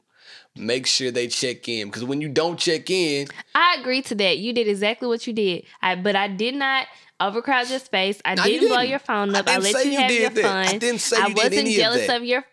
Make 0.56 0.86
sure 0.86 1.10
they 1.10 1.26
check 1.28 1.68
in 1.68 1.88
because 1.88 2.04
when 2.04 2.20
you 2.20 2.28
don't 2.28 2.58
check 2.58 2.88
in, 2.90 3.26
I 3.56 3.76
agree 3.80 4.02
to 4.02 4.14
that. 4.16 4.38
You 4.38 4.52
did 4.52 4.68
exactly 4.68 5.06
what 5.08 5.26
you 5.26 5.32
did. 5.32 5.64
I 5.82 5.94
but 5.96 6.14
I 6.16 6.28
did 6.28 6.54
not 6.54 6.86
overcrowd 7.20 7.68
your 7.70 7.78
space. 7.80 8.20
I 8.24 8.32
you 8.34 8.42
didn't 8.60 8.68
blow 8.68 8.78
didn't. 8.78 8.90
your 8.90 8.98
phone 9.00 9.34
up. 9.34 9.48
I, 9.48 9.58
didn't 9.58 9.72
let 9.74 9.84
you, 9.84 9.90
you 9.92 9.98
have 9.98 10.10
your 10.12 10.30
that. 10.30 10.42
fun. 10.42 10.66
I 10.74 10.78
didn't 10.78 11.00
say 11.00 11.16
I 11.16 11.26
you 11.26 11.34
did 11.34 11.36
wasn't 11.36 11.54
any 11.58 11.70
of 11.74 11.76
jealous 11.80 12.08
of 12.08 12.24
your 12.24 12.44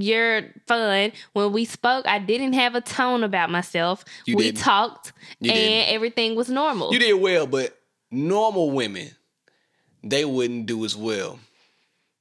your 0.00 0.42
fun. 0.66 1.12
When 1.32 1.52
we 1.52 1.64
spoke, 1.64 2.06
I 2.06 2.18
didn't 2.18 2.54
have 2.54 2.74
a 2.74 2.80
tone 2.80 3.22
about 3.24 3.50
myself. 3.50 4.04
You 4.26 4.36
we 4.36 4.44
didn't. 4.44 4.58
talked 4.58 5.12
You 5.40 5.50
and 5.50 5.58
didn't. 5.58 5.94
everything 5.94 6.34
was 6.34 6.48
normal. 6.48 6.92
you 6.92 6.98
did 6.98 7.14
well. 7.14 7.46
But 7.46 7.76
normal 8.10 8.70
women, 8.70 9.10
they 10.02 10.24
wouldn't 10.24 10.66
do 10.66 10.84
as 10.84 10.96
well. 10.96 11.38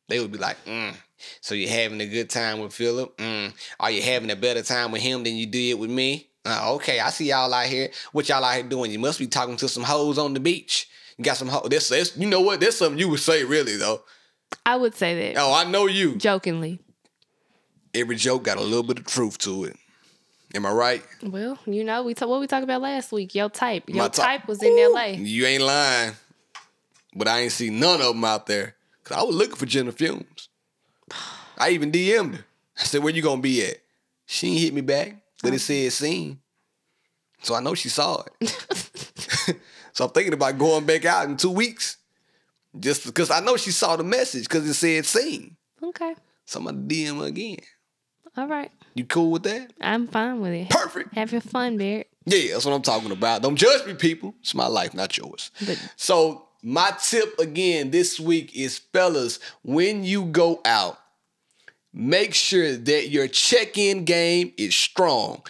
They 0.09 0.19
would 0.19 0.31
be 0.31 0.37
like, 0.37 0.63
mm, 0.65 0.93
"So 1.41 1.55
you're 1.55 1.69
having 1.69 2.01
a 2.01 2.05
good 2.05 2.29
time 2.29 2.59
with 2.59 2.73
Philip? 2.73 3.17
Mm, 3.17 3.53
are 3.79 3.91
you 3.91 4.01
having 4.01 4.29
a 4.31 4.35
better 4.35 4.61
time 4.61 4.91
with 4.91 5.01
him 5.01 5.23
than 5.23 5.35
you 5.35 5.45
did 5.45 5.79
with 5.79 5.89
me? 5.89 6.27
Uh, 6.45 6.73
okay, 6.75 6.99
I 6.99 7.09
see 7.09 7.29
y'all 7.29 7.53
out 7.53 7.67
here. 7.67 7.89
What 8.11 8.27
y'all 8.27 8.43
out 8.43 8.53
here 8.55 8.63
doing? 8.63 8.91
You 8.91 8.99
must 8.99 9.17
be 9.19 9.27
talking 9.27 9.55
to 9.57 9.69
some 9.69 9.83
hoes 9.83 10.17
on 10.17 10.33
the 10.33 10.39
beach. 10.41 10.89
You 11.17 11.23
got 11.23 11.37
some 11.37 11.47
hoes. 11.47 11.67
This, 11.69 11.87
this, 11.89 12.17
you 12.17 12.27
know 12.27 12.41
what? 12.41 12.59
That's 12.59 12.75
something 12.77 12.99
you 12.99 13.07
would 13.09 13.21
say, 13.21 13.43
really 13.45 13.77
though. 13.77 14.01
I 14.65 14.75
would 14.75 14.93
say 14.93 15.33
that 15.33 15.39
Oh, 15.41 15.53
I 15.53 15.63
know 15.63 15.87
you. 15.87 16.15
jokingly. 16.17 16.79
Every 17.93 18.15
joke 18.15 18.43
got 18.43 18.57
a 18.57 18.61
little 18.61 18.83
bit 18.83 18.99
of 18.99 19.05
truth 19.05 19.37
to 19.39 19.65
it. 19.65 19.77
Am 20.55 20.65
I 20.65 20.71
right? 20.71 21.03
Well, 21.23 21.57
you 21.65 21.83
know, 21.83 22.03
we 22.03 22.13
talk, 22.13 22.29
what 22.29 22.39
we 22.39 22.47
talked 22.47 22.63
about 22.63 22.81
last 22.81 23.11
week. 23.11 23.33
Your 23.33 23.49
type, 23.49 23.89
your 23.89 23.97
My 23.97 24.07
type- 24.07 24.47
was 24.47 24.61
in 24.61 24.77
L.A. 24.77 25.15
You 25.15 25.45
ain't 25.45 25.63
lying. 25.63 26.13
But 27.15 27.27
I 27.27 27.41
ain't 27.41 27.51
see 27.51 27.69
none 27.69 28.01
of 28.01 28.07
them 28.07 28.23
out 28.23 28.45
there. 28.45 28.75
Cause 29.03 29.17
I 29.17 29.23
was 29.23 29.35
looking 29.35 29.55
for 29.55 29.65
Jena 29.65 29.91
Frumes. 29.91 30.47
I 31.57 31.69
even 31.69 31.91
DM'd 31.91 32.35
her. 32.35 32.45
I 32.79 32.83
said, 32.83 33.03
where 33.03 33.13
you 33.13 33.21
gonna 33.21 33.41
be 33.41 33.65
at? 33.65 33.77
She 34.25 34.47
ain't 34.49 34.59
hit 34.61 34.73
me 34.73 34.81
back, 34.81 35.15
but 35.41 35.49
it 35.51 35.55
oh. 35.55 35.57
said 35.57 35.91
seen. 35.91 36.39
So 37.41 37.53
I 37.53 37.59
know 37.59 37.75
she 37.75 37.89
saw 37.89 38.23
it. 38.41 38.49
so 39.93 40.05
I'm 40.05 40.11
thinking 40.11 40.33
about 40.33 40.57
going 40.57 40.85
back 40.85 41.05
out 41.05 41.27
in 41.27 41.37
two 41.37 41.51
weeks. 41.51 41.97
Just 42.79 43.05
because 43.05 43.29
I 43.29 43.39
know 43.39 43.57
she 43.57 43.69
saw 43.71 43.95
the 43.95 44.03
message 44.03 44.43
because 44.43 44.67
it 44.67 44.73
said 44.73 45.05
seen. 45.05 45.57
Okay, 45.81 46.15
So 46.45 46.59
I'm 46.59 46.65
gonna 46.65 46.77
DM 46.79 47.19
her 47.19 47.27
again. 47.27 47.57
All 48.37 48.47
right, 48.47 48.71
You 48.95 49.05
cool 49.05 49.31
with 49.31 49.43
that? 49.43 49.71
I'm 49.81 50.07
fine 50.07 50.41
with 50.41 50.53
it. 50.53 50.69
Perfect. 50.69 51.13
Have 51.15 51.31
your 51.31 51.41
fun, 51.41 51.77
Barrett. 51.77 52.07
Yeah, 52.25 52.53
that's 52.53 52.65
what 52.65 52.73
I'm 52.73 52.81
talking 52.81 53.11
about. 53.11 53.41
Don't 53.41 53.55
judge 53.55 53.85
me, 53.85 53.93
people. 53.93 54.33
It's 54.41 54.55
my 54.55 54.67
life, 54.67 54.93
not 54.93 55.17
yours. 55.17 55.51
But 55.65 55.77
So 55.95 56.47
my 56.63 56.91
tip 57.03 57.37
again 57.39 57.91
this 57.91 58.19
week 58.19 58.55
is 58.55 58.77
fellas, 58.77 59.39
when 59.63 60.03
you 60.03 60.25
go 60.25 60.61
out, 60.65 60.97
make 61.93 62.33
sure 62.33 62.75
that 62.75 63.09
your 63.09 63.27
check-in 63.27 64.05
game 64.05 64.53
is 64.57 64.73
strong. 64.73 65.41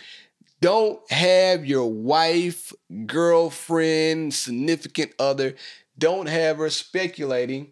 Don't 0.62 1.00
have 1.12 1.66
your 1.66 1.92
wife, 1.92 2.74
girlfriend, 3.06 4.34
significant 4.34 5.12
other, 5.20 5.56
don't 5.98 6.28
have 6.28 6.58
her 6.58 6.70
speculating 6.70 7.72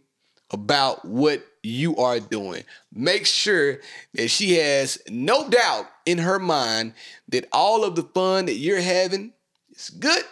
about 0.51 1.05
what 1.05 1.45
you 1.63 1.95
are 1.97 2.19
doing. 2.19 2.63
Make 2.93 3.25
sure 3.25 3.79
that 4.13 4.29
she 4.29 4.55
has 4.55 4.97
no 5.09 5.49
doubt 5.49 5.85
in 6.05 6.17
her 6.19 6.39
mind 6.39 6.93
that 7.29 7.47
all 7.51 7.83
of 7.83 7.95
the 7.95 8.03
fun 8.03 8.45
that 8.47 8.55
you're 8.55 8.81
having 8.81 9.33
is 9.69 9.89
good 9.89 10.23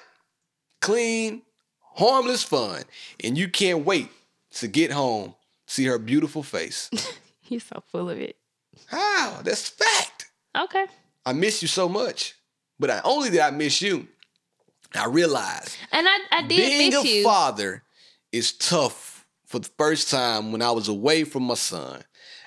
clean, 0.82 1.42
harmless 1.96 2.44
fun, 2.44 2.84
and 3.24 3.38
you 3.38 3.50
can't 3.50 3.86
wait 3.86 4.10
to 4.52 4.68
get 4.68 4.92
home, 4.92 5.36
see 5.68 5.86
her 5.86 5.98
beautiful 6.00 6.44
face. 6.44 6.90
You're 7.48 7.60
so 7.60 7.84
full 7.92 8.10
of 8.10 8.20
it. 8.20 8.38
How? 8.88 9.42
That's 9.44 9.68
fact. 9.70 10.28
Okay. 10.58 10.86
I 11.26 11.34
miss 11.34 11.62
you 11.62 11.68
so 11.68 11.90
much. 11.90 12.36
But 12.80 12.88
not 12.88 13.02
only 13.04 13.30
did 13.30 13.42
I 13.42 13.52
miss 13.52 13.82
you, 13.82 14.08
I 14.96 15.06
realized 15.06 15.76
And 15.92 16.08
I, 16.08 16.20
I 16.32 16.42
did 16.44 16.50
being 16.50 16.92
miss 16.92 17.04
a 17.04 17.08
you. 17.08 17.24
father 17.24 17.84
is 18.32 18.54
tough 18.54 19.19
for 19.50 19.58
the 19.60 19.70
first 19.80 20.12
time 20.12 20.52
when 20.52 20.62
I 20.62 20.70
was 20.72 20.88
away 20.88 21.24
from 21.24 21.44
my 21.44 21.56
son. 21.56 22.04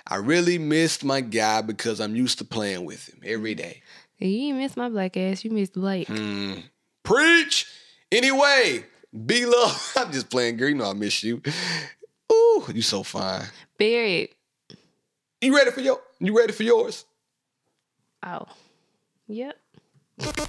I 0.07 0.17
really 0.17 0.57
missed 0.57 1.05
my 1.05 1.21
guy 1.21 1.61
because 1.61 2.01
I'm 2.01 2.15
used 2.15 2.39
to 2.39 2.45
playing 2.45 2.85
with 2.85 3.09
him 3.09 3.21
every 3.25 3.55
day. 3.55 3.83
you 4.19 4.29
didn't 4.29 4.59
miss 4.59 4.77
my 4.77 4.89
black 4.89 5.17
ass. 5.17 5.45
You 5.45 5.51
missed 5.51 5.75
Blake. 5.75 6.07
Hmm. 6.09 6.55
Preach! 7.03 7.67
Anyway, 8.11 8.85
B 9.27 9.45
Love. 9.47 9.93
I'm 9.97 10.13
just 10.13 10.31
playing, 10.31 10.57
girl. 10.57 10.69
You 10.69 10.77
know 10.77 10.91
I 10.91 10.93
miss 10.93 11.23
you. 11.25 11.43
Ooh, 12.33 12.65
you 12.73 12.83
so 12.83 13.03
fine. 13.03 13.43
Buried. 13.79 14.31
You 15.41 15.57
ready 15.57 15.73
for 15.73 15.81
your? 15.81 16.01
You 16.21 16.39
ready 16.39 16.53
for 16.53 16.63
yours? 16.63 17.05
Oh. 18.25 18.47
Yep. 19.27 19.57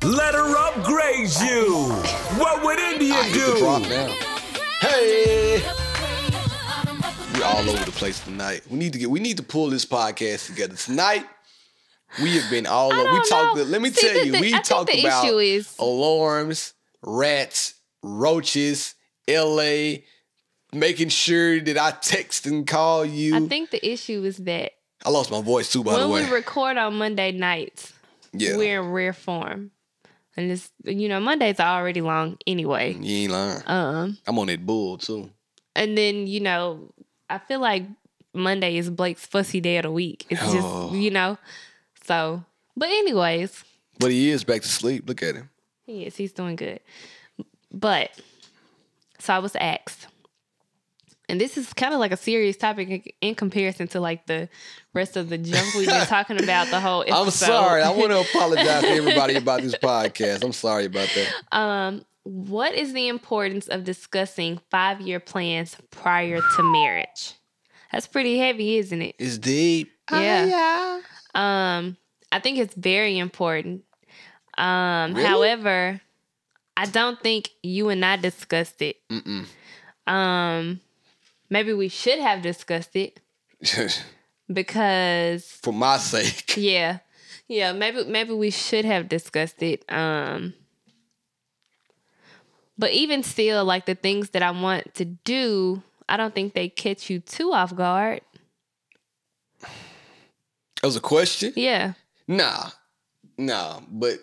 Let 0.04 0.36
her 0.36 0.56
upgrade 0.56 1.30
you. 1.42 1.90
What 2.38 2.64
would 2.64 2.78
India 2.80 3.14
I 3.16 3.24
hit 3.24 3.54
the 3.54 3.60
drop 3.60 3.82
do? 3.82 3.90
now. 3.90 4.08
Hey, 4.82 5.62
we 7.34 7.42
all 7.42 7.70
over 7.70 7.86
the 7.86 7.92
place 7.92 8.20
tonight. 8.24 8.62
We 8.70 8.78
need 8.78 8.94
to 8.94 9.00
get. 9.00 9.10
We 9.10 9.20
need 9.20 9.38
to 9.38 9.44
pull 9.44 9.70
this 9.70 9.86
podcast 9.86 10.48
together 10.48 10.76
tonight. 10.76 11.26
We 12.22 12.36
have 12.38 12.50
been 12.52 12.68
all 12.68 12.94
over. 12.94 13.12
We 13.14 13.28
talked. 13.28 13.58
Let 13.58 13.82
me 13.82 13.90
See, 13.90 14.08
tell 14.08 14.26
you, 14.26 14.34
we 14.40 14.54
I 14.54 14.60
talked 14.62 14.94
about 14.94 15.26
is- 15.26 15.76
alarms, 15.80 16.74
rats, 17.02 17.76
roaches, 18.04 18.96
L.A. 19.28 20.06
Making 20.74 21.10
sure 21.10 21.60
that 21.62 21.78
I 21.78 21.92
text 21.92 22.48
and 22.48 22.66
call 22.66 23.06
you. 23.06 23.36
I 23.36 23.48
think 23.48 23.70
the 23.70 23.86
issue 23.88 24.24
is 24.24 24.38
that 24.38 24.72
I 25.06 25.10
lost 25.12 25.30
my 25.30 25.42
voice 25.42 25.72
too, 25.72 25.84
by 25.84 26.00
the 26.00 26.08
way, 26.08 26.22
when 26.22 26.30
we 26.30 26.36
record 26.36 26.78
on 26.78 26.96
Monday 26.98 27.32
nights, 27.32 27.94
yeah, 28.32 28.58
we're 28.58 28.82
in 28.82 28.90
rare 28.90 29.14
form. 29.14 29.70
And 30.36 30.50
it's 30.52 30.72
you 30.84 31.08
know, 31.10 31.20
Mondays 31.20 31.60
are 31.60 31.80
already 31.80 32.02
long 32.02 32.38
anyway. 32.48 32.94
you 33.00 33.18
ain't 33.26 33.32
lying. 33.32 33.62
Um 33.68 34.18
I'm 34.26 34.40
on 34.40 34.48
that 34.48 34.66
bull 34.66 34.98
too. 34.98 35.30
and 35.76 35.96
then, 35.96 36.26
you 36.26 36.40
know, 36.40 36.92
I 37.34 37.40
feel 37.40 37.60
like 37.60 37.84
Monday 38.34 38.78
is 38.78 38.90
Blake's 38.90 39.26
fussy 39.26 39.60
day 39.62 39.78
of 39.78 39.84
the 39.84 39.92
week. 39.92 40.26
It's 40.30 40.42
Oh. 40.44 40.90
just 40.90 40.96
you 41.02 41.12
know. 41.12 41.38
So 42.06 42.44
but 42.76 42.90
anyways, 42.90 43.64
But 44.00 44.12
he 44.12 44.30
is 44.32 44.44
back 44.44 44.62
to 44.62 44.68
sleep. 44.68 45.08
Look 45.08 45.22
at 45.24 45.36
him. 45.36 45.50
yes, 45.86 46.16
he's 46.16 46.32
doing 46.34 46.56
good. 46.56 46.80
But 47.72 48.12
so 49.20 49.34
I 49.34 49.40
was 49.40 49.56
asked, 49.56 50.08
and 51.30 51.40
this 51.40 51.58
is 51.58 51.74
kind 51.74 51.94
of 51.94 52.00
like 52.00 52.12
a 52.12 52.18
serious 52.18 52.58
topic 52.58 52.90
in, 52.90 53.04
in 53.30 53.36
comparison 53.36 53.88
to 53.90 54.00
like 54.00 54.26
the 54.28 54.50
rest 54.94 55.16
of 55.18 55.30
the 55.30 55.38
junk 55.38 55.74
we've 55.76 55.88
been 55.88 56.06
talking 56.08 56.42
about 56.44 56.68
the 56.68 56.80
whole 56.80 57.02
episode. 57.02 57.22
I'm 57.24 57.32
sorry. 57.32 57.82
I 57.84 57.90
want 57.92 58.12
to 58.12 58.20
apologize 58.30 58.82
to 58.82 58.90
everybody 58.90 59.36
about 59.36 59.62
this 59.62 59.76
podcast. 59.76 60.44
I'm 60.44 60.52
sorry 60.54 60.86
about 60.86 61.10
that. 61.16 61.58
Um, 61.58 62.06
what 62.24 62.74
is 62.74 62.94
the 62.94 63.08
importance 63.08 63.68
of 63.68 63.84
discussing 63.84 64.60
five 64.72 65.02
year 65.02 65.20
plans 65.20 65.78
prior 65.92 66.40
to 66.56 66.64
marriage? 66.64 67.34
That's 67.92 68.08
pretty 68.08 68.38
heavy, 68.38 68.78
isn't 68.78 69.02
it? 69.02 69.16
It's 69.20 69.38
deep. 69.38 69.92
Yeah. 70.12 70.46
yeah 70.46 71.02
Um, 71.36 71.98
I 72.32 72.40
think 72.40 72.58
it's 72.58 72.74
very 72.76 73.18
important. 73.20 73.84
Um, 74.58 75.14
Really? 75.14 75.28
however, 75.28 76.02
I 76.76 76.86
don't 76.86 77.22
think 77.22 77.50
you 77.62 77.90
and 77.90 78.04
I 78.04 78.16
discussed 78.18 78.82
it. 78.82 78.98
Mm-mm. 79.10 79.46
Um, 80.12 80.80
maybe 81.50 81.74
we 81.74 81.88
should 81.88 82.20
have 82.20 82.42
discussed 82.42 82.96
it 82.96 83.20
because 84.52 85.44
For 85.62 85.74
my 85.74 85.98
sake. 85.98 86.56
yeah, 86.58 87.00
yeah, 87.48 87.72
maybe 87.74 88.04
maybe 88.06 88.34
we 88.34 88.50
should 88.50 88.86
have 88.86 89.08
discussed 89.10 89.62
it. 89.62 89.84
Um, 89.92 90.54
but 92.78 92.92
even 92.92 93.24
still, 93.24 93.64
like 93.66 93.86
the 93.86 93.96
things 93.96 94.32
that 94.32 94.42
I 94.44 94.52
want 94.52 94.94
to 94.96 95.06
do, 95.06 95.82
I 96.10 96.18
don't 96.18 96.34
think 96.34 96.54
they 96.54 96.70
catch 96.70 97.10
you 97.10 97.20
too 97.20 97.54
off 97.54 97.76
guard. 97.76 98.22
That 99.62 100.88
was 100.88 100.96
a 100.96 101.02
question? 101.02 101.54
Yeah. 101.56 101.94
Nah. 102.28 102.70
Nah. 103.38 103.80
But 103.90 104.20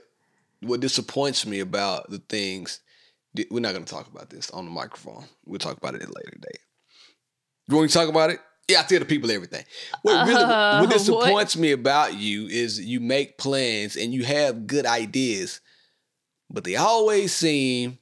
what 0.60 0.80
disappoints 0.80 1.46
me 1.46 1.60
about 1.60 2.10
the 2.10 2.18
things, 2.18 2.80
we're 3.50 3.60
not 3.60 3.72
going 3.72 3.84
to 3.84 3.92
talk 3.92 4.08
about 4.08 4.28
this 4.30 4.50
on 4.50 4.66
the 4.66 4.70
microphone. 4.70 5.24
We'll 5.46 5.58
talk 5.58 5.76
about 5.78 5.94
it 5.94 6.02
at 6.02 6.08
a 6.08 6.12
later 6.12 6.36
date. 6.38 6.60
You 7.68 7.76
want 7.76 7.88
to 7.90 7.96
talk 7.96 8.08
about 8.08 8.30
it? 8.30 8.40
Yeah, 8.68 8.80
I 8.80 8.82
tell 8.82 8.98
the 8.98 9.04
people 9.04 9.30
everything. 9.30 9.64
What 10.02 10.28
really 10.28 10.42
Uh, 10.42 10.80
what 10.80 10.88
what? 10.88 10.92
disappoints 10.92 11.56
me 11.56 11.72
about 11.72 12.14
you 12.14 12.46
is 12.46 12.78
you 12.78 13.00
make 13.00 13.38
plans 13.38 13.96
and 13.96 14.12
you 14.12 14.24
have 14.24 14.66
good 14.66 14.86
ideas, 14.86 15.60
but 16.50 16.64
they 16.64 16.76
always 16.76 17.32
seem 17.32 17.98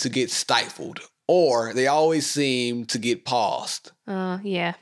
to 0.00 0.08
get 0.08 0.30
stifled 0.30 1.00
or 1.28 1.72
they 1.72 1.86
always 1.86 2.28
seem 2.28 2.84
to 2.86 2.98
get 2.98 3.24
paused. 3.24 3.92
Uh, 4.06 4.38
yeah. 4.42 4.74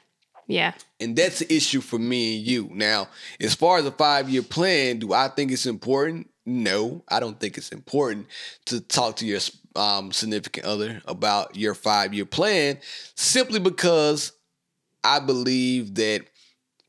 Yeah. 0.46 0.72
And 0.98 1.14
that's 1.14 1.40
the 1.40 1.54
issue 1.54 1.82
for 1.82 1.98
me 1.98 2.38
and 2.38 2.46
you. 2.46 2.70
Now, 2.72 3.08
as 3.38 3.54
far 3.54 3.78
as 3.78 3.84
a 3.84 3.90
five 3.90 4.30
year 4.30 4.42
plan, 4.42 4.98
do 4.98 5.12
I 5.12 5.28
think 5.28 5.52
it's 5.52 5.66
important? 5.66 6.30
No, 6.46 7.04
I 7.06 7.20
don't 7.20 7.38
think 7.38 7.58
it's 7.58 7.68
important 7.68 8.28
to 8.64 8.80
talk 8.80 9.16
to 9.16 9.26
your 9.26 9.40
um, 9.76 10.10
significant 10.10 10.64
other 10.64 11.02
about 11.04 11.54
your 11.54 11.74
five 11.74 12.14
year 12.14 12.24
plan 12.24 12.78
simply 13.14 13.60
because 13.60 14.32
I 15.04 15.20
believe 15.20 15.96
that 15.96 16.22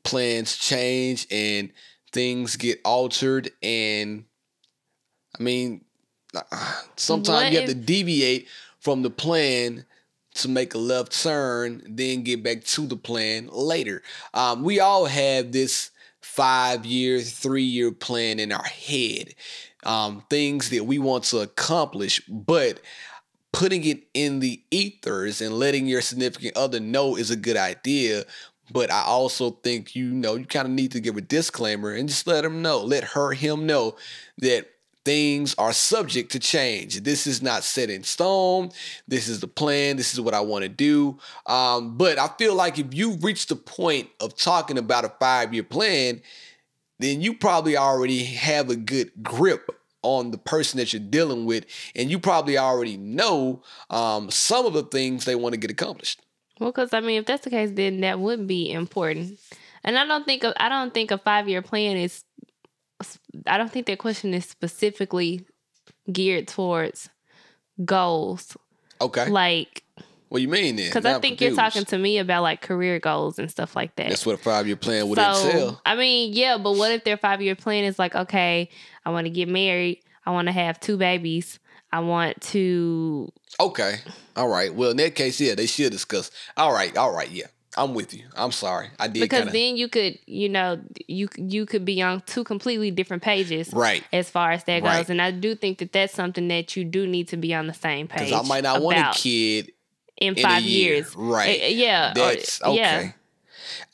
plans 0.04 0.56
change 0.56 1.26
and 1.30 1.70
things 2.12 2.56
get 2.56 2.80
altered. 2.82 3.50
And 3.62 4.24
I 5.38 5.42
mean, 5.42 5.84
sometimes 6.96 7.28
What 7.28 7.52
you 7.52 7.60
have 7.60 7.68
if- 7.68 7.76
to 7.76 7.80
deviate 7.80 8.48
from 8.78 9.02
the 9.02 9.10
plan 9.10 9.84
to 10.34 10.48
make 10.48 10.74
a 10.74 10.78
left 10.78 11.12
turn, 11.22 11.82
then 11.86 12.22
get 12.22 12.42
back 12.42 12.64
to 12.64 12.86
the 12.86 12.96
plan 12.96 13.48
later. 13.52 14.02
Um, 14.32 14.62
we 14.62 14.78
all 14.80 15.06
have 15.06 15.52
this 15.52 15.90
five 16.20 16.86
year, 16.86 17.20
three 17.20 17.64
year 17.64 17.90
plan 17.90 18.38
in 18.38 18.52
our 18.52 18.64
head, 18.64 19.34
um, 19.82 20.22
things 20.30 20.70
that 20.70 20.84
we 20.84 20.98
want 20.98 21.24
to 21.24 21.40
accomplish, 21.40 22.20
but 22.28 22.80
putting 23.52 23.84
it 23.84 24.04
in 24.14 24.38
the 24.38 24.62
ethers 24.70 25.40
and 25.40 25.58
letting 25.58 25.86
your 25.86 26.00
significant 26.00 26.56
other 26.56 26.78
know 26.78 27.16
is 27.16 27.30
a 27.30 27.36
good 27.36 27.56
idea. 27.56 28.24
But 28.72 28.92
I 28.92 29.02
also 29.02 29.50
think 29.50 29.96
you 29.96 30.06
know 30.12 30.36
you 30.36 30.44
kind 30.46 30.66
of 30.66 30.72
need 30.72 30.92
to 30.92 31.00
give 31.00 31.16
a 31.16 31.20
disclaimer 31.20 31.90
and 31.90 32.08
just 32.08 32.26
let 32.28 32.42
them 32.42 32.62
know, 32.62 32.80
let 32.82 33.02
her, 33.02 33.32
him 33.32 33.66
know 33.66 33.96
that 34.38 34.68
things 35.04 35.54
are 35.56 35.72
subject 35.72 36.32
to 36.32 36.38
change. 36.38 37.00
This 37.02 37.26
is 37.26 37.42
not 37.42 37.64
set 37.64 37.90
in 37.90 38.04
stone. 38.04 38.70
This 39.08 39.28
is 39.28 39.40
the 39.40 39.48
plan. 39.48 39.96
This 39.96 40.12
is 40.12 40.20
what 40.20 40.34
I 40.34 40.40
want 40.40 40.62
to 40.62 40.68
do. 40.68 41.18
Um, 41.46 41.96
but 41.96 42.18
I 42.18 42.28
feel 42.38 42.54
like 42.54 42.78
if 42.78 42.94
you 42.94 43.12
reach 43.16 43.46
the 43.46 43.56
point 43.56 44.08
of 44.20 44.36
talking 44.36 44.78
about 44.78 45.04
a 45.04 45.12
five 45.20 45.54
year 45.54 45.62
plan, 45.62 46.20
then 46.98 47.22
you 47.22 47.34
probably 47.34 47.76
already 47.76 48.24
have 48.24 48.68
a 48.68 48.76
good 48.76 49.10
grip 49.22 49.70
on 50.02 50.30
the 50.30 50.38
person 50.38 50.78
that 50.78 50.92
you're 50.92 51.00
dealing 51.00 51.44
with, 51.44 51.66
and 51.94 52.10
you 52.10 52.18
probably 52.18 52.56
already 52.56 52.96
know 52.96 53.62
um, 53.90 54.30
some 54.30 54.66
of 54.66 54.72
the 54.72 54.82
things 54.82 55.24
they 55.24 55.34
want 55.34 55.52
to 55.52 55.60
get 55.60 55.70
accomplished. 55.70 56.20
Well, 56.58 56.72
because 56.72 56.92
I 56.92 57.00
mean, 57.00 57.20
if 57.20 57.26
that's 57.26 57.44
the 57.44 57.50
case, 57.50 57.70
then 57.72 58.00
that 58.00 58.20
would 58.20 58.46
be 58.46 58.70
important. 58.70 59.38
And 59.82 59.98
I 59.98 60.04
don't 60.06 60.24
think 60.26 60.44
I 60.44 60.68
don't 60.68 60.92
think 60.92 61.10
a 61.10 61.18
five 61.18 61.48
year 61.48 61.62
plan 61.62 61.96
is. 61.96 62.22
I 63.46 63.58
don't 63.58 63.70
think 63.70 63.86
that 63.86 63.98
question 63.98 64.34
is 64.34 64.44
specifically 64.44 65.46
geared 66.10 66.48
towards 66.48 67.08
goals. 67.84 68.56
Okay, 69.00 69.30
Like, 69.30 69.84
what 70.28 70.42
you 70.42 70.48
mean 70.48 70.76
then? 70.76 70.90
because 70.90 71.06
I 71.06 71.18
think 71.18 71.40
you're 71.40 71.56
talking 71.56 71.84
to 71.86 71.98
me 71.98 72.18
about 72.18 72.42
like 72.42 72.60
career 72.60 72.98
goals 73.00 73.38
and 73.38 73.50
stuff 73.50 73.74
like 73.74 73.96
that. 73.96 74.10
That's 74.10 74.26
what 74.26 74.34
a 74.34 74.38
five 74.38 74.66
year 74.66 74.76
plan 74.76 75.08
would 75.08 75.18
so, 75.18 75.24
entail. 75.24 75.80
I 75.84 75.96
mean, 75.96 76.32
yeah, 76.34 76.58
but 76.58 76.76
what 76.76 76.92
if 76.92 77.04
their 77.04 77.16
five 77.16 77.40
year 77.42 77.56
plan 77.56 77.84
is 77.84 77.98
like, 77.98 78.14
okay, 78.14 78.68
I 79.04 79.10
want 79.10 79.24
to 79.26 79.30
get 79.30 79.48
married, 79.48 80.02
I 80.26 80.30
want 80.30 80.48
to 80.48 80.52
have 80.52 80.78
two 80.78 80.96
babies, 80.96 81.58
I 81.92 82.00
want 82.00 82.40
to 82.42 83.32
Okay. 83.58 83.96
All 84.36 84.48
right. 84.48 84.72
Well, 84.74 84.90
in 84.90 84.96
that 84.98 85.14
case, 85.14 85.40
yeah, 85.40 85.54
they 85.54 85.66
should 85.66 85.92
discuss. 85.92 86.30
All 86.56 86.72
right. 86.72 86.96
All 86.96 87.12
right. 87.12 87.30
Yeah. 87.30 87.46
I'm 87.76 87.94
with 87.94 88.12
you. 88.14 88.24
I'm 88.36 88.50
sorry. 88.52 88.88
I 88.98 89.06
did 89.06 89.20
because 89.20 89.38
kind 89.40 89.48
of 89.48 89.52
then 89.52 89.76
you 89.76 89.88
could, 89.88 90.18
you 90.26 90.48
know, 90.48 90.80
you 91.06 91.28
you 91.36 91.66
could 91.66 91.84
be 91.84 92.02
on 92.02 92.20
two 92.26 92.42
completely 92.42 92.90
different 92.90 93.22
pages, 93.22 93.72
right 93.72 94.02
As 94.12 94.28
far 94.28 94.50
as 94.50 94.64
that 94.64 94.82
Right. 94.82 94.98
goes, 94.98 95.10
and 95.10 95.22
I 95.22 95.30
do 95.30 95.54
think 95.54 95.78
that 95.78 95.92
that's 95.92 96.12
something 96.12 96.48
that 96.48 96.76
you 96.76 96.84
do 96.84 97.06
need 97.06 97.28
to 97.28 97.36
be 97.36 97.54
on 97.54 97.66
the 97.68 97.74
same 97.74 98.08
page. 98.08 98.28
because 98.28 98.44
I 98.44 98.48
might 98.48 98.64
not 98.64 98.82
want 98.82 98.98
a 98.98 99.12
kid 99.16 99.72
in 100.16 100.36
in 100.36 100.42
five 100.42 100.62
a 100.64 100.66
year. 100.66 100.94
years, 100.96 101.14
Right. 101.16 101.62
Uh, 101.62 101.66
yeah, 101.66 102.12
That's 102.14 102.60
okay. 102.62 102.76
yeah. 102.76 103.12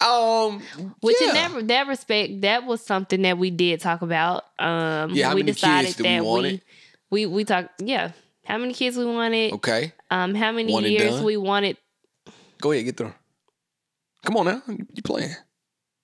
Um. 0.01 0.63
Which 1.01 1.17
yeah. 1.21 1.29
in 1.29 1.35
that 1.35 1.69
that 1.69 1.87
respect, 1.87 2.41
that 2.43 2.65
was 2.65 2.81
something 2.85 3.23
that 3.23 3.37
we 3.39 3.51
did 3.51 3.81
talk 3.81 4.01
about. 4.03 4.45
Um, 4.59 5.11
Yeah, 5.11 5.29
how 5.29 5.35
we 5.35 5.43
many 5.43 5.53
decided 5.53 5.87
kids 5.87 5.97
do 5.97 6.03
we 6.05 6.09
that 6.09 6.25
we, 6.25 6.63
we 7.11 7.27
we 7.27 7.45
talked. 7.45 7.83
Yeah, 7.83 8.13
how 8.45 8.57
many 8.59 8.73
kids 8.75 8.97
we 8.97 9.05
wanted, 9.05 9.53
Okay. 9.55 9.93
um, 10.11 10.35
how 10.35 10.53
many 10.53 10.73
One 10.73 10.85
years 10.85 11.21
we 11.21 11.37
wanted 11.37 11.77
Go 12.59 12.73
ahead, 12.73 12.87
get 12.87 12.97
through. 12.97 13.13
Come 14.27 14.37
on 14.37 14.45
now. 14.47 14.63
You 14.69 15.03
playing. 15.03 15.35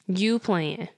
you 0.06 0.38
playing. 0.38 0.88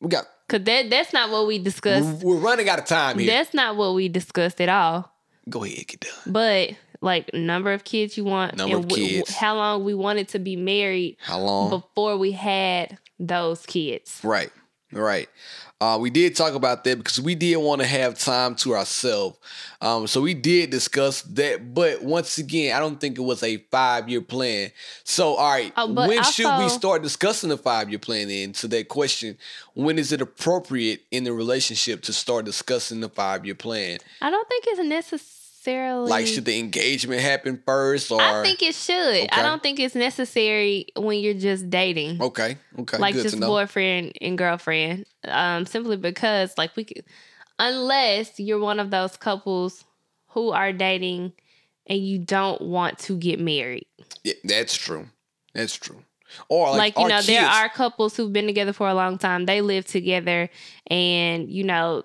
We 0.00 0.08
got 0.08 0.26
Cause 0.48 0.62
that 0.64 0.90
that's 0.90 1.12
not 1.14 1.30
what 1.30 1.46
we 1.46 1.58
discussed. 1.58 2.22
we're 2.22 2.36
running 2.36 2.68
out 2.68 2.78
of 2.78 2.84
time 2.84 3.18
here. 3.18 3.28
That's 3.28 3.54
not 3.54 3.76
what 3.76 3.94
we 3.94 4.08
discussed 4.08 4.60
at 4.60 4.68
all. 4.68 5.10
Go 5.48 5.64
ahead, 5.64 5.86
get 5.86 6.00
done. 6.00 6.10
But 6.26 6.70
like 7.00 7.32
number 7.32 7.72
of 7.72 7.84
kids 7.84 8.16
you 8.18 8.24
want, 8.24 8.56
Number 8.56 8.76
and 8.76 8.84
of 8.84 8.90
w- 8.90 9.08
kids. 9.22 9.34
how 9.34 9.56
long 9.56 9.84
we 9.84 9.94
wanted 9.94 10.28
to 10.28 10.38
be 10.38 10.56
married 10.56 11.16
How 11.20 11.38
long? 11.38 11.70
before 11.70 12.16
we 12.18 12.32
had 12.32 12.98
those 13.18 13.64
kids. 13.66 14.20
Right, 14.22 14.50
right. 15.02 15.28
Uh, 15.80 15.98
we 15.98 16.08
did 16.08 16.34
talk 16.36 16.54
about 16.54 16.84
that 16.84 16.96
because 16.98 17.20
we 17.20 17.34
did 17.34 17.56
want 17.56 17.80
to 17.80 17.86
have 17.86 18.18
time 18.18 18.54
to 18.54 18.74
ourselves. 18.74 19.36
Um, 19.82 20.06
so 20.06 20.20
we 20.22 20.32
did 20.32 20.70
discuss 20.70 21.22
that. 21.22 21.74
But 21.74 22.02
once 22.02 22.38
again, 22.38 22.74
I 22.74 22.80
don't 22.80 22.98
think 22.98 23.18
it 23.18 23.22
was 23.22 23.42
a 23.42 23.58
five 23.70 24.08
year 24.08 24.22
plan. 24.22 24.70
So, 25.02 25.34
all 25.34 25.50
right, 25.50 25.72
Oh, 25.76 25.92
when 25.92 26.22
should 26.22 26.58
we 26.58 26.68
start 26.68 27.02
discussing 27.02 27.50
the 27.50 27.58
five 27.58 27.90
year 27.90 27.98
plan 27.98 28.28
then? 28.28 28.52
To 28.54 28.68
that 28.68 28.88
question, 28.88 29.36
when 29.74 29.98
is 29.98 30.12
it 30.12 30.22
appropriate 30.22 31.02
in 31.10 31.24
the 31.24 31.32
relationship 31.32 32.02
to 32.02 32.12
start 32.12 32.46
discussing 32.46 33.00
the 33.00 33.08
five 33.10 33.44
year 33.44 33.56
plan? 33.56 33.98
I 34.22 34.30
don't 34.30 34.48
think 34.48 34.64
it's 34.68 34.80
necessarily 35.64 36.10
Like, 36.10 36.26
should 36.26 36.44
the 36.44 36.58
engagement 36.58 37.20
happen 37.20 37.62
first 37.64 38.10
or? 38.10 38.20
I 38.20 38.42
think 38.42 38.62
it 38.62 38.74
should. 38.74 38.94
Okay. 38.94 39.28
I 39.30 39.42
don't 39.42 39.62
think 39.62 39.80
it's 39.80 39.94
necessary 39.94 40.86
when 40.96 41.20
you're 41.20 41.34
just 41.34 41.70
dating. 41.70 42.22
Okay, 42.22 42.58
okay. 42.80 42.98
like 42.98 43.14
good 43.14 43.22
just 43.22 43.34
to 43.36 43.40
know. 43.40 43.46
boyfriend 43.48 44.12
and 44.20 44.36
girlfriend. 44.36 45.06
Um, 45.26 45.66
simply 45.66 45.96
because 45.96 46.56
like 46.58 46.76
we 46.76 46.84
could 46.84 47.04
unless 47.58 48.38
you're 48.38 48.58
one 48.58 48.80
of 48.80 48.90
those 48.90 49.16
couples 49.16 49.84
who 50.28 50.50
are 50.50 50.72
dating 50.72 51.32
and 51.86 51.98
you 51.98 52.18
don't 52.18 52.60
want 52.60 52.98
to 52.98 53.16
get 53.16 53.38
married. 53.40 53.86
Yeah, 54.22 54.34
that's 54.42 54.76
true. 54.76 55.06
That's 55.54 55.76
true. 55.76 56.02
Or 56.48 56.70
like, 56.70 56.96
Like, 56.96 56.98
you 56.98 57.08
know, 57.08 57.22
there 57.22 57.46
are 57.46 57.68
couples 57.68 58.16
who've 58.16 58.32
been 58.32 58.46
together 58.46 58.72
for 58.72 58.88
a 58.88 58.94
long 58.94 59.18
time. 59.18 59.46
They 59.46 59.60
live 59.60 59.84
together 59.84 60.50
and, 60.88 61.48
you 61.48 61.62
know, 61.62 62.04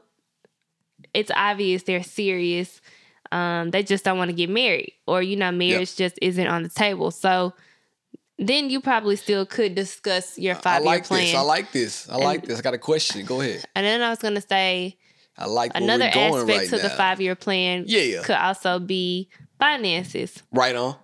it's 1.14 1.32
obvious 1.36 1.84
they're 1.84 2.04
serious. 2.04 2.82
Um, 3.32 3.72
they 3.72 3.84
just 3.84 4.04
don't 4.04 4.18
want 4.18 4.30
to 4.30 4.36
get 4.36 4.50
married. 4.50 4.94
Or, 5.08 5.22
you 5.22 5.36
know, 5.36 5.52
marriage 5.52 5.96
just 5.96 6.18
isn't 6.22 6.48
on 6.48 6.64
the 6.64 6.70
table. 6.70 7.12
So 7.12 7.54
then 8.38 8.70
you 8.70 8.82
probably 8.82 9.16
still 9.18 9.46
could 9.46 9.76
discuss 9.76 10.38
your 10.40 10.56
I 10.56 10.60
five 10.60 10.82
year 10.82 10.86
like 10.86 11.06
plan. 11.06 11.22
this. 11.26 11.36
I 11.36 11.42
like 11.42 11.72
this. 11.72 12.10
I 12.10 12.16
like 12.18 12.46
this. 12.46 12.58
I 12.60 12.62
got 12.62 12.74
a 12.74 12.78
question. 12.80 13.26
Go 13.26 13.42
ahead. 13.42 13.66
and 13.76 13.86
then 13.86 14.02
I 14.02 14.10
was 14.10 14.20
gonna 14.20 14.42
say 14.42 14.98
I 15.38 15.46
like 15.46 15.72
another 15.76 16.06
aspect 16.06 16.48
right 16.48 16.70
to 16.70 16.78
the 16.78 16.90
five 16.90 17.20
year 17.22 17.36
plan 17.36 17.84
Yeah. 17.88 18.22
could 18.24 18.36
also 18.38 18.80
be 18.80 19.30
finances. 19.60 20.42
Right 20.52 20.76
on. 20.76 20.96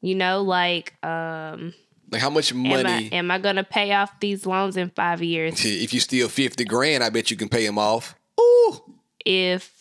You 0.00 0.14
know, 0.16 0.42
like 0.42 0.94
um 1.04 1.72
Like 2.10 2.20
how 2.22 2.30
much 2.30 2.50
am 2.52 2.66
I 2.66 2.82
money? 2.82 3.12
am 3.12 3.30
I 3.30 3.38
gonna 3.38 3.64
pay 3.64 3.92
off 3.92 4.18
these 4.20 4.44
loans 4.44 4.76
in 4.76 4.90
five 4.90 5.22
years? 5.22 5.54
if 5.64 5.94
you 5.94 6.00
steal 6.00 6.28
fifty 6.28 6.64
grand, 6.64 7.04
I 7.04 7.10
bet 7.10 7.30
you 7.30 7.36
can 7.36 7.48
pay 7.48 7.64
them 7.64 7.78
off. 7.78 8.14
Ooh. 8.40 8.76
If 9.24 9.79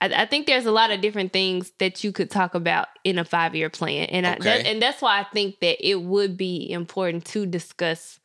I, 0.00 0.22
I 0.22 0.26
think 0.26 0.46
there's 0.46 0.66
a 0.66 0.72
lot 0.72 0.90
of 0.90 1.00
different 1.00 1.32
things 1.32 1.72
that 1.78 2.02
you 2.02 2.12
could 2.12 2.30
talk 2.30 2.54
about 2.54 2.88
in 3.04 3.18
a 3.18 3.24
five 3.24 3.54
year 3.54 3.70
plan, 3.70 4.06
and 4.06 4.26
I, 4.26 4.36
that, 4.40 4.66
and 4.66 4.80
that's 4.80 5.02
why 5.02 5.20
I 5.20 5.24
think 5.24 5.60
that 5.60 5.86
it 5.86 6.02
would 6.02 6.36
be 6.36 6.70
important 6.70 7.24
to 7.26 7.46
discuss 7.46 8.20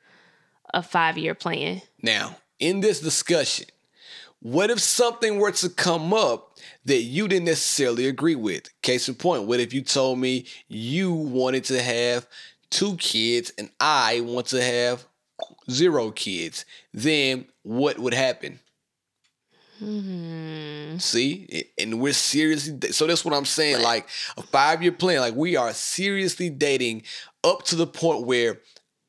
a 0.74 0.82
five 0.82 1.18
year 1.18 1.36
plan. 1.36 1.82
Now, 2.02 2.38
in 2.60 2.82
this 2.82 3.00
discussion, 3.00 3.66
what 4.40 4.70
if 4.70 4.80
something 4.80 5.40
were 5.40 5.52
to 5.54 5.70
come 5.70 6.14
up 6.14 6.58
that 6.86 7.02
you 7.02 7.28
didn't 7.28 7.46
necessarily 7.46 8.08
agree 8.08 8.36
with? 8.36 8.70
Case 8.82 9.10
in 9.10 9.16
point, 9.16 9.44
what 9.44 9.60
if 9.60 9.74
you 9.74 9.82
told 9.82 10.20
me 10.20 10.46
you 10.68 11.14
wanted 11.14 11.64
to 11.66 11.82
have 11.82 12.28
two 12.70 12.96
kids 12.98 13.52
and 13.58 13.72
I 13.80 14.22
want 14.22 14.48
to 14.48 14.62
have 14.62 15.06
zero 15.70 16.12
kids? 16.12 16.66
Then 16.94 17.46
what 17.64 17.98
would 17.98 18.14
happen? 18.14 18.60
Mm-hmm. 19.82 20.98
See, 20.98 21.66
and 21.78 22.00
we're 22.00 22.14
seriously 22.14 22.92
so 22.92 23.08
that's 23.08 23.26
what 23.26 23.34
I'm 23.34 23.46
saying. 23.46 23.82
Like 23.82 24.08
a 24.38 24.42
five 24.42 24.82
year 24.82 24.92
plan, 24.92 25.20
like 25.20 25.36
we 25.36 25.56
are 25.56 25.74
seriously 25.74 26.50
dating 26.50 27.04
up 27.44 27.64
to 27.64 27.76
the 27.76 27.88
point 27.88 28.26
where 28.26 28.62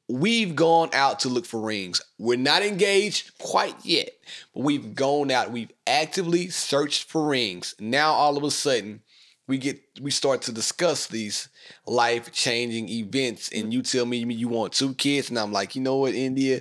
we've 0.08 0.54
gone 0.54 0.90
out 0.92 1.20
to 1.20 1.28
look 1.28 1.46
for 1.46 1.60
rings. 1.60 2.00
We're 2.18 2.38
not 2.38 2.62
engaged 2.62 3.38
quite 3.38 3.76
yet, 3.84 4.10
but 4.54 4.64
we've 4.64 4.94
gone 4.94 5.30
out. 5.30 5.50
We've 5.50 5.72
actively 5.86 6.48
searched 6.48 7.04
for 7.04 7.26
rings. 7.26 7.74
Now 7.78 8.12
all 8.12 8.36
of 8.36 8.42
a 8.42 8.50
sudden, 8.50 9.02
we 9.46 9.58
get 9.58 9.80
we 10.00 10.10
start 10.10 10.42
to 10.42 10.52
discuss 10.52 11.06
these 11.06 11.48
life 11.86 12.32
changing 12.32 12.88
events, 12.88 13.50
and 13.52 13.66
mm. 13.66 13.72
you 13.72 13.82
tell 13.82 14.06
me 14.06 14.18
you 14.18 14.48
want 14.48 14.72
two 14.72 14.94
kids, 14.94 15.30
and 15.30 15.38
I'm 15.38 15.52
like, 15.52 15.76
you 15.76 15.82
know 15.82 15.96
what, 15.96 16.14
India, 16.14 16.60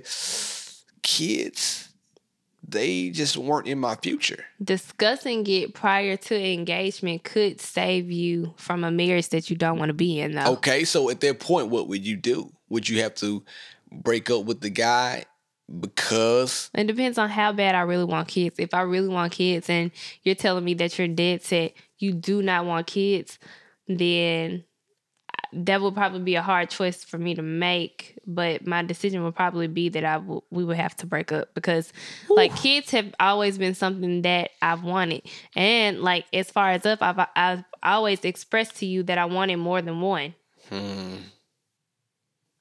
kids. 1.02 1.85
They 2.68 3.10
just 3.10 3.36
weren't 3.36 3.68
in 3.68 3.78
my 3.78 3.94
future. 3.96 4.44
discussing 4.62 5.46
it 5.46 5.72
prior 5.72 6.16
to 6.16 6.52
engagement 6.52 7.22
could 7.22 7.60
save 7.60 8.10
you 8.10 8.54
from 8.56 8.82
a 8.82 8.90
marriage 8.90 9.28
that 9.28 9.48
you 9.50 9.56
don't 9.56 9.78
want 9.78 9.90
to 9.90 9.94
be 9.94 10.18
in 10.18 10.34
though. 10.34 10.54
Okay, 10.54 10.84
so 10.84 11.08
at 11.10 11.20
that 11.20 11.38
point, 11.38 11.68
what 11.68 11.86
would 11.88 12.04
you 12.04 12.16
do? 12.16 12.52
Would 12.68 12.88
you 12.88 13.02
have 13.02 13.14
to 13.16 13.44
break 13.92 14.30
up 14.30 14.44
with 14.44 14.60
the 14.60 14.70
guy 14.70 15.24
because 15.80 16.70
It 16.74 16.86
depends 16.86 17.18
on 17.18 17.28
how 17.28 17.52
bad 17.52 17.74
I 17.74 17.80
really 17.82 18.04
want 18.04 18.28
kids. 18.28 18.58
If 18.58 18.74
I 18.74 18.82
really 18.82 19.08
want 19.08 19.32
kids 19.32 19.68
and 19.68 19.90
you're 20.22 20.34
telling 20.34 20.64
me 20.64 20.74
that 20.74 20.98
you're 20.98 21.08
dead 21.08 21.42
set, 21.42 21.72
you 21.98 22.12
do 22.12 22.42
not 22.42 22.66
want 22.66 22.86
kids, 22.86 23.38
then 23.88 24.64
that 25.64 25.80
would 25.80 25.94
probably 25.94 26.20
be 26.20 26.34
a 26.34 26.42
hard 26.42 26.68
choice 26.70 27.02
for 27.04 27.18
me 27.18 27.34
to 27.34 27.42
make. 27.42 28.18
But 28.26 28.66
my 28.66 28.82
decision 28.82 29.24
would 29.24 29.34
probably 29.34 29.66
be 29.66 29.88
that 29.90 30.04
I 30.04 30.14
w- 30.14 30.42
we 30.50 30.64
would 30.64 30.76
have 30.76 30.96
to 30.96 31.06
break 31.06 31.32
up 31.32 31.54
because 31.54 31.92
like 32.28 32.54
kids 32.56 32.90
have 32.90 33.14
always 33.18 33.56
been 33.58 33.74
something 33.74 34.22
that 34.22 34.50
I've 34.60 34.82
wanted. 34.82 35.22
And 35.54 36.02
like 36.02 36.26
as 36.32 36.50
far 36.50 36.70
as 36.70 36.84
up, 36.84 37.02
I've 37.02 37.26
I've 37.34 37.64
always 37.82 38.24
expressed 38.24 38.76
to 38.76 38.86
you 38.86 39.02
that 39.04 39.18
I 39.18 39.24
wanted 39.24 39.56
more 39.56 39.80
than 39.80 40.00
one. 40.00 40.34
Hmm. 40.68 41.16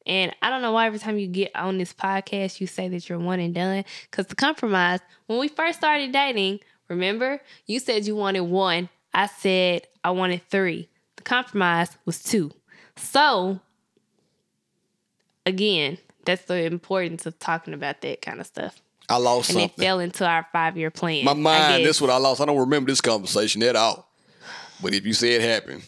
And 0.06 0.36
I 0.42 0.50
don't 0.50 0.62
know 0.62 0.72
why 0.72 0.86
every 0.86 1.00
time 1.00 1.18
you 1.18 1.28
get 1.28 1.56
on 1.56 1.78
this 1.78 1.94
podcast, 1.94 2.62
you 2.62 2.68
say 2.68 2.88
that 2.90 3.10
you're 3.10 3.20
one 3.20 3.40
and 3.40 3.56
done. 3.56 3.84
Because 4.10 4.28
the 4.28 4.36
compromise, 4.36 5.00
when 5.26 5.40
we 5.40 5.48
first 5.48 5.80
started 5.80 6.12
dating, 6.12 6.60
remember, 6.88 7.42
you 7.66 7.80
said 7.80 8.06
you 8.06 8.16
wanted 8.16 8.42
one. 8.42 8.90
I 9.14 9.28
said 9.28 9.88
I 10.04 10.12
wanted 10.12 10.42
three. 10.50 10.90
The 11.16 11.24
compromise 11.24 11.98
was 12.06 12.22
two. 12.22 12.52
So, 12.98 13.60
again, 15.46 15.98
that's 16.26 16.44
the 16.46 16.64
importance 16.66 17.26
of 17.26 17.38
talking 17.40 17.74
about 17.74 18.02
that 18.02 18.22
kind 18.22 18.40
of 18.40 18.48
stuff. 18.48 18.76
I 19.08 19.18
lost 19.18 19.52
And 19.52 19.60
it 19.60 19.76
fell 19.76 20.00
into 20.00 20.26
our 20.26 20.48
five 20.52 20.78
year 20.78 20.90
plan. 20.90 21.26
My 21.26 21.34
mind, 21.34 21.86
that's 21.86 22.02
what 22.02 22.10
I 22.10 22.18
lost. 22.18 22.42
I 22.42 22.46
don't 22.46 22.58
remember 22.58 22.92
this 22.92 23.02
conversation 23.02 23.62
at 23.64 23.76
all. 23.76 24.10
But 24.82 24.94
if 24.94 25.06
you 25.06 25.14
say 25.14 25.34
it 25.34 25.42
happened, 25.42 25.84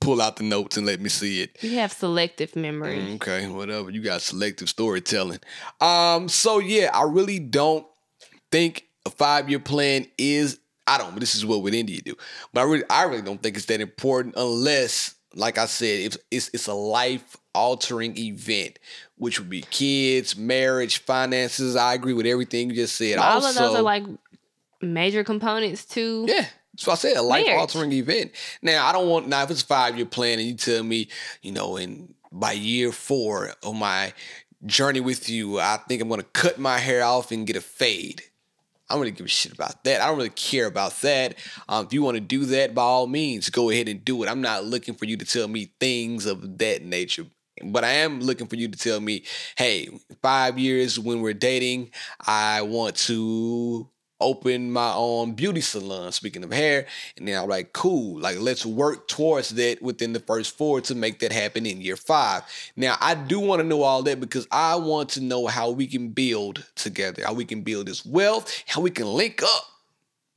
pull 0.00 0.20
out 0.20 0.36
the 0.36 0.44
notes 0.44 0.76
and 0.76 0.86
let 0.86 1.00
me 1.00 1.08
see 1.08 1.42
it. 1.42 1.56
You 1.62 1.76
have 1.78 1.92
selective 1.92 2.54
memory. 2.54 2.96
Mm, 2.98 3.14
Okay, 3.16 3.46
whatever. 3.48 3.90
You 3.90 4.02
got 4.02 4.20
selective 4.20 4.68
storytelling. 4.68 5.40
Um, 5.80 6.28
so 6.28 6.58
yeah, 6.58 6.90
I 6.92 7.04
really 7.04 7.38
don't 7.38 7.86
think 8.52 8.84
a 9.06 9.10
five 9.10 9.48
year 9.48 9.58
plan 9.58 10.06
is. 10.18 10.60
I 10.86 10.98
don't. 10.98 11.12
But 11.12 11.20
this 11.20 11.34
is 11.34 11.44
what 11.46 11.62
would 11.62 11.74
India 11.74 12.00
do. 12.02 12.14
But 12.52 12.60
I 12.60 12.64
really, 12.64 12.84
I 12.90 13.04
really 13.04 13.22
don't 13.22 13.42
think 13.42 13.56
it's 13.56 13.66
that 13.66 13.80
important 13.80 14.34
unless, 14.36 15.14
like 15.38 15.56
I 15.56 15.66
said, 15.66 16.00
if 16.00 16.16
it's 16.30 16.50
it's 16.52 16.66
a 16.66 16.74
life 16.74 17.36
altering 17.54 18.16
event, 18.18 18.78
which 19.16 19.38
would 19.38 19.48
be 19.48 19.62
kids, 19.62 20.36
marriage, 20.36 20.98
finances. 20.98 21.76
I 21.76 21.94
agree 21.94 22.12
with 22.12 22.26
everything 22.26 22.70
you 22.70 22.76
just 22.76 22.96
said. 22.96 23.18
All 23.18 23.34
also, 23.34 23.48
of 23.48 23.54
those 23.54 23.76
are 23.76 23.82
like 23.82 24.04
major 24.82 25.24
components 25.24 25.84
too. 25.84 26.26
yeah. 26.28 26.46
So 26.76 26.92
I 26.92 26.94
said 26.96 27.16
a 27.16 27.22
life 27.22 27.46
altering 27.48 27.92
event. 27.92 28.32
Now 28.62 28.86
I 28.86 28.92
don't 28.92 29.08
want 29.08 29.28
now 29.28 29.42
if 29.42 29.50
it's 29.50 29.62
a 29.62 29.66
five 29.66 29.96
year 29.96 30.06
plan 30.06 30.38
and 30.38 30.48
you 30.48 30.54
tell 30.54 30.82
me, 30.82 31.08
you 31.42 31.52
know, 31.52 31.76
in 31.76 32.14
by 32.32 32.52
year 32.52 32.92
four 32.92 33.52
of 33.62 33.74
my 33.74 34.12
journey 34.66 35.00
with 35.00 35.28
you, 35.28 35.60
I 35.60 35.78
think 35.88 36.02
I'm 36.02 36.08
gonna 36.08 36.24
cut 36.24 36.58
my 36.58 36.78
hair 36.78 37.04
off 37.04 37.30
and 37.30 37.46
get 37.46 37.56
a 37.56 37.60
fade. 37.60 38.22
I 38.88 38.94
don't 38.94 39.00
really 39.00 39.12
give 39.12 39.26
a 39.26 39.28
shit 39.28 39.52
about 39.52 39.84
that. 39.84 40.00
I 40.00 40.06
don't 40.06 40.16
really 40.16 40.30
care 40.30 40.66
about 40.66 40.98
that. 41.02 41.36
Um, 41.68 41.86
if 41.86 41.92
you 41.92 42.02
want 42.02 42.16
to 42.16 42.22
do 42.22 42.46
that, 42.46 42.74
by 42.74 42.82
all 42.82 43.06
means, 43.06 43.50
go 43.50 43.68
ahead 43.70 43.88
and 43.88 44.04
do 44.04 44.22
it. 44.22 44.28
I'm 44.28 44.40
not 44.40 44.64
looking 44.64 44.94
for 44.94 45.04
you 45.04 45.16
to 45.18 45.26
tell 45.26 45.46
me 45.46 45.72
things 45.78 46.24
of 46.24 46.58
that 46.58 46.82
nature. 46.82 47.26
But 47.62 47.84
I 47.84 47.90
am 47.90 48.20
looking 48.20 48.46
for 48.46 48.56
you 48.56 48.68
to 48.68 48.78
tell 48.78 49.00
me, 49.00 49.24
hey, 49.56 49.88
five 50.22 50.58
years 50.58 50.98
when 50.98 51.20
we're 51.20 51.34
dating, 51.34 51.90
I 52.24 52.62
want 52.62 52.96
to 52.96 53.88
open 54.20 54.70
my 54.70 54.92
own 54.94 55.32
beauty 55.32 55.60
salon. 55.60 56.12
Speaking 56.12 56.44
of 56.44 56.52
hair, 56.52 56.86
and 57.16 57.26
then 57.26 57.40
I'm 57.40 57.48
like, 57.48 57.72
cool, 57.72 58.20
like 58.20 58.38
let's 58.38 58.66
work 58.66 59.08
towards 59.08 59.50
that 59.50 59.82
within 59.82 60.12
the 60.12 60.20
first 60.20 60.56
four 60.56 60.80
to 60.82 60.94
make 60.94 61.20
that 61.20 61.32
happen 61.32 61.66
in 61.66 61.80
year 61.80 61.96
five. 61.96 62.42
Now, 62.76 62.96
I 63.00 63.14
do 63.14 63.40
want 63.40 63.60
to 63.60 63.66
know 63.66 63.82
all 63.82 64.02
that 64.02 64.20
because 64.20 64.46
I 64.50 64.76
want 64.76 65.10
to 65.10 65.20
know 65.20 65.46
how 65.46 65.70
we 65.70 65.86
can 65.86 66.10
build 66.10 66.66
together, 66.74 67.22
how 67.24 67.34
we 67.34 67.44
can 67.44 67.62
build 67.62 67.86
this 67.86 68.04
wealth, 68.04 68.64
how 68.66 68.80
we 68.80 68.90
can 68.90 69.06
link 69.06 69.42
up 69.42 69.64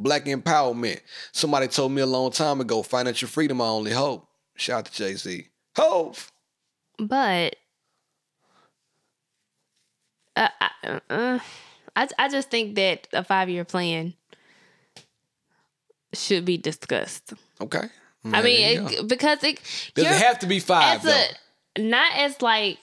Black 0.02 0.26
empowerment. 0.26 1.00
Somebody 1.32 1.68
told 1.68 1.92
me 1.92 2.02
a 2.02 2.08
long 2.08 2.32
time 2.32 2.60
ago, 2.60 2.82
financial 2.82 3.28
freedom, 3.28 3.58
my 3.58 3.68
only 3.68 3.92
hope. 3.92 4.28
Shout 4.56 4.80
out 4.80 4.86
to 4.86 4.92
Jay 4.92 5.14
Z. 5.14 5.48
Hope. 5.76 6.18
But 6.98 7.56
uh, 10.36 10.50
I, 10.60 11.00
uh, 11.10 11.40
I 11.96 12.08
I 12.18 12.30
just 12.30 12.50
think 12.50 12.76
that 12.76 13.08
a 13.14 13.24
five 13.24 13.50
year 13.50 13.66
plan 13.66 14.14
should 16.14 16.46
be 16.46 16.58
discussed. 16.58 17.34
Okay. 17.60 17.88
I 18.24 18.42
mean, 18.44 18.88
it, 18.88 19.08
because 19.08 19.44
it 19.44 19.60
does 19.96 20.06
it 20.06 20.24
have 20.24 20.40
to 20.40 20.46
be 20.48 20.60
five 20.60 21.02
though? 21.02 21.24
a 21.78 21.82
not 21.82 22.14
as 22.18 22.42
like. 22.42 22.78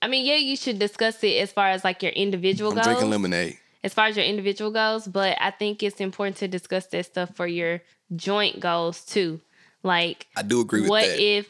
I 0.00 0.08
mean, 0.08 0.26
yeah, 0.26 0.36
you 0.36 0.56
should 0.56 0.78
discuss 0.78 1.22
it 1.22 1.36
as 1.36 1.52
far 1.52 1.68
as 1.68 1.84
like 1.84 2.02
your 2.02 2.12
individual 2.12 2.70
I'm 2.70 2.76
goals. 2.76 2.86
drinking 2.86 3.10
lemonade. 3.10 3.58
as 3.84 3.94
far 3.94 4.06
as 4.06 4.16
your 4.16 4.26
individual 4.26 4.70
goals, 4.70 5.06
but 5.06 5.36
I 5.40 5.50
think 5.50 5.82
it's 5.82 6.00
important 6.00 6.36
to 6.38 6.48
discuss 6.48 6.86
that 6.86 7.06
stuff 7.06 7.34
for 7.36 7.46
your 7.46 7.82
joint 8.16 8.58
goals 8.58 9.04
too. 9.04 9.40
Like, 9.84 10.26
I 10.36 10.42
do 10.42 10.60
agree 10.60 10.80
with 10.80 10.90
what 10.90 11.04
that. 11.04 11.20
if? 11.20 11.48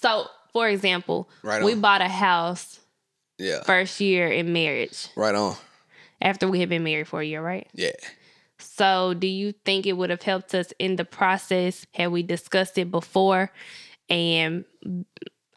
So, 0.00 0.26
for 0.52 0.68
example, 0.68 1.28
Right 1.42 1.62
we 1.62 1.74
bought 1.74 2.02
a 2.02 2.08
house 2.08 2.80
yeah. 3.38 3.62
first 3.62 4.00
year 4.00 4.28
in 4.28 4.52
marriage 4.52 5.08
Right 5.16 5.34
on. 5.34 5.56
after 6.20 6.48
we 6.48 6.60
had 6.60 6.68
been 6.68 6.84
married 6.84 7.08
for 7.08 7.20
a 7.20 7.24
year, 7.24 7.42
right? 7.42 7.68
Yeah. 7.74 7.92
So, 8.58 9.14
do 9.14 9.26
you 9.28 9.52
think 9.64 9.86
it 9.86 9.92
would 9.92 10.10
have 10.10 10.22
helped 10.22 10.54
us 10.54 10.72
in 10.78 10.96
the 10.96 11.04
process 11.04 11.86
had 11.94 12.10
we 12.10 12.22
discussed 12.24 12.76
it 12.76 12.90
before 12.90 13.52
and 14.10 14.64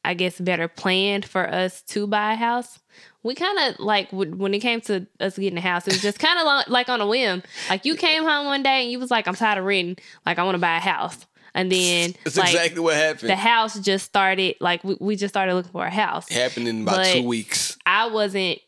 I 0.03 0.13
guess 0.13 0.39
better 0.39 0.67
planned 0.67 1.25
for 1.25 1.47
us 1.47 1.81
to 1.83 2.05
buy 2.07 2.33
a 2.33 2.35
house? 2.35 2.79
We 3.23 3.35
kind 3.35 3.57
of 3.59 3.79
like 3.79 4.11
when 4.11 4.53
it 4.53 4.59
came 4.59 4.81
to 4.81 5.07
us 5.19 5.37
getting 5.37 5.57
a 5.57 5.61
house, 5.61 5.87
it 5.87 5.93
was 5.93 6.01
just 6.01 6.19
kind 6.19 6.39
of 6.39 6.67
like 6.71 6.89
on 6.89 7.01
a 7.01 7.07
whim. 7.07 7.41
Like 7.69 7.85
you 7.85 7.95
came 7.95 8.23
home 8.23 8.45
one 8.47 8.63
day 8.63 8.81
and 8.83 8.91
you 8.91 8.99
was 8.99 9.11
like, 9.11 9.27
"I'm 9.27 9.35
tired 9.35 9.59
of 9.59 9.65
renting. 9.65 9.97
Like 10.25 10.39
I 10.39 10.43
want 10.43 10.55
to 10.55 10.59
buy 10.59 10.77
a 10.77 10.79
house." 10.79 11.25
And 11.53 11.71
then 11.71 12.13
That's 12.23 12.37
like 12.37 12.49
exactly 12.53 12.79
what 12.79 12.95
happened. 12.95 13.29
the 13.29 13.35
house 13.35 13.79
just 13.79 14.05
started. 14.05 14.55
Like 14.61 14.83
we, 14.83 14.95
we 14.99 15.15
just 15.15 15.33
started 15.33 15.53
looking 15.55 15.71
for 15.71 15.85
a 15.85 15.89
house. 15.91 16.29
happened 16.29 16.67
in 16.67 16.83
about 16.83 16.97
But- 16.97 17.13
two 17.13 17.23
weeks. 17.23 17.77
I 17.85 18.07
wasn't 18.07 18.59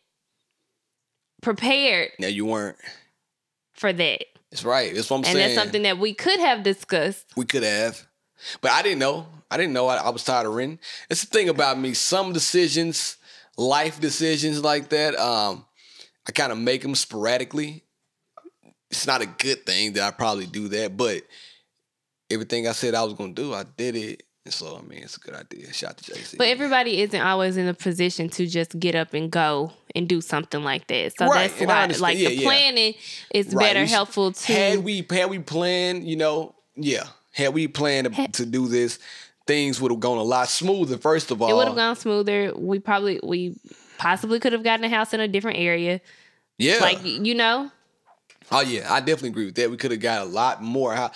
prepared 1.41 2.09
Now 2.19 2.27
you 2.27 2.45
weren't. 2.45 2.77
for 3.73 3.91
that, 3.91 4.25
That's 4.51 4.63
right. 4.63 4.93
That's 4.95 5.09
what 5.09 5.17
I'm 5.17 5.23
and 5.25 5.33
saying. 5.33 5.37
that's 5.39 5.55
something 5.55 5.83
that 5.83 5.97
we 5.97 6.13
could 6.13 6.39
have 6.39 6.63
discussed. 6.63 7.25
We 7.35 7.45
could 7.45 7.63
have. 7.63 8.05
But 8.61 8.71
I 8.71 8.81
didn't 8.81 8.99
know. 8.99 9.27
I 9.49 9.57
didn't 9.57 9.73
know 9.73 9.87
I, 9.87 9.97
I 9.97 10.09
was 10.09 10.23
tired 10.23 10.47
of 10.47 10.53
renting. 10.53 10.79
It's 11.09 11.21
the 11.21 11.27
thing 11.27 11.49
about 11.49 11.77
me. 11.79 11.93
Some 11.93 12.33
decisions, 12.33 13.17
life 13.57 13.99
decisions 13.99 14.63
like 14.63 14.89
that, 14.89 15.15
um, 15.17 15.65
I 16.27 16.31
kind 16.31 16.51
of 16.51 16.57
make 16.57 16.81
them 16.81 16.95
sporadically. 16.95 17.83
It's 18.89 19.05
not 19.07 19.21
a 19.21 19.25
good 19.25 19.65
thing 19.65 19.93
that 19.93 20.03
I 20.03 20.11
probably 20.11 20.45
do 20.45 20.67
that, 20.69 20.95
but 20.97 21.23
everything 22.33 22.67
I 22.67 22.71
said 22.73 22.95
I 22.95 23.03
was 23.03 23.13
gonna 23.13 23.33
do, 23.33 23.53
I 23.53 23.63
did 23.77 23.95
it. 23.95 24.23
And 24.45 24.53
so 24.53 24.77
I 24.77 24.81
mean 24.81 25.03
it's 25.03 25.15
a 25.15 25.19
good 25.21 25.35
idea. 25.35 25.71
Shout 25.71 25.91
out 25.91 25.97
to 25.97 26.13
Jay 26.13 26.19
Z. 26.21 26.37
But 26.37 26.47
everybody 26.49 27.01
isn't 27.01 27.21
always 27.21 27.55
in 27.55 27.67
a 27.67 27.73
position 27.73 28.27
to 28.31 28.45
just 28.45 28.77
get 28.77 28.93
up 28.95 29.13
and 29.13 29.31
go 29.31 29.71
and 29.95 30.07
do 30.07 30.19
something 30.19 30.63
like 30.63 30.87
that. 30.87 31.13
So 31.17 31.27
Right, 31.27 31.49
that's 31.49 31.61
and 31.61 32.01
why, 32.01 32.07
like 32.07 32.17
Yeah, 32.17 32.29
the 32.29 32.35
yeah. 32.35 32.43
planning 32.49 32.93
is 33.33 33.53
Right, 33.53 33.67
better 33.67 33.81
we 33.81 33.87
helpful 33.89 34.31
to. 34.33 34.53
had 34.53 34.83
we 34.83 35.05
had 35.09 35.29
we 35.29 35.39
planned, 35.39 36.05
you 36.05 36.17
know, 36.17 36.55
yeah, 36.75 37.05
had 37.31 37.53
we 37.53 37.67
planned 37.69 38.13
to, 38.13 38.27
to 38.27 38.45
do 38.45 38.67
this, 38.67 38.99
things 39.47 39.79
would 39.79 39.91
have 39.91 40.01
gone 40.01 40.17
a 40.17 40.23
lot 40.23 40.49
smoother. 40.49 40.97
First 40.97 41.31
of 41.31 41.41
all, 41.41 41.49
it 41.49 41.53
would 41.55 41.67
have 41.67 41.75
gone 41.77 41.95
smoother. 41.95 42.53
We 42.55 42.79
probably 42.79 43.21
we 43.23 43.55
possibly 43.97 44.39
could 44.41 44.51
have 44.51 44.63
gotten 44.63 44.83
a 44.83 44.89
house 44.89 45.13
in 45.13 45.21
a 45.21 45.27
different 45.29 45.59
area. 45.59 46.01
yeah, 46.57 46.79
Like 46.81 46.99
you 47.03 47.33
know, 47.35 47.71
Oh 48.51 48.61
yeah, 48.61 48.91
I 48.93 48.99
definitely 48.99 49.29
agree 49.29 49.45
with 49.45 49.55
that. 49.55 49.71
We 49.71 49.77
could 49.77 49.91
have 49.91 49.99
got 49.99 50.21
a 50.21 50.25
lot 50.25 50.61
more. 50.61 50.93
How 50.93 51.11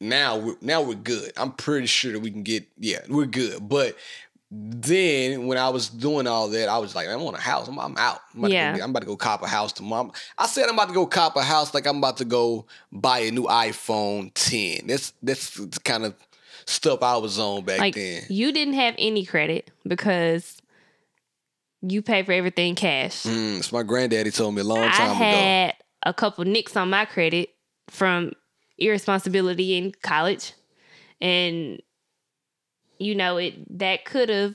now? 0.00 0.38
We're, 0.38 0.56
now 0.60 0.82
we're 0.82 0.94
good. 0.94 1.32
I'm 1.36 1.52
pretty 1.52 1.86
sure 1.86 2.12
that 2.12 2.20
we 2.20 2.30
can 2.30 2.42
get. 2.42 2.66
Yeah, 2.78 3.00
we're 3.08 3.26
good. 3.26 3.66
But 3.68 3.96
then 4.50 5.46
when 5.46 5.56
I 5.56 5.70
was 5.70 5.88
doing 5.88 6.26
all 6.26 6.48
that, 6.48 6.68
I 6.68 6.76
was 6.76 6.94
like, 6.94 7.08
I 7.08 7.16
want 7.16 7.36
a 7.38 7.40
house. 7.40 7.68
I'm, 7.68 7.78
I'm 7.78 7.96
out. 7.96 8.18
I'm 8.34 8.40
about, 8.40 8.50
Yeah. 8.50 8.72
to 8.72 8.78
go, 8.78 8.84
I'm 8.84 8.90
about 8.90 9.00
to 9.00 9.06
go 9.06 9.16
cop 9.16 9.42
a 9.42 9.46
house 9.46 9.72
tomorrow. 9.72 10.12
I 10.36 10.46
said 10.46 10.66
I'm 10.68 10.74
about 10.74 10.88
to 10.88 10.94
go 10.94 11.06
cop 11.06 11.36
a 11.36 11.42
house 11.42 11.72
like 11.72 11.86
I'm 11.86 11.96
about 11.98 12.18
to 12.18 12.26
go 12.26 12.66
buy 12.90 13.20
a 13.20 13.30
new 13.30 13.44
iPhone 13.44 14.30
10. 14.34 14.86
That's 14.88 15.12
that's 15.22 15.54
the 15.56 15.80
kind 15.84 16.04
of 16.04 16.14
stuff 16.66 17.02
I 17.02 17.16
was 17.16 17.38
on 17.38 17.64
back 17.64 17.80
like 17.80 17.94
then. 17.94 18.24
you 18.28 18.52
didn't 18.52 18.74
have 18.74 18.94
any 18.98 19.24
credit 19.24 19.70
because 19.86 20.58
you 21.80 22.02
pay 22.02 22.22
for 22.22 22.32
everything 22.32 22.74
cash. 22.74 23.22
Mm, 23.24 23.58
it's 23.58 23.72
my 23.72 23.82
granddaddy 23.82 24.30
told 24.30 24.54
me 24.54 24.60
a 24.60 24.64
long 24.64 24.78
I 24.78 24.90
time 24.90 25.16
ago. 25.16 25.24
had 25.24 25.74
a 26.04 26.12
couple 26.14 26.44
nicks 26.44 26.76
on 26.76 26.90
my 26.90 27.04
credit 27.04 27.50
from 27.88 28.32
irresponsibility 28.78 29.76
in 29.76 29.92
college, 30.02 30.52
and 31.20 31.80
you 32.98 33.14
know 33.14 33.36
it 33.36 33.54
that 33.78 34.04
could 34.04 34.28
have 34.28 34.54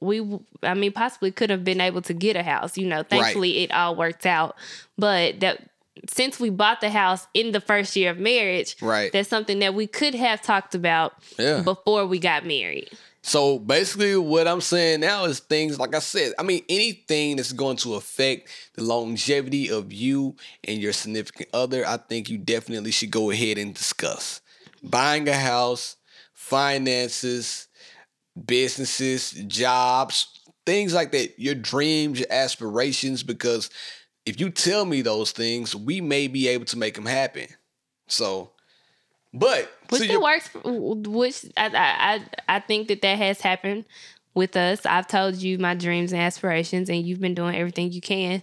we 0.00 0.20
I 0.62 0.74
mean 0.74 0.92
possibly 0.92 1.30
could 1.30 1.50
have 1.50 1.64
been 1.64 1.80
able 1.80 2.02
to 2.02 2.14
get 2.14 2.36
a 2.36 2.42
house. 2.42 2.76
You 2.76 2.86
know, 2.86 3.02
thankfully 3.02 3.58
it 3.64 3.72
all 3.72 3.94
worked 3.96 4.26
out, 4.26 4.56
but 4.98 5.40
that 5.40 5.68
since 6.08 6.40
we 6.40 6.50
bought 6.50 6.80
the 6.80 6.90
house 6.90 7.26
in 7.34 7.52
the 7.52 7.60
first 7.60 7.94
year 7.94 8.10
of 8.10 8.18
marriage, 8.18 8.76
Right. 8.80 9.12
that's 9.12 9.28
something 9.28 9.58
that 9.60 9.74
we 9.74 9.86
could 9.86 10.14
have 10.14 10.40
talked 10.42 10.74
about 10.74 11.12
Yeah. 11.38 11.60
before 11.62 12.06
we 12.06 12.18
got 12.18 12.44
married. 12.46 12.90
So 13.22 13.58
basically, 13.58 14.16
what 14.16 14.48
I'm 14.48 14.60
saying 14.60 15.00
now 15.00 15.24
is 15.26 15.38
things 15.38 15.78
like 15.78 15.94
I 15.94 16.00
said. 16.00 16.32
I 16.38 16.42
mean, 16.42 16.64
anything 16.68 17.36
that's 17.36 17.52
going 17.52 17.76
to 17.78 17.94
affect 17.94 18.48
the 18.74 18.82
longevity 18.82 19.70
of 19.70 19.92
you 19.92 20.34
and 20.64 20.80
your 20.80 20.92
significant 20.92 21.48
other, 21.54 21.86
I 21.86 21.98
think 21.98 22.28
you 22.28 22.38
definitely 22.38 22.90
should 22.90 23.12
go 23.12 23.30
ahead 23.30 23.58
and 23.58 23.74
discuss. 23.74 24.40
Buying 24.82 25.28
a 25.28 25.34
house, 25.34 25.96
finances, 26.34 27.68
businesses, 28.46 29.32
jobs, 29.46 30.40
things 30.66 30.94
like 30.94 31.12
that, 31.12 31.38
your 31.38 31.54
dreams, 31.54 32.20
your 32.20 32.32
aspirations, 32.32 33.22
because 33.22 33.70
if 34.26 34.40
you 34.40 34.50
tell 34.50 34.84
me 34.84 35.02
those 35.02 35.32
things, 35.32 35.74
we 35.76 36.00
may 36.00 36.28
be 36.28 36.48
able 36.48 36.64
to 36.66 36.78
make 36.78 36.94
them 36.94 37.06
happen. 37.06 37.48
So, 38.08 38.51
but 39.34 39.70
Which 39.90 40.02
it 40.02 40.20
works. 40.20 40.48
Which 40.64 41.46
I, 41.56 42.20
I 42.48 42.56
I 42.56 42.60
think 42.60 42.88
that 42.88 43.02
that 43.02 43.18
has 43.18 43.40
happened 43.40 43.84
with 44.34 44.56
us. 44.56 44.84
I've 44.86 45.06
told 45.08 45.36
you 45.36 45.58
my 45.58 45.74
dreams 45.74 46.12
and 46.12 46.20
aspirations, 46.20 46.88
and 46.88 47.04
you've 47.06 47.20
been 47.20 47.34
doing 47.34 47.54
everything 47.56 47.92
you 47.92 48.00
can 48.00 48.42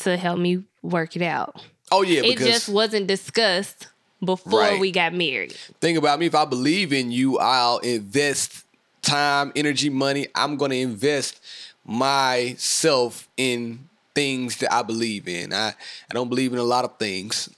to 0.00 0.16
help 0.16 0.38
me 0.38 0.62
work 0.82 1.16
it 1.16 1.22
out. 1.22 1.62
oh 1.90 2.02
yeah, 2.02 2.20
It 2.22 2.38
just 2.38 2.68
wasn't 2.68 3.06
discussed 3.06 3.88
before 4.24 4.60
Right. 4.60 4.80
we 4.80 4.90
got 4.92 5.14
married. 5.14 5.52
Think 5.80 5.96
about 5.98 6.18
me, 6.18 6.26
if 6.26 6.34
I 6.34 6.44
believe 6.44 6.92
in 6.92 7.10
you, 7.10 7.38
I'll 7.38 7.78
invest 7.78 8.64
time, 9.02 9.52
energy, 9.56 9.88
money. 9.88 10.26
I'm 10.34 10.56
going 10.56 10.70
to 10.72 10.76
invest 10.78 11.40
myself 11.84 13.28
in 13.36 13.88
things 14.14 14.56
that 14.58 14.72
I 14.72 14.82
believe 14.82 15.28
in. 15.28 15.52
I, 15.52 15.68
I 16.10 16.14
don't 16.14 16.28
believe 16.28 16.52
in 16.52 16.58
a 16.58 16.64
lot 16.64 16.84
of 16.84 16.96
things, 16.98 17.48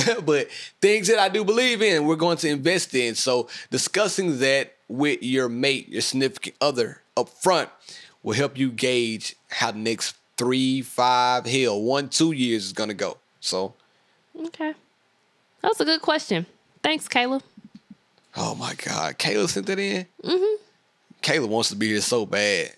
but 0.24 0.50
things 0.80 1.08
that 1.08 1.18
I 1.18 1.28
do 1.28 1.44
believe 1.44 1.82
in, 1.82 2.06
we're 2.06 2.16
going 2.16 2.36
to 2.38 2.48
invest 2.48 2.94
in. 2.94 3.14
So 3.14 3.48
discussing 3.70 4.38
that 4.38 4.74
with 4.88 5.22
your 5.22 5.48
mate, 5.48 5.88
your 5.88 6.02
significant 6.02 6.56
other 6.60 7.00
up 7.16 7.28
front 7.28 7.68
will 8.22 8.34
help 8.34 8.56
you 8.56 8.70
gauge 8.70 9.36
how 9.50 9.72
the 9.72 9.78
next 9.78 10.16
three, 10.36 10.82
five, 10.82 11.46
hell, 11.46 11.80
one, 11.80 12.08
two 12.08 12.32
years 12.32 12.66
is 12.66 12.72
going 12.72 12.88
to 12.88 12.94
go. 12.94 13.18
So, 13.40 13.74
Okay, 14.46 14.72
that 15.60 15.68
was 15.68 15.80
a 15.80 15.84
good 15.84 16.00
question. 16.00 16.46
Thanks, 16.82 17.06
Kayla. 17.06 17.42
Oh 18.36 18.54
my 18.54 18.74
God, 18.74 19.18
Kayla 19.18 19.48
sent 19.48 19.66
that 19.66 19.78
in. 19.78 20.06
Mm-hmm. 20.24 20.62
Kayla 21.20 21.48
wants 21.48 21.68
to 21.68 21.76
be 21.76 21.88
here 21.88 22.00
so 22.00 22.24
bad. 22.24 22.72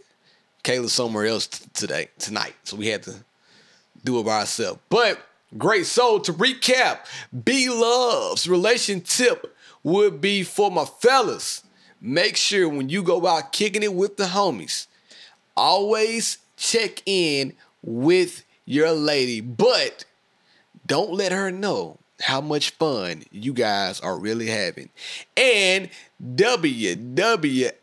Kayla's 0.65 0.93
somewhere 0.93 1.27
else 1.27 1.47
t- 1.47 1.65
today, 1.75 2.09
tonight, 2.19 2.55
so 2.65 2.77
we 2.77 2.89
had 2.89 3.03
to 3.05 3.15
do 4.05 4.19
it 4.19 4.25
by 4.25 4.41
ourselves. 4.41 4.81
But 4.89 5.21
great. 5.57 5.87
So 5.87 6.19
to 6.21 6.33
recap, 6.33 7.01
B 7.45 7.69
Love's 7.69 8.49
relation 8.49 9.01
tip 9.01 9.57
would 9.83 10.21
be 10.21 10.43
for 10.43 10.71
my 10.71 10.85
fellas. 10.85 11.63
Make 12.01 12.37
sure 12.37 12.69
when 12.69 12.89
you 12.89 13.03
go 13.03 13.27
out 13.27 13.53
kicking 13.53 13.83
it 13.83 13.95
with 13.95 14.17
the 14.17 14.25
homies, 14.25 14.87
always 15.57 16.39
check 16.57 17.03
in 17.07 17.55
with 17.83 18.45
your 18.67 18.93
lady, 18.93 19.41
but 19.41 20.05
don't 20.87 21.13
let 21.13 21.33
her 21.33 21.51
know 21.51 21.99
how 22.21 22.41
much 22.41 22.71
fun 22.71 23.25
you 23.31 23.53
guys 23.53 24.01
are 24.01 24.19
really 24.19 24.47
having. 24.47 24.89
And 25.37 25.91
WWID, 26.23 27.75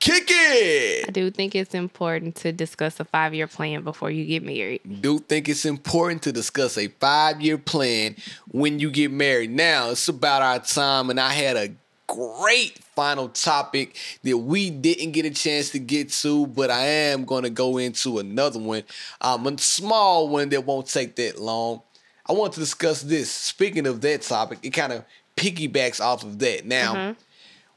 kick 0.00 0.24
it! 0.28 1.08
I 1.08 1.12
do 1.12 1.30
think 1.30 1.54
it's 1.54 1.74
important 1.74 2.34
to 2.36 2.52
discuss 2.52 2.98
a 2.98 3.04
five 3.04 3.34
year 3.34 3.46
plan 3.46 3.84
before 3.84 4.10
you 4.10 4.24
get 4.24 4.42
married. 4.42 4.80
do 5.00 5.18
think 5.18 5.48
it's 5.48 5.64
important 5.64 6.22
to 6.22 6.32
discuss 6.32 6.76
a 6.76 6.88
five 6.88 7.40
year 7.40 7.58
plan 7.58 8.16
when 8.50 8.80
you 8.80 8.90
get 8.90 9.12
married. 9.12 9.50
Now, 9.50 9.90
it's 9.90 10.08
about 10.08 10.42
our 10.42 10.58
time, 10.58 11.10
and 11.10 11.20
I 11.20 11.30
had 11.30 11.56
a 11.56 11.70
great 12.06 12.78
final 12.96 13.28
topic 13.28 13.96
that 14.24 14.36
we 14.36 14.70
didn't 14.70 15.12
get 15.12 15.24
a 15.24 15.30
chance 15.30 15.70
to 15.70 15.78
get 15.78 16.10
to, 16.10 16.46
but 16.48 16.70
I 16.70 16.82
am 16.82 17.24
going 17.24 17.44
to 17.44 17.50
go 17.50 17.78
into 17.78 18.18
another 18.18 18.58
one, 18.58 18.82
um, 19.20 19.46
a 19.46 19.56
small 19.58 20.28
one 20.28 20.48
that 20.48 20.66
won't 20.66 20.88
take 20.88 21.14
that 21.16 21.40
long. 21.40 21.82
I 22.26 22.32
want 22.32 22.54
to 22.54 22.60
discuss 22.60 23.02
this. 23.02 23.30
Speaking 23.30 23.86
of 23.86 24.00
that 24.00 24.22
topic, 24.22 24.58
it 24.62 24.70
kind 24.70 24.92
of 24.92 25.04
piggybacks 25.36 26.00
off 26.00 26.22
of 26.22 26.38
that. 26.40 26.66
Now, 26.66 27.14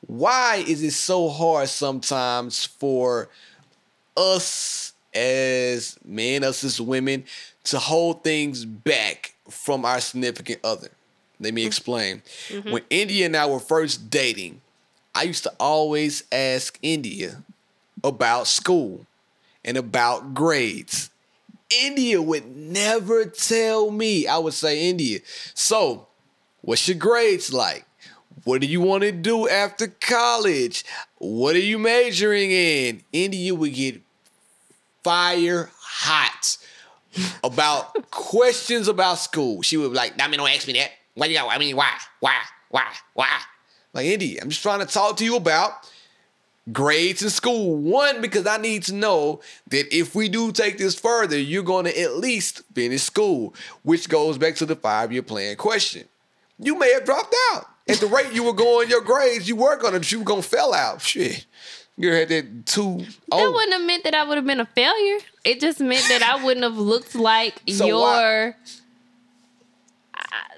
why 0.08 0.64
is 0.68 0.84
it 0.84 0.92
so 0.92 1.30
hard 1.30 1.70
sometimes 1.70 2.66
for 2.66 3.30
us 4.18 4.94
as 5.14 5.98
men, 6.04 6.44
us 6.44 6.64
as 6.64 6.80
women, 6.82 7.26
to 7.66 7.80
hold 7.80 8.24
things 8.24 8.66
back 8.66 9.34
from 9.50 9.86
our 9.86 10.02
significant 10.02 10.60
other? 10.64 10.90
Let 11.40 11.54
me 11.54 11.66
explain. 11.66 12.22
Mm-hmm. 12.50 12.72
When 12.72 12.84
India 12.90 13.26
and 13.26 13.36
I 13.36 13.46
were 13.46 13.60
first 13.60 14.10
dating, 14.10 14.62
I 15.16 15.24
used 15.24 15.44
to 15.44 15.54
always 15.60 16.24
ask 16.32 16.78
India 16.82 17.44
about 18.04 18.48
school 18.48 19.06
and 19.64 19.78
about 19.78 20.34
grades. 20.34 21.10
India 21.82 22.22
would 22.22 22.56
never 22.56 23.26
tell 23.26 23.92
me. 23.92 24.28
I 24.28 24.38
would 24.38 24.54
say, 24.54 24.90
India, 24.90 25.20
so 25.54 26.08
what's 26.62 26.88
your 26.88 26.98
grades 26.98 27.54
like? 27.54 27.86
What 28.44 28.62
do 28.62 28.68
you 28.68 28.82
want 28.82 29.04
to 29.04 29.12
do 29.12 29.48
after 29.48 29.88
college? 29.88 30.84
What 31.18 31.56
are 31.56 31.60
you 31.60 31.80
majoring 31.80 32.52
in? 32.52 33.02
India 33.14 33.56
would 33.56 33.74
get 33.74 34.02
fire 35.04 35.72
hot 35.80 36.58
about 37.44 38.10
questions 38.12 38.88
about 38.88 39.16
school. 39.20 39.62
She 39.62 39.78
would 39.78 39.92
be 39.92 39.96
like, 39.96 40.22
I 40.22 40.28
mean, 40.28 40.40
don't 40.40 40.50
ask 40.50 40.68
me 40.68 40.74
that. 40.74 40.92
Why 41.16 41.28
you 41.28 41.38
got, 41.38 41.50
I 41.50 41.58
mean, 41.58 41.76
why? 41.76 41.92
Why? 42.20 42.42
Why? 42.70 42.92
Why? 43.14 43.40
Like, 43.94 44.08
India, 44.08 44.40
I'm 44.42 44.50
just 44.50 44.64
trying 44.64 44.80
to 44.80 44.86
talk 44.86 45.18
to 45.18 45.26
you 45.26 45.36
about 45.36 45.90
grades 46.72 47.22
in 47.22 47.30
school. 47.30 47.78
One, 47.78 48.22
because 48.22 48.48
I 48.48 48.58
need 48.58 48.84
to 48.84 48.94
know 48.94 49.42
that 49.70 49.96
if 49.96 50.16
we 50.16 50.28
do 50.28 50.52
take 50.52 50.78
this 50.78 51.00
further, 51.00 51.38
you're 51.38 51.64
going 51.64 51.86
to 51.86 52.00
at 52.00 52.18
least 52.18 52.64
finish 52.74 53.04
school, 53.04 53.54
which 53.84 54.10
goes 54.10 54.38
back 54.38 54.56
to 54.56 54.66
the 54.66 54.76
five 54.76 55.14
year 55.14 55.22
plan 55.22 55.56
question. 55.56 56.06
You 56.60 56.78
may 56.78 56.92
have 56.94 57.06
dropped 57.06 57.36
out. 57.54 57.68
At 57.88 57.98
the 57.98 58.08
rate 58.08 58.32
you 58.32 58.44
were 58.44 58.54
going, 58.54 58.90
your 58.90 59.02
grades, 59.02 59.48
you 59.48 59.56
were 59.58 59.76
gonna, 59.78 60.00
you 60.04 60.20
were 60.20 60.26
gonna 60.26 60.42
fail 60.42 60.72
out. 60.74 61.02
Shit, 61.02 61.46
you 61.98 62.12
had 62.14 62.30
that 62.30 62.66
two. 62.66 62.98
That 63.00 63.08
Oh, 63.32 63.52
wouldn't 63.52 63.74
have 63.74 63.82
meant 63.86 64.04
that 64.06 64.16
I 64.16 64.24
would 64.24 64.38
have 64.38 64.46
been 64.46 64.62
a 64.62 64.66
failure. 64.66 65.20
It 65.44 65.60
just 65.60 65.80
meant 65.82 66.06
that 66.08 66.24
I 66.24 66.44
wouldn't 66.44 66.64
have 66.64 66.78
looked 66.78 67.14
like 67.16 67.62
So 67.70 67.86
your. 67.86 68.56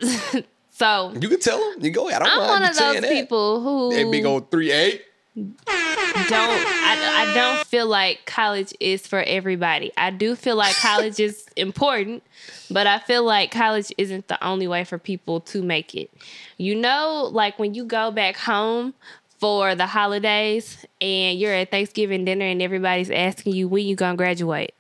so 0.69 1.13
you 1.19 1.29
can 1.29 1.39
tell 1.39 1.57
them. 1.71 1.83
You 1.83 1.91
go. 1.91 2.07
I 2.09 2.19
don't 2.19 2.27
know. 2.27 2.41
I'm 2.43 2.47
one 2.49 2.63
of 2.63 2.77
those 2.77 3.01
that. 3.01 3.09
people 3.09 3.61
who 3.61 3.95
That 3.95 4.11
big 4.11 4.25
old 4.25 4.51
three 4.51 4.71
eight. 4.71 5.03
Don't 5.35 6.65
I, 6.67 7.25
I 7.29 7.33
don't 7.33 7.67
feel 7.67 7.87
like 7.87 8.25
college 8.25 8.73
is 8.79 9.05
for 9.05 9.21
everybody. 9.23 9.91
I 9.97 10.09
do 10.11 10.35
feel 10.35 10.55
like 10.55 10.75
college 10.75 11.19
is 11.19 11.45
important, 11.55 12.23
but 12.71 12.87
I 12.87 12.99
feel 12.99 13.23
like 13.23 13.51
college 13.51 13.91
isn't 13.97 14.27
the 14.27 14.43
only 14.45 14.67
way 14.67 14.83
for 14.83 14.97
people 14.97 15.41
to 15.41 15.61
make 15.61 15.93
it. 15.95 16.09
You 16.57 16.75
know, 16.75 17.29
like 17.31 17.59
when 17.59 17.73
you 17.73 17.85
go 17.85 18.11
back 18.11 18.37
home 18.37 18.93
for 19.39 19.75
the 19.75 19.85
holidays 19.87 20.85
and 21.01 21.37
you're 21.37 21.53
at 21.53 21.69
Thanksgiving 21.71 22.23
dinner 22.25 22.45
and 22.45 22.61
everybody's 22.61 23.11
asking 23.11 23.53
you 23.53 23.67
when 23.67 23.85
you 23.85 23.95
gonna 23.95 24.15
graduate. 24.17 24.73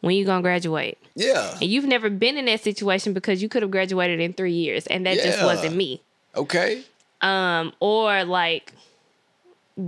When 0.00 0.14
you 0.16 0.24
gonna 0.26 0.42
graduate? 0.42 0.98
Yeah. 1.14 1.52
And 1.54 1.62
you've 1.70 1.84
never 1.86 2.10
been 2.10 2.36
in 2.36 2.44
that 2.46 2.60
situation 2.60 3.12
because 3.12 3.40
you 3.42 3.48
could 3.48 3.62
have 3.62 3.70
graduated 3.70 4.20
in 4.20 4.32
three 4.32 4.52
years 4.52 4.86
and 4.88 5.06
that 5.06 5.16
just 5.18 5.42
wasn't 5.42 5.76
me 5.76 6.02
Okay. 6.34 6.82
um, 7.20 7.72
or 7.80 8.24
like 8.24 8.72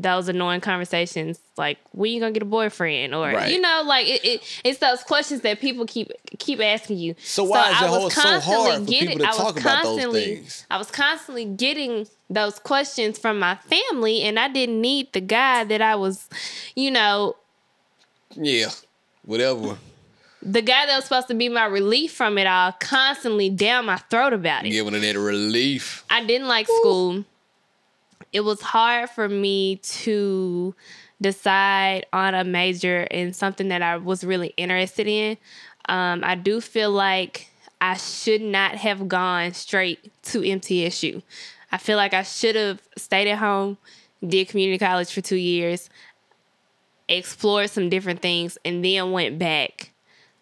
those 0.02 0.28
annoying 0.28 0.60
conversations 0.60 1.38
like 1.56 1.78
when 1.92 2.10
you 2.12 2.18
gonna 2.20 2.32
get 2.32 2.42
a 2.42 2.46
boyfriend 2.46 3.14
or 3.14 3.26
Right. 3.28 3.52
you 3.52 3.60
know 3.60 3.82
like 3.86 4.06
it, 4.08 4.24
it 4.24 4.60
it's 4.64 4.78
those 4.78 5.02
questions 5.02 5.42
that 5.42 5.60
people 5.60 5.86
keep 5.86 6.10
keep 6.38 6.60
asking 6.60 6.98
you 6.98 7.14
So 7.22 7.44
why 7.44 7.70
is 7.70 7.76
I 7.82 7.86
it 7.86 7.90
was 7.90 8.12
hard- 8.12 8.12
so 8.12 8.20
constantly 8.22 8.70
hard 8.70 8.80
for 8.84 8.90
people 8.90 9.18
to 9.18 9.24
I 9.24 9.28
was 9.28 9.36
talk 9.36 9.60
about 9.60 9.82
those 9.84 9.84
constantly- 9.92 10.24
things? 10.36 10.66
I 10.70 10.78
was 10.78 10.90
constantly 10.90 11.44
getting 11.44 12.06
those 12.28 12.58
questions 12.58 13.18
from 13.18 13.38
my 13.38 13.54
family 13.56 14.22
and 14.22 14.38
I 14.38 14.48
didn't 14.48 14.80
need 14.80 15.12
the 15.12 15.20
guy 15.20 15.64
that 15.64 15.80
I 15.82 15.94
was 15.94 16.28
you 16.74 16.90
know 16.90 17.36
Yeah. 18.34 18.70
Whatever. 19.24 19.78
the 20.42 20.60
guy 20.60 20.86
that 20.86 20.96
was 20.96 21.04
supposed 21.04 21.28
to 21.28 21.34
be 21.34 21.48
my 21.48 21.64
relief 21.66 22.12
from 22.12 22.36
it 22.36 22.46
all 22.46 22.72
constantly 22.80 23.48
down 23.48 23.86
my 23.86 23.96
throat 24.10 24.32
about 24.32 24.66
it 24.66 24.70
Giving 24.70 24.94
it 24.94 25.00
that 25.00 25.18
relief. 25.18 26.04
I 26.10 26.24
didn't 26.24 26.48
like 26.48 26.66
school. 26.66 27.24
It 28.34 28.40
was 28.40 28.60
hard 28.60 29.08
for 29.10 29.28
me 29.28 29.76
to 29.76 30.74
decide 31.22 32.04
on 32.12 32.34
a 32.34 32.42
major 32.42 33.04
in 33.04 33.32
something 33.32 33.68
that 33.68 33.80
I 33.80 33.96
was 33.96 34.24
really 34.24 34.52
interested 34.56 35.06
in. 35.06 35.38
Um, 35.88 36.22
I 36.24 36.34
do 36.34 36.60
feel 36.60 36.90
like 36.90 37.48
I 37.80 37.94
should 37.94 38.42
not 38.42 38.74
have 38.74 39.08
gone 39.08 39.54
straight 39.54 40.10
to 40.24 40.40
MTSU. 40.40 41.22
I 41.70 41.78
feel 41.78 41.96
like 41.96 42.12
I 42.12 42.24
should 42.24 42.56
have 42.56 42.82
stayed 42.96 43.28
at 43.28 43.38
home, 43.38 43.78
did 44.26 44.48
community 44.48 44.78
college 44.78 45.12
for 45.12 45.20
two 45.20 45.36
years, 45.36 45.88
explored 47.08 47.70
some 47.70 47.88
different 47.88 48.20
things, 48.20 48.58
and 48.64 48.84
then 48.84 49.12
went 49.12 49.38
back 49.38 49.90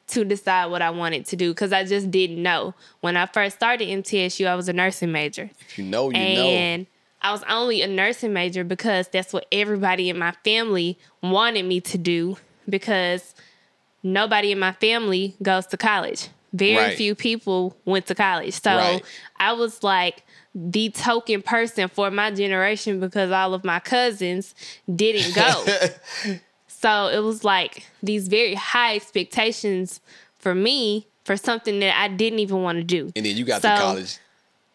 to 0.09 0.25
decide 0.25 0.67
what 0.67 0.83
I 0.83 0.91
wanted 0.91 1.27
to 1.27 1.37
do 1.37 1.51
because 1.51 1.73
I 1.73 1.85
just 1.85 2.11
didn't 2.11 2.43
know. 2.43 2.75
When 3.01 3.17
I 3.17 3.27
first 3.27 3.57
started 3.57 3.89
MTSU, 3.89 4.47
I 4.47 4.55
was 4.55 4.69
a 4.69 4.73
nursing 4.73 5.13
major. 5.13 5.51
If 5.61 5.79
you 5.79 5.85
know, 5.85 6.11
you 6.11 6.17
know. 6.37 6.87
I 7.23 7.31
was 7.33 7.43
only 7.49 7.83
a 7.83 7.87
nursing 7.87 8.33
major 8.33 8.65
because 8.65 9.09
that's 9.09 9.33
what 9.33 9.47
everybody 9.53 10.11
in 10.11 10.19
my 10.19 10.33
family 10.45 10.99
wanted 11.23 11.65
me 11.65 11.81
to 11.83 11.99
do 11.99 12.37
because 12.69 13.35
nobody 14.03 14.53
in 14.53 14.59
my 14.59 14.73
family 14.73 15.37
goes 15.43 15.67
to 15.69 15.77
college. 15.77 16.29
Very 16.53 16.77
Right. 16.89 16.97
few 16.97 17.15
people 17.15 17.77
went 17.85 18.07
to 18.07 18.15
college. 18.15 18.55
So 18.55 18.77
Right. 18.77 19.05
I 19.39 19.53
was 19.53 19.83
like 19.83 20.25
the 20.55 20.91
token 20.91 21.41
person 21.43 21.89
for 21.89 22.11
my 22.11 22.31
generation 22.31 23.01
because 23.01 23.31
all 23.31 23.55
of 23.55 23.65
my 23.65 23.79
cousins 23.81 24.55
didn't 24.95 25.35
go. 25.35 25.65
So 26.67 27.07
it 27.07 27.21
was 27.21 27.45
like 27.45 27.87
these 28.03 28.27
very 28.27 28.55
high 28.55 28.97
expectations 28.97 30.01
for 30.41 30.53
me 30.53 31.07
for 31.25 31.37
something 31.37 31.79
that 31.79 31.97
I 31.97 32.09
didn't 32.09 32.41
even 32.41 32.63
want 32.63 32.79
to 32.79 32.83
do. 32.83 33.13
And 33.15 33.25
then 33.25 33.37
you 33.37 33.45
got 33.45 33.63
So, 33.63 33.69
to 33.69 33.77
college 33.81 34.19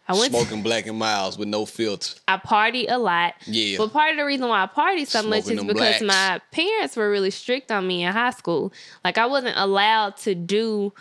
I 0.07 0.13
went 0.13 0.33
to, 0.33 0.39
smoking 0.39 0.63
Black 0.63 0.87
and 0.87 0.97
Milds 0.97 1.37
with 1.37 1.47
no 1.49 1.65
filter. 1.65 2.15
I 2.27 2.37
party 2.37 2.87
a 2.87 2.97
lot. 2.97 3.33
Yeah. 3.45 3.77
But 3.77 3.91
part 3.93 4.11
of 4.11 4.17
the 4.17 4.25
reason 4.25 4.47
why 4.47 4.63
I 4.63 4.67
party 4.67 5.05
so 5.05 5.21
much 5.23 5.49
is 5.49 5.61
because 5.63 5.73
blacks. 5.73 6.01
my 6.01 6.39
parents 6.51 6.95
were 6.95 7.09
really 7.09 7.31
strict 7.31 7.71
on 7.71 7.85
me 7.87 8.03
in 8.03 8.13
high 8.13 8.31
school. 8.31 8.71
Like 9.03 9.17
I 9.17 9.25
wasn't 9.25 9.57
allowed 9.57 10.17
to 10.17 10.33
do 10.35 10.93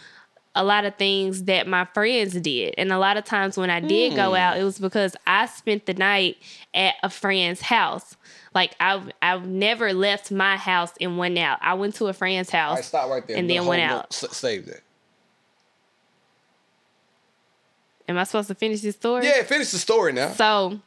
a 0.59 0.65
lot 0.65 0.87
of 0.87 0.97
things 0.97 1.45
that 1.45 1.67
my 1.69 1.85
friends 1.93 2.33
did. 2.33 2.75
And 2.79 2.91
a 2.91 2.99
lot 2.99 3.19
of 3.19 3.25
times 3.25 3.59
when 3.59 3.69
I 3.69 3.79
did 3.81 4.17
go 4.17 4.31
Hmm. 4.31 4.37
out, 4.37 4.57
it 4.57 4.65
was 4.65 4.79
because 4.79 5.15
I 5.27 5.45
spent 5.47 5.85
the 5.85 5.93
night 5.95 6.39
at 6.73 6.95
a 7.03 7.11
friend's 7.11 7.61
house. 7.61 8.17
Like 8.55 8.75
I've 8.81 9.11
I've 9.21 9.47
never 9.47 9.93
left 9.93 10.31
my 10.31 10.57
house 10.57 10.93
and 10.99 11.19
went 11.19 11.37
out. 11.37 11.59
I 11.61 11.75
went 11.75 11.95
to 11.97 12.07
a 12.07 12.15
friend's 12.15 12.49
house. 12.49 12.71
All 12.71 12.77
right, 12.77 12.85
stop 12.85 13.11
right 13.11 13.27
there. 13.27 13.37
And 13.37 13.51
then 13.51 13.67
went 13.67 13.83
out. 13.83 14.15
Save 14.15 14.65
that. 14.67 14.81
Am 18.09 18.19
I 18.19 18.25
supposed 18.25 18.49
to 18.49 18.55
finish 18.55 18.81
this 18.81 18.97
story? 18.97 19.27
Yeah, 19.27 19.43
finish 19.43 19.71
the 19.71 19.79
story 19.79 20.13
now. 20.13 20.31
So 20.33 20.81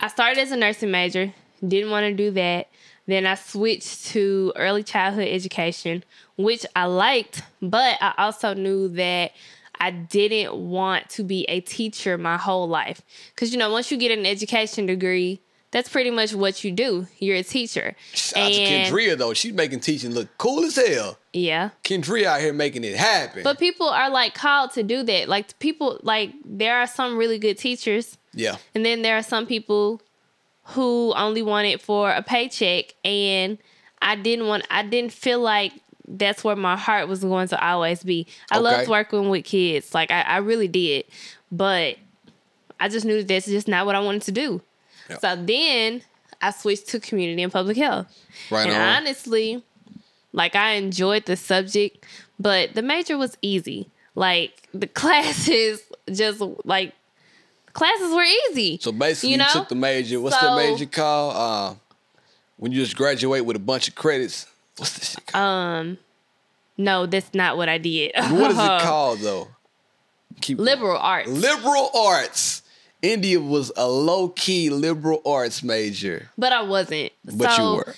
I 0.00 0.08
started 0.08 0.38
as 0.40 0.50
a 0.50 0.56
nursing 0.56 0.90
major, 0.90 1.32
didn't 1.66 1.90
want 1.90 2.04
to 2.04 2.14
do 2.14 2.30
that. 2.32 2.68
Then 3.06 3.26
I 3.26 3.34
switched 3.34 4.06
to 4.06 4.52
early 4.56 4.82
childhood 4.82 5.28
education, 5.28 6.04
which 6.36 6.64
I 6.74 6.86
liked, 6.86 7.42
but 7.60 7.98
I 8.00 8.14
also 8.18 8.54
knew 8.54 8.88
that 8.88 9.32
I 9.78 9.90
didn't 9.90 10.54
want 10.54 11.10
to 11.10 11.22
be 11.22 11.44
a 11.44 11.60
teacher 11.60 12.16
my 12.16 12.36
whole 12.36 12.68
life. 12.68 13.02
Because, 13.34 13.52
you 13.52 13.58
know, 13.58 13.70
once 13.70 13.90
you 13.90 13.98
get 13.98 14.16
an 14.16 14.24
education 14.24 14.86
degree, 14.86 15.40
that's 15.74 15.88
pretty 15.88 16.10
much 16.12 16.32
what 16.32 16.62
you 16.62 16.70
do. 16.70 17.08
You're 17.18 17.38
a 17.38 17.42
teacher. 17.42 17.96
Shout 18.12 18.44
out 18.44 18.52
to 18.52 18.60
Kendria 18.60 19.18
though. 19.18 19.34
She's 19.34 19.52
making 19.52 19.80
teaching 19.80 20.12
look 20.12 20.28
cool 20.38 20.62
as 20.64 20.76
hell. 20.76 21.18
yeah. 21.32 21.70
Kendria 21.82 22.26
out 22.26 22.40
here 22.40 22.52
making 22.52 22.84
it 22.84 22.94
happen. 22.96 23.42
But 23.42 23.58
people 23.58 23.88
are 23.88 24.08
like 24.08 24.34
called 24.34 24.70
to 24.74 24.84
do 24.84 25.02
that. 25.02 25.28
Like 25.28 25.58
people 25.58 25.98
like 26.04 26.30
there 26.44 26.76
are 26.78 26.86
some 26.86 27.16
really 27.18 27.38
good 27.40 27.58
teachers 27.58 28.16
yeah. 28.32 28.56
And 28.74 28.84
then 28.86 29.02
there 29.02 29.16
are 29.16 29.22
some 29.22 29.46
people 29.46 30.00
who 30.68 31.12
only 31.16 31.42
want 31.42 31.66
it 31.66 31.82
for 31.82 32.10
a 32.10 32.22
paycheck 32.22 32.94
and 33.04 33.58
I 34.00 34.14
didn't 34.16 34.46
want 34.46 34.64
I 34.70 34.82
didn't 34.84 35.12
feel 35.12 35.40
like 35.40 35.72
that's 36.06 36.44
where 36.44 36.54
my 36.56 36.76
heart 36.76 37.08
was 37.08 37.20
going 37.24 37.48
to 37.48 37.66
always 37.66 38.02
be. 38.04 38.26
I 38.50 38.56
Okay. 38.58 38.62
loved 38.62 38.88
working 38.88 39.28
with 39.28 39.44
kids. 39.44 39.92
Like 39.94 40.10
I, 40.10 40.20
I 40.22 40.36
really 40.38 40.68
did. 40.68 41.04
But 41.50 41.96
I 42.78 42.88
just 42.88 43.04
knew 43.06 43.18
that 43.18 43.28
that's 43.28 43.46
just 43.46 43.66
not 43.68 43.86
what 43.86 43.94
I 43.94 44.00
wanted 44.00 44.22
to 44.22 44.32
do. 44.32 44.60
Yeah. 45.10 45.18
So 45.18 45.36
then 45.36 46.02
I 46.40 46.50
switched 46.50 46.88
to 46.88 47.00
community 47.00 47.42
and 47.42 47.52
public 47.52 47.76
health. 47.76 48.06
Right 48.50 48.66
and 48.66 48.74
on. 48.76 48.80
honestly, 48.80 49.62
like 50.32 50.54
I 50.56 50.72
enjoyed 50.72 51.26
the 51.26 51.36
subject, 51.36 52.04
but 52.38 52.74
the 52.74 52.82
major 52.82 53.16
was 53.18 53.36
easy. 53.42 53.88
Like 54.14 54.68
the 54.72 54.86
classes 55.00 55.80
just 56.10 56.40
like 56.64 56.92
classes 57.72 58.14
were 58.14 58.22
easy. 58.50 58.78
So 58.80 58.92
basically, 58.92 59.34
You 59.34 59.38
you, 59.42 59.44
took 59.52 59.68
the 59.68 59.74
major. 59.74 60.20
What's 60.20 60.38
So- 60.38 60.50
the 60.50 60.56
major 60.56 60.86
called? 60.86 61.36
Uh, 61.36 61.74
when 62.56 62.70
you 62.72 62.82
just 62.84 62.96
graduate 62.96 63.44
with 63.44 63.56
a 63.56 63.60
bunch 63.60 63.88
of 63.88 63.94
credits. 63.94 64.46
What's 64.76 64.98
this 64.98 65.10
shit 65.12 65.26
called? 65.26 65.42
um 65.44 65.98
No, 66.76 67.06
that's 67.06 67.32
not 67.34 67.56
what 67.56 67.68
I 67.68 67.78
did. 67.78 68.12
What 68.14 68.50
is 68.52 68.58
it 68.58 68.80
called 68.82 69.18
though? 69.20 69.48
Keep 70.40 70.58
Liberal 70.58 70.96
arts. 70.98 71.28
liberal 71.30 71.90
arts. 71.94 72.62
India 73.04 73.38
was 73.38 73.70
a 73.76 73.86
low 73.86 74.28
key 74.30 74.70
liberal 74.70 75.20
arts 75.26 75.62
major, 75.62 76.30
but 76.38 76.52
I 76.52 76.62
wasn't. 76.62 77.12
but 77.24 77.50
so 77.52 77.70
you 77.70 77.76
were. 77.76 77.94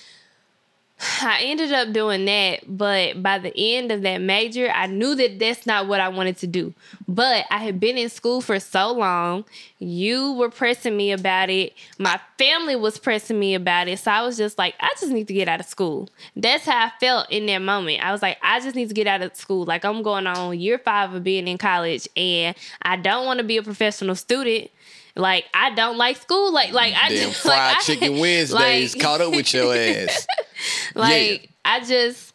I 1.20 1.40
ended 1.42 1.72
up 1.72 1.92
doing 1.92 2.24
that, 2.24 2.60
but 2.66 3.22
by 3.22 3.38
the 3.38 3.52
end 3.54 3.92
of 3.92 4.00
that 4.02 4.18
major, 4.22 4.70
I 4.70 4.86
knew 4.86 5.14
that 5.14 5.38
that's 5.38 5.66
not 5.66 5.88
what 5.88 6.00
I 6.00 6.08
wanted 6.08 6.38
to 6.38 6.46
do. 6.46 6.72
But 7.06 7.44
I 7.50 7.58
had 7.58 7.78
been 7.78 7.98
in 7.98 8.08
school 8.08 8.40
for 8.40 8.58
so 8.58 8.92
long. 8.92 9.44
You 9.78 10.32
were 10.32 10.48
pressing 10.48 10.96
me 10.96 11.12
about 11.12 11.50
it. 11.50 11.74
My 11.98 12.18
family 12.38 12.76
was 12.76 12.96
pressing 12.98 13.38
me 13.38 13.54
about 13.54 13.88
it. 13.88 13.98
So 13.98 14.10
I 14.10 14.22
was 14.22 14.38
just 14.38 14.56
like, 14.56 14.74
I 14.80 14.88
just 14.98 15.12
need 15.12 15.28
to 15.28 15.34
get 15.34 15.48
out 15.48 15.60
of 15.60 15.66
school. 15.66 16.08
That's 16.34 16.64
how 16.64 16.86
I 16.86 16.92
felt 16.98 17.30
in 17.30 17.44
that 17.46 17.58
moment. 17.58 18.02
I 18.02 18.10
was 18.10 18.22
like, 18.22 18.38
I 18.42 18.60
just 18.60 18.74
need 18.74 18.88
to 18.88 18.94
get 18.94 19.06
out 19.06 19.20
of 19.20 19.36
school. 19.36 19.66
Like 19.66 19.84
I'm 19.84 20.02
going 20.02 20.26
on 20.26 20.58
year 20.58 20.78
five 20.78 21.12
of 21.12 21.22
being 21.22 21.46
in 21.46 21.58
college 21.58 22.08
and 22.16 22.56
I 22.80 22.96
don't 22.96 23.26
want 23.26 23.38
to 23.38 23.44
be 23.44 23.58
a 23.58 23.62
professional 23.62 24.14
student. 24.14 24.70
Like 25.16 25.44
I 25.54 25.70
don't 25.70 25.96
like 25.96 26.16
school. 26.18 26.52
Like 26.52 26.72
like 26.72 26.94
I 26.94 27.08
Damn 27.08 27.28
just 27.30 27.40
fried 27.42 27.56
like, 27.56 27.76
I- 27.76 27.80
chicken 27.82 28.18
Wednesdays 28.18 28.94
like- 28.94 29.02
caught 29.02 29.20
up 29.20 29.30
with 29.30 29.52
your 29.52 29.74
ass. 29.74 30.26
like 30.94 31.50
I 31.64 31.80
just 31.80 32.34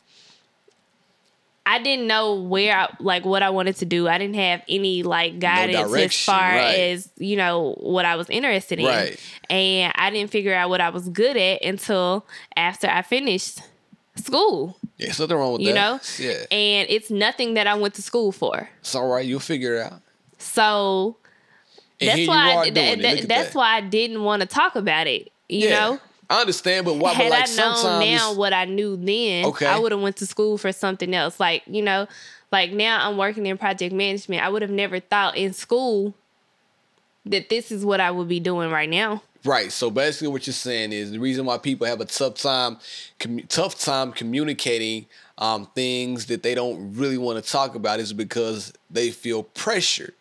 I 1.66 1.82
didn't 1.82 2.08
know 2.08 2.36
where 2.36 2.76
I, 2.76 2.90
like 3.00 3.24
what 3.24 3.44
I 3.44 3.52
wanted 3.52 3.76
to 3.78 3.86
do. 3.86 4.08
I 4.08 4.18
didn't 4.18 4.36
have 4.36 4.62
any 4.68 5.04
like 5.04 5.40
guidance 5.40 5.94
as 5.94 6.26
far 6.26 6.40
right. 6.42 6.80
as, 6.80 7.10
you 7.18 7.38
know, 7.38 7.76
what 7.80 8.04
I 8.04 8.16
was 8.16 8.30
interested 8.30 8.80
in. 8.80 8.88
Right. 8.88 9.20
And 9.50 9.94
I 9.96 10.10
didn't 10.10 10.32
figure 10.32 10.54
out 10.54 10.70
what 10.70 10.82
I 10.82 10.90
was 10.90 11.08
good 11.08 11.38
at 11.38 11.62
until 11.64 12.26
after 12.58 12.88
I 12.88 13.04
finished 13.04 13.62
school, 14.16 14.78
Yeah, 14.98 15.10
nothing 15.10 15.38
wrong 15.38 15.54
with 15.54 15.62
you 15.62 15.74
that. 15.74 16.20
You 16.20 16.26
know? 16.26 16.34
Yeah. 16.34 16.46
And 16.52 16.90
it's 16.90 17.12
nothing 17.12 17.54
that 17.54 17.68
I 17.68 17.76
went 17.76 17.94
to 17.94 18.02
school 18.02 18.32
for. 18.32 18.68
It's 18.80 18.96
all 18.96 19.08
right. 19.08 19.26
You'll 19.26 19.40
figure 19.40 19.76
it 19.76 19.84
out. 19.84 20.02
So 20.40 21.18
And 22.02 22.10
that's 22.10 22.28
why 22.28 22.54
I, 22.56 22.70
doing 22.70 22.74
th- 22.74 22.98
it. 22.98 23.02
th- 23.02 23.14
Look 23.16 23.24
at 23.24 23.30
that's 23.30 23.48
that. 23.50 23.56
why 23.56 23.76
I 23.78 23.82
didn't 23.82 24.24
want 24.24 24.42
to 24.42 24.48
talk 24.48 24.76
about 24.76 25.08
it. 25.08 25.32
You 25.48 25.70
Yeah. 25.70 25.80
know? 25.80 26.00
I 26.30 26.40
understand, 26.42 26.86
but 26.86 26.96
why? 26.96 27.12
had 27.14 27.26
but 27.26 27.32
like 27.32 27.44
I 27.44 27.46
sometimes 27.46 27.84
known 27.84 28.00
now 28.16 28.34
what 28.34 28.54
I 28.54 28.64
knew 28.66 28.96
then, 28.96 29.46
Okay. 29.48 29.66
I 29.66 29.78
would 29.78 29.92
have 29.92 30.00
went 30.02 30.16
to 30.18 30.26
school 30.26 30.58
for 30.58 30.72
something 30.72 31.14
else. 31.14 31.40
Like 31.40 31.64
you 31.68 31.82
know, 31.82 32.08
like 32.52 32.72
now 32.72 33.06
I'm 33.08 33.18
working 33.18 33.46
in 33.46 33.58
project 33.58 33.94
management. 33.94 34.42
I 34.42 34.48
would 34.50 34.62
have 34.62 34.72
never 34.72 35.00
thought 35.02 35.36
in 35.36 35.52
school 35.54 36.14
that 37.26 37.50
this 37.50 37.72
is 37.72 37.84
what 37.86 38.00
I 38.00 38.12
would 38.12 38.28
be 38.30 38.40
doing 38.40 38.72
right 38.72 38.90
now. 38.90 39.22
Right. 39.44 39.72
So 39.72 39.90
basically, 39.92 40.30
what 40.30 40.46
you're 40.48 40.54
saying 40.54 40.94
is 40.94 41.12
the 41.12 41.20
reason 41.20 41.46
why 41.46 41.58
people 41.58 41.86
have 41.88 42.00
a 42.00 42.06
tough 42.06 42.36
time, 42.36 42.78
commu- 43.20 43.48
tough 43.50 43.78
time 43.80 44.12
communicating 44.14 45.08
um, 45.38 45.68
things 45.76 46.28
that 46.28 46.44
they 46.44 46.56
don't 46.56 46.94
really 46.96 47.18
want 47.18 47.44
to 47.44 47.52
talk 47.52 47.76
about 47.76 48.00
is 48.00 48.14
because 48.14 48.72
they 48.90 49.10
feel 49.12 49.44
pressured. 49.44 50.14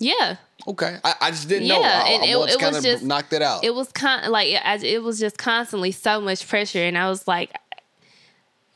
Yeah, 0.00 0.36
Okay, 0.66 0.98
I, 1.02 1.14
I 1.20 1.30
just 1.30 1.48
didn't 1.48 1.68
know. 1.68 1.80
Yeah, 1.80 2.02
I, 2.04 2.08
and 2.10 2.22
I 2.22 2.26
it- 2.26 2.50
it 2.54 2.58
kind 2.60 2.74
was 2.74 2.84
of 2.84 2.90
just- 2.92 3.04
knock 3.04 3.28
that 3.30 3.42
out. 3.42 3.64
it 3.64 3.74
was 3.74 3.90
con 3.92 4.30
like 4.30 4.54
I, 4.64 4.76
it 4.76 5.02
was 5.02 5.18
just 5.18 5.38
constantly 5.38 5.92
so 5.92 6.20
much 6.20 6.46
pressure, 6.46 6.82
and 6.82 6.96
I 6.98 7.08
was 7.08 7.26
like. 7.28 7.52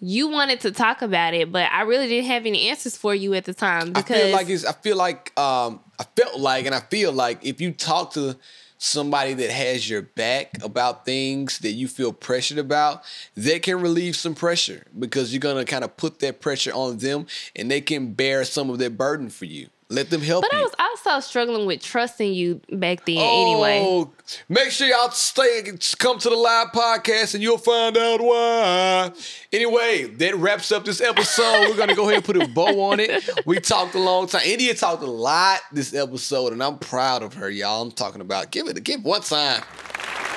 You 0.05 0.27
wanted 0.31 0.59
to 0.63 0.73
talk 0.73 1.01
about 1.01 1.33
it, 1.33 1.53
but 1.53 1.71
I 1.71 1.83
really 1.83 2.09
didn't 2.09 2.27
have 2.27 2.45
any 2.45 2.69
answers 2.71 2.97
for 2.97 3.15
you 3.15 3.35
at 3.35 3.45
the 3.45 3.55
time 3.55 3.91
I 3.95 4.01
because 4.01 4.21
feel 4.21 4.33
like 4.33 4.49
it's. 4.49 4.65
I 4.65 4.73
feel 4.73 4.97
like. 4.97 5.39
Um, 5.39 5.79
I 5.97 6.05
felt 6.17 6.41
like, 6.41 6.67
and 6.67 6.75
I 6.75 6.81
feel 6.81 7.13
like 7.13 7.45
if 7.47 7.61
you 7.61 7.71
talk 7.71 8.15
to 8.15 8.37
somebody 8.79 9.33
that 9.35 9.51
has 9.51 9.89
your 9.89 10.03
back 10.03 10.61
about 10.65 11.05
things 11.05 11.61
that 11.61 11.71
you 11.71 11.87
feel 11.87 12.13
pressured 12.13 12.59
about, 12.59 13.05
they 13.37 13.61
can 13.61 13.81
relieve 13.81 14.17
some 14.17 14.35
pressure 14.35 14.85
because 14.99 15.33
you're 15.33 15.39
gonna 15.39 15.65
kind 15.65 15.85
of 15.85 15.97
put 15.97 16.19
that 16.19 16.41
pressure 16.41 16.73
on 16.75 16.99
them, 16.99 17.27
and 17.55 17.71
they 17.71 17.81
can 17.81 18.13
bear 18.13 18.45
some 18.45 18.71
of 18.71 18.79
that 18.81 18.99
burden 18.99 19.31
for 19.31 19.45
you. 19.45 19.69
Let 19.93 20.09
them 20.09 20.23
help 20.23 20.45
you. 20.45 20.49
But 20.51 20.59
you. 20.59 20.71
I 20.79 20.89
was 20.89 21.03
also 21.07 21.21
struggling 21.21 21.67
with 21.67 21.83
trusting 21.83 22.33
you 22.33 22.63
back 22.73 23.05
then 23.05 23.19
oh, 23.19 23.43
anyway. 23.43 23.83
Oh, 23.85 24.11
make 24.49 24.71
sure 24.71 24.89
y'all 24.89 25.11
stay 25.11 25.63
come 25.99 26.19
to 26.19 26.31
the 26.31 26.37
live 26.37 26.69
podcast 26.69 27.35
and 27.35 27.43
you'll 27.43 27.59
find 27.59 27.97
out 27.99 28.21
why. 28.23 29.13
Anyway, 29.53 30.05
that 30.05 30.35
wraps 30.37 30.73
up 30.73 30.87
this 30.87 31.03
episode. 31.03 31.69
We're 31.69 31.77
gonna 31.77 31.95
go 31.95 32.05
ahead 32.05 32.17
and 32.17 32.25
put 32.25 32.37
a 32.37 32.49
bow 32.49 32.81
on 32.91 33.01
it. 33.01 33.29
We 33.45 33.61
talked 33.61 33.95
a 33.95 33.99
long 33.99 34.29
time. 34.29 34.43
India 34.47 34.75
talked 34.75 35.03
a 35.03 35.11
lot 35.11 35.61
this 35.73 35.95
episode, 35.95 36.55
and 36.55 36.63
I'm 36.63 36.79
proud 36.79 37.23
of 37.23 37.35
her, 37.35 37.51
y'all. 37.51 37.83
I'm 37.83 37.93
talking 37.93 38.23
about 38.23 38.51
give 38.51 38.69
it 38.69 38.79
a 38.79 38.81
give 38.81 39.05
one 39.05 39.21
time. 39.21 39.63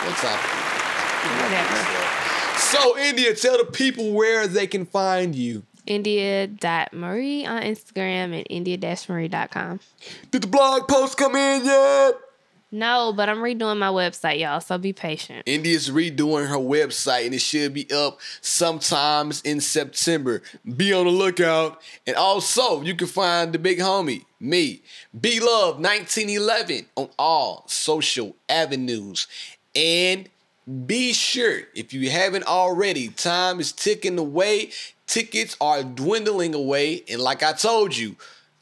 One 0.04 0.16
time. 0.16 0.40
Whatever. 1.42 2.06
So, 2.58 2.98
India, 2.98 3.34
tell 3.36 3.58
the 3.58 3.66
people 3.72 4.12
where 4.12 4.48
they 4.48 4.68
can 4.68 4.86
find 4.86 5.36
you. 5.36 5.64
India.Marie 5.88 7.46
on 7.46 7.62
Instagram 7.62 8.36
and 8.36 8.46
India-Marie.com. 8.50 9.80
Did 10.32 10.42
the 10.44 10.48
blog 10.48 10.88
post 10.88 11.18
come 11.18 11.36
in 11.36 11.66
yet? 11.66 12.16
No, 12.72 13.14
but 13.16 13.30
I'm 13.30 13.38
redoing 13.38 13.78
my 13.78 13.88
website, 13.88 14.40
y'all, 14.40 14.60
so 14.60 14.78
be 14.78 14.92
patient. 14.92 15.44
India's 15.46 15.90
redoing 15.90 16.50
her 16.50 16.58
website 16.58 17.26
and 17.26 17.34
it 17.34 17.40
should 17.40 17.74
be 17.74 17.90
up 17.90 18.20
sometimes 18.42 19.42
in 19.44 19.62
September. 19.62 20.42
Be 20.76 20.92
on 20.92 21.06
the 21.06 21.12
lookout. 21.12 21.82
And 22.06 22.18
also, 22.18 22.82
you 22.82 22.94
can 22.96 23.08
find 23.08 23.54
the 23.54 23.60
big 23.60 23.80
homie, 23.80 24.26
me, 24.42 24.82
B 25.18 25.40
Love 25.40 25.80
1911 25.80 26.88
on 26.98 27.10
all 27.18 27.64
social 27.68 28.36
avenues. 28.50 29.28
And 29.74 30.28
be 30.86 31.14
sure, 31.14 31.60
if 31.76 31.94
you 31.94 32.10
haven't 32.10 32.46
already, 32.48 33.10
time 33.10 33.60
is 33.60 33.72
ticking 33.72 34.18
away. 34.18 34.72
Tickets 35.08 35.56
are 35.62 35.84
dwindling 35.84 36.56
away. 36.56 37.04
And 37.08 37.22
like 37.22 37.44
I 37.44 37.54
told 37.54 37.96
you, 37.96 38.16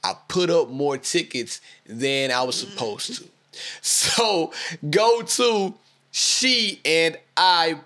I 0.04 0.14
put 0.28 0.50
up 0.50 0.70
more 0.70 0.98
tickets 0.98 1.62
than 1.86 2.32
I 2.32 2.44
was 2.44 2.56
supposed 2.60 3.16
to. 3.18 3.24
So 3.82 4.52
go 4.90 5.22
to 5.22 5.76
she 6.10 6.82
and 6.84 7.20
I 7.38 7.78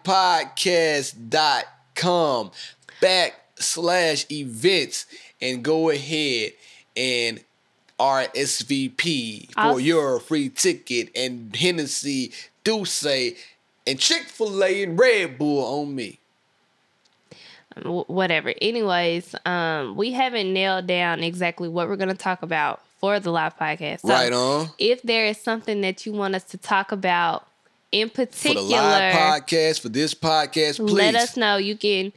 podcast.com 1.62 2.52
backslash 3.02 4.32
events 4.32 5.06
and 5.42 5.64
go 5.64 5.90
ahead 5.90 6.54
and 6.96 7.42
RSVP 8.00 9.52
for 9.54 9.60
I'll- 9.60 9.80
your 9.80 10.20
free 10.22 10.48
ticket 10.50 11.10
and 11.16 11.54
Hennessy, 11.56 12.32
Douce, 12.64 13.34
and 13.88 13.98
Chick-fil-A 13.98 14.84
and 14.84 15.00
Red 15.00 15.38
Bull 15.40 15.82
on 15.82 15.96
me. 15.96 16.20
Whatever. 17.84 18.54
Anyways, 18.62 19.36
um, 19.46 19.96
we 19.96 20.12
haven't 20.12 20.52
nailed 20.52 20.88
down 20.88 21.24
exactly 21.24 21.70
what 21.70 21.88
we're 21.88 21.96
going 21.96 22.10
to 22.10 22.16
talk 22.16 22.42
about 22.42 22.82
for 23.00 23.20
the 23.20 23.32
live 23.32 23.56
podcast. 23.58 24.02
So 24.02 24.10
right 24.10 24.34
on. 24.34 24.70
if 24.80 25.04
there 25.04 25.26
is 25.28 25.38
something 25.38 25.82
that 25.82 26.04
you 26.06 26.12
want 26.12 26.34
us 26.36 26.44
to 26.46 26.58
talk 26.58 26.92
about 26.92 27.46
in 27.92 28.10
For 28.10 28.22
the 28.22 28.28
particular, 28.28 28.64
live 28.82 29.14
podcast, 29.14 29.80
for 29.82 29.90
this 29.90 30.14
podcast, 30.16 30.78
please. 30.78 30.92
let 30.94 31.16
us 31.16 31.38
know. 31.38 31.58
You 31.58 31.78
can 31.78 32.12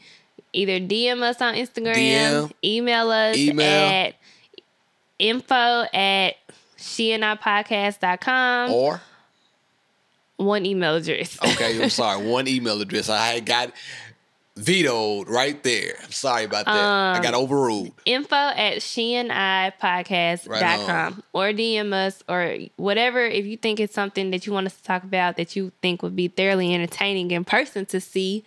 either 0.54 0.80
DM 0.80 1.20
us 1.22 1.40
on 1.42 1.54
Instagram, 1.54 1.94
DM, 1.94 2.52
email 2.64 3.10
us 3.10 3.36
email. 3.36 3.66
at 3.90 4.14
info 5.18 5.84
at 5.92 6.36
sheandipodcast.com. 6.78 8.72
Or 8.72 9.00
One 10.40 10.64
email 10.66 10.94
address. 10.96 11.38
Okay, 11.44 11.80
I'm 11.82 11.90
sorry. 11.90 12.24
One 12.26 12.48
email 12.48 12.80
address 12.80 13.08
I 13.10 13.40
got 13.40 13.72
vetoed 14.56 15.28
right 15.28 15.62
there. 15.62 15.94
I'm 16.02 16.10
sorry 16.12 16.44
about 16.44 16.64
that. 16.66 16.74
I 16.74 17.16
Um, 17.16 17.22
got 17.22 17.34
overruled. 17.34 17.92
info 18.04 18.34
at 18.34 18.78
sheandipodcast.com 18.78 21.14
Right 21.14 21.24
or 21.32 21.52
DM 21.52 21.92
us 21.92 22.22
or 22.28 22.56
whatever. 22.76 23.24
If 23.24 23.46
you 23.46 23.56
think 23.56 23.80
it's 23.80 23.94
something 23.94 24.30
that 24.30 24.46
you 24.46 24.52
want 24.52 24.66
us 24.66 24.76
to 24.76 24.82
talk 24.82 25.02
about 25.04 25.36
that 25.36 25.56
you 25.56 25.72
think 25.82 26.02
would 26.02 26.16
be 26.16 26.28
thoroughly 26.28 26.74
entertaining 26.74 27.30
in 27.30 27.44
person 27.44 27.86
to 27.86 28.00
see, 28.00 28.44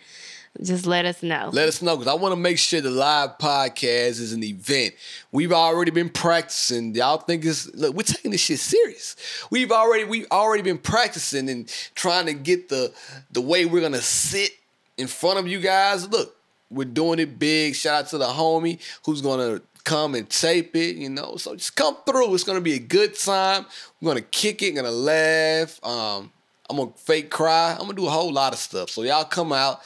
just 0.62 0.86
let 0.86 1.04
us 1.04 1.22
know. 1.22 1.50
Let 1.52 1.68
us 1.68 1.82
know 1.82 1.96
because 1.96 2.12
I 2.12 2.14
want 2.14 2.32
to 2.32 2.36
make 2.40 2.58
sure 2.58 2.80
the 2.80 2.90
live 2.90 3.38
podcast 3.38 4.20
is 4.20 4.32
an 4.32 4.44
event. 4.44 4.94
We've 5.32 5.52
already 5.52 5.90
been 5.90 6.08
practicing. 6.08 6.94
Y'all 6.94 7.18
think 7.18 7.44
it's 7.44 7.72
look, 7.74 7.94
we're 7.94 8.02
taking 8.02 8.30
this 8.30 8.40
shit 8.40 8.60
serious. 8.60 9.16
We've 9.50 9.72
already 9.72 10.04
we've 10.04 10.28
already 10.30 10.62
been 10.62 10.78
practicing 10.78 11.48
and 11.48 11.68
trying 11.94 12.26
to 12.26 12.34
get 12.34 12.68
the 12.68 12.92
the 13.32 13.40
way 13.40 13.66
we're 13.66 13.80
gonna 13.80 13.98
sit 14.00 14.52
in 14.96 15.08
front 15.08 15.38
of 15.40 15.48
you 15.48 15.58
guys. 15.58 16.08
Look, 16.08 16.36
we're 16.70 16.84
doing 16.84 17.18
it 17.18 17.38
big. 17.38 17.74
Shout 17.74 18.04
out 18.04 18.10
to 18.10 18.18
the 18.18 18.26
homie 18.26 18.78
who's 19.04 19.22
gonna 19.22 19.60
come 19.82 20.14
and 20.14 20.28
tape 20.30 20.76
it, 20.76 20.96
you 20.96 21.10
know. 21.10 21.36
So 21.36 21.54
just 21.56 21.74
come 21.76 21.96
through. 22.06 22.32
It's 22.34 22.44
gonna 22.44 22.60
be 22.60 22.74
a 22.74 22.78
good 22.78 23.18
time. 23.18 23.66
We're 24.00 24.10
gonna 24.10 24.22
kick 24.22 24.62
it, 24.62 24.72
gonna 24.72 24.90
laugh. 24.90 25.84
Um, 25.84 26.30
I'm 26.70 26.76
gonna 26.76 26.92
fake 26.96 27.30
cry. 27.30 27.72
I'm 27.72 27.86
gonna 27.86 27.94
do 27.94 28.06
a 28.06 28.10
whole 28.10 28.32
lot 28.32 28.52
of 28.52 28.58
stuff. 28.58 28.90
So 28.90 29.02
y'all 29.02 29.24
come 29.24 29.52
out. 29.52 29.80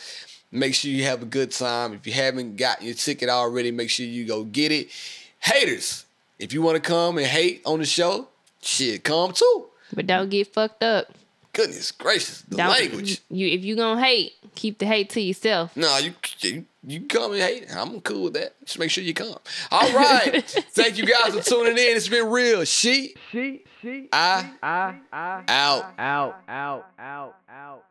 Make 0.51 0.75
sure 0.75 0.91
you 0.91 1.05
have 1.05 1.23
a 1.23 1.27
good 1.27 1.51
time. 1.51 1.93
If 1.95 2.07
you 2.07 2.13
haven't 2.15 2.57
got 2.57 2.83
your 2.83 2.95
ticket 2.95 3.29
already, 3.29 3.71
make 3.71 3.91
sure 3.91 4.07
you 4.07 4.25
go 4.27 4.45
get 4.45 4.73
it. 4.73 4.89
Haters, 5.41 6.07
if 6.39 6.53
you 6.53 6.63
want 6.63 6.77
to 6.77 6.81
come 6.81 7.19
and 7.19 7.27
hate 7.27 7.63
on 7.67 7.79
the 7.81 7.85
show, 7.85 8.29
shit, 8.63 9.05
come 9.05 9.33
too. 9.33 9.67
But 9.93 10.07
don't 10.07 10.29
get 10.31 10.53
fucked 10.53 10.83
up. 10.83 11.13
goodness 11.53 11.93
gracious, 11.93 12.43
the 12.43 12.57
Don't- 12.57 12.71
language. 12.71 13.21
You 13.31 13.49
if 13.49 13.63
you 13.65 13.77
gonna 13.77 14.01
hate, 14.03 14.33
keep 14.55 14.79
the 14.79 14.87
hate 14.87 15.11
to 15.11 15.21
yourself. 15.21 15.77
No, 15.77 15.97
you, 15.99 16.15
you 16.41 16.65
you 16.87 17.01
come 17.03 17.33
and 17.33 17.43
hate. 17.43 17.67
I'm 17.75 18.01
cool 18.01 18.25
with 18.25 18.35
that. 18.35 18.55
Just 18.65 18.79
make 18.79 18.91
sure 18.91 19.03
you 19.05 19.13
come. 19.15 19.35
All 19.71 19.93
right. 19.93 20.43
Thank 20.73 20.97
you 20.99 21.05
guys 21.07 21.35
for 21.35 21.43
tuning 21.43 21.73
in. 21.73 21.97
It's 21.97 22.09
been 22.09 22.29
real. 22.31 22.65
She, 22.65 23.15
She, 23.33 23.63
she, 23.83 24.09
I, 24.13 24.51
I, 24.63 24.95
I, 25.13 25.43
out. 25.49 25.85
out, 25.99 26.37
out, 26.49 26.87
out, 26.99 27.37
out. 27.51 27.85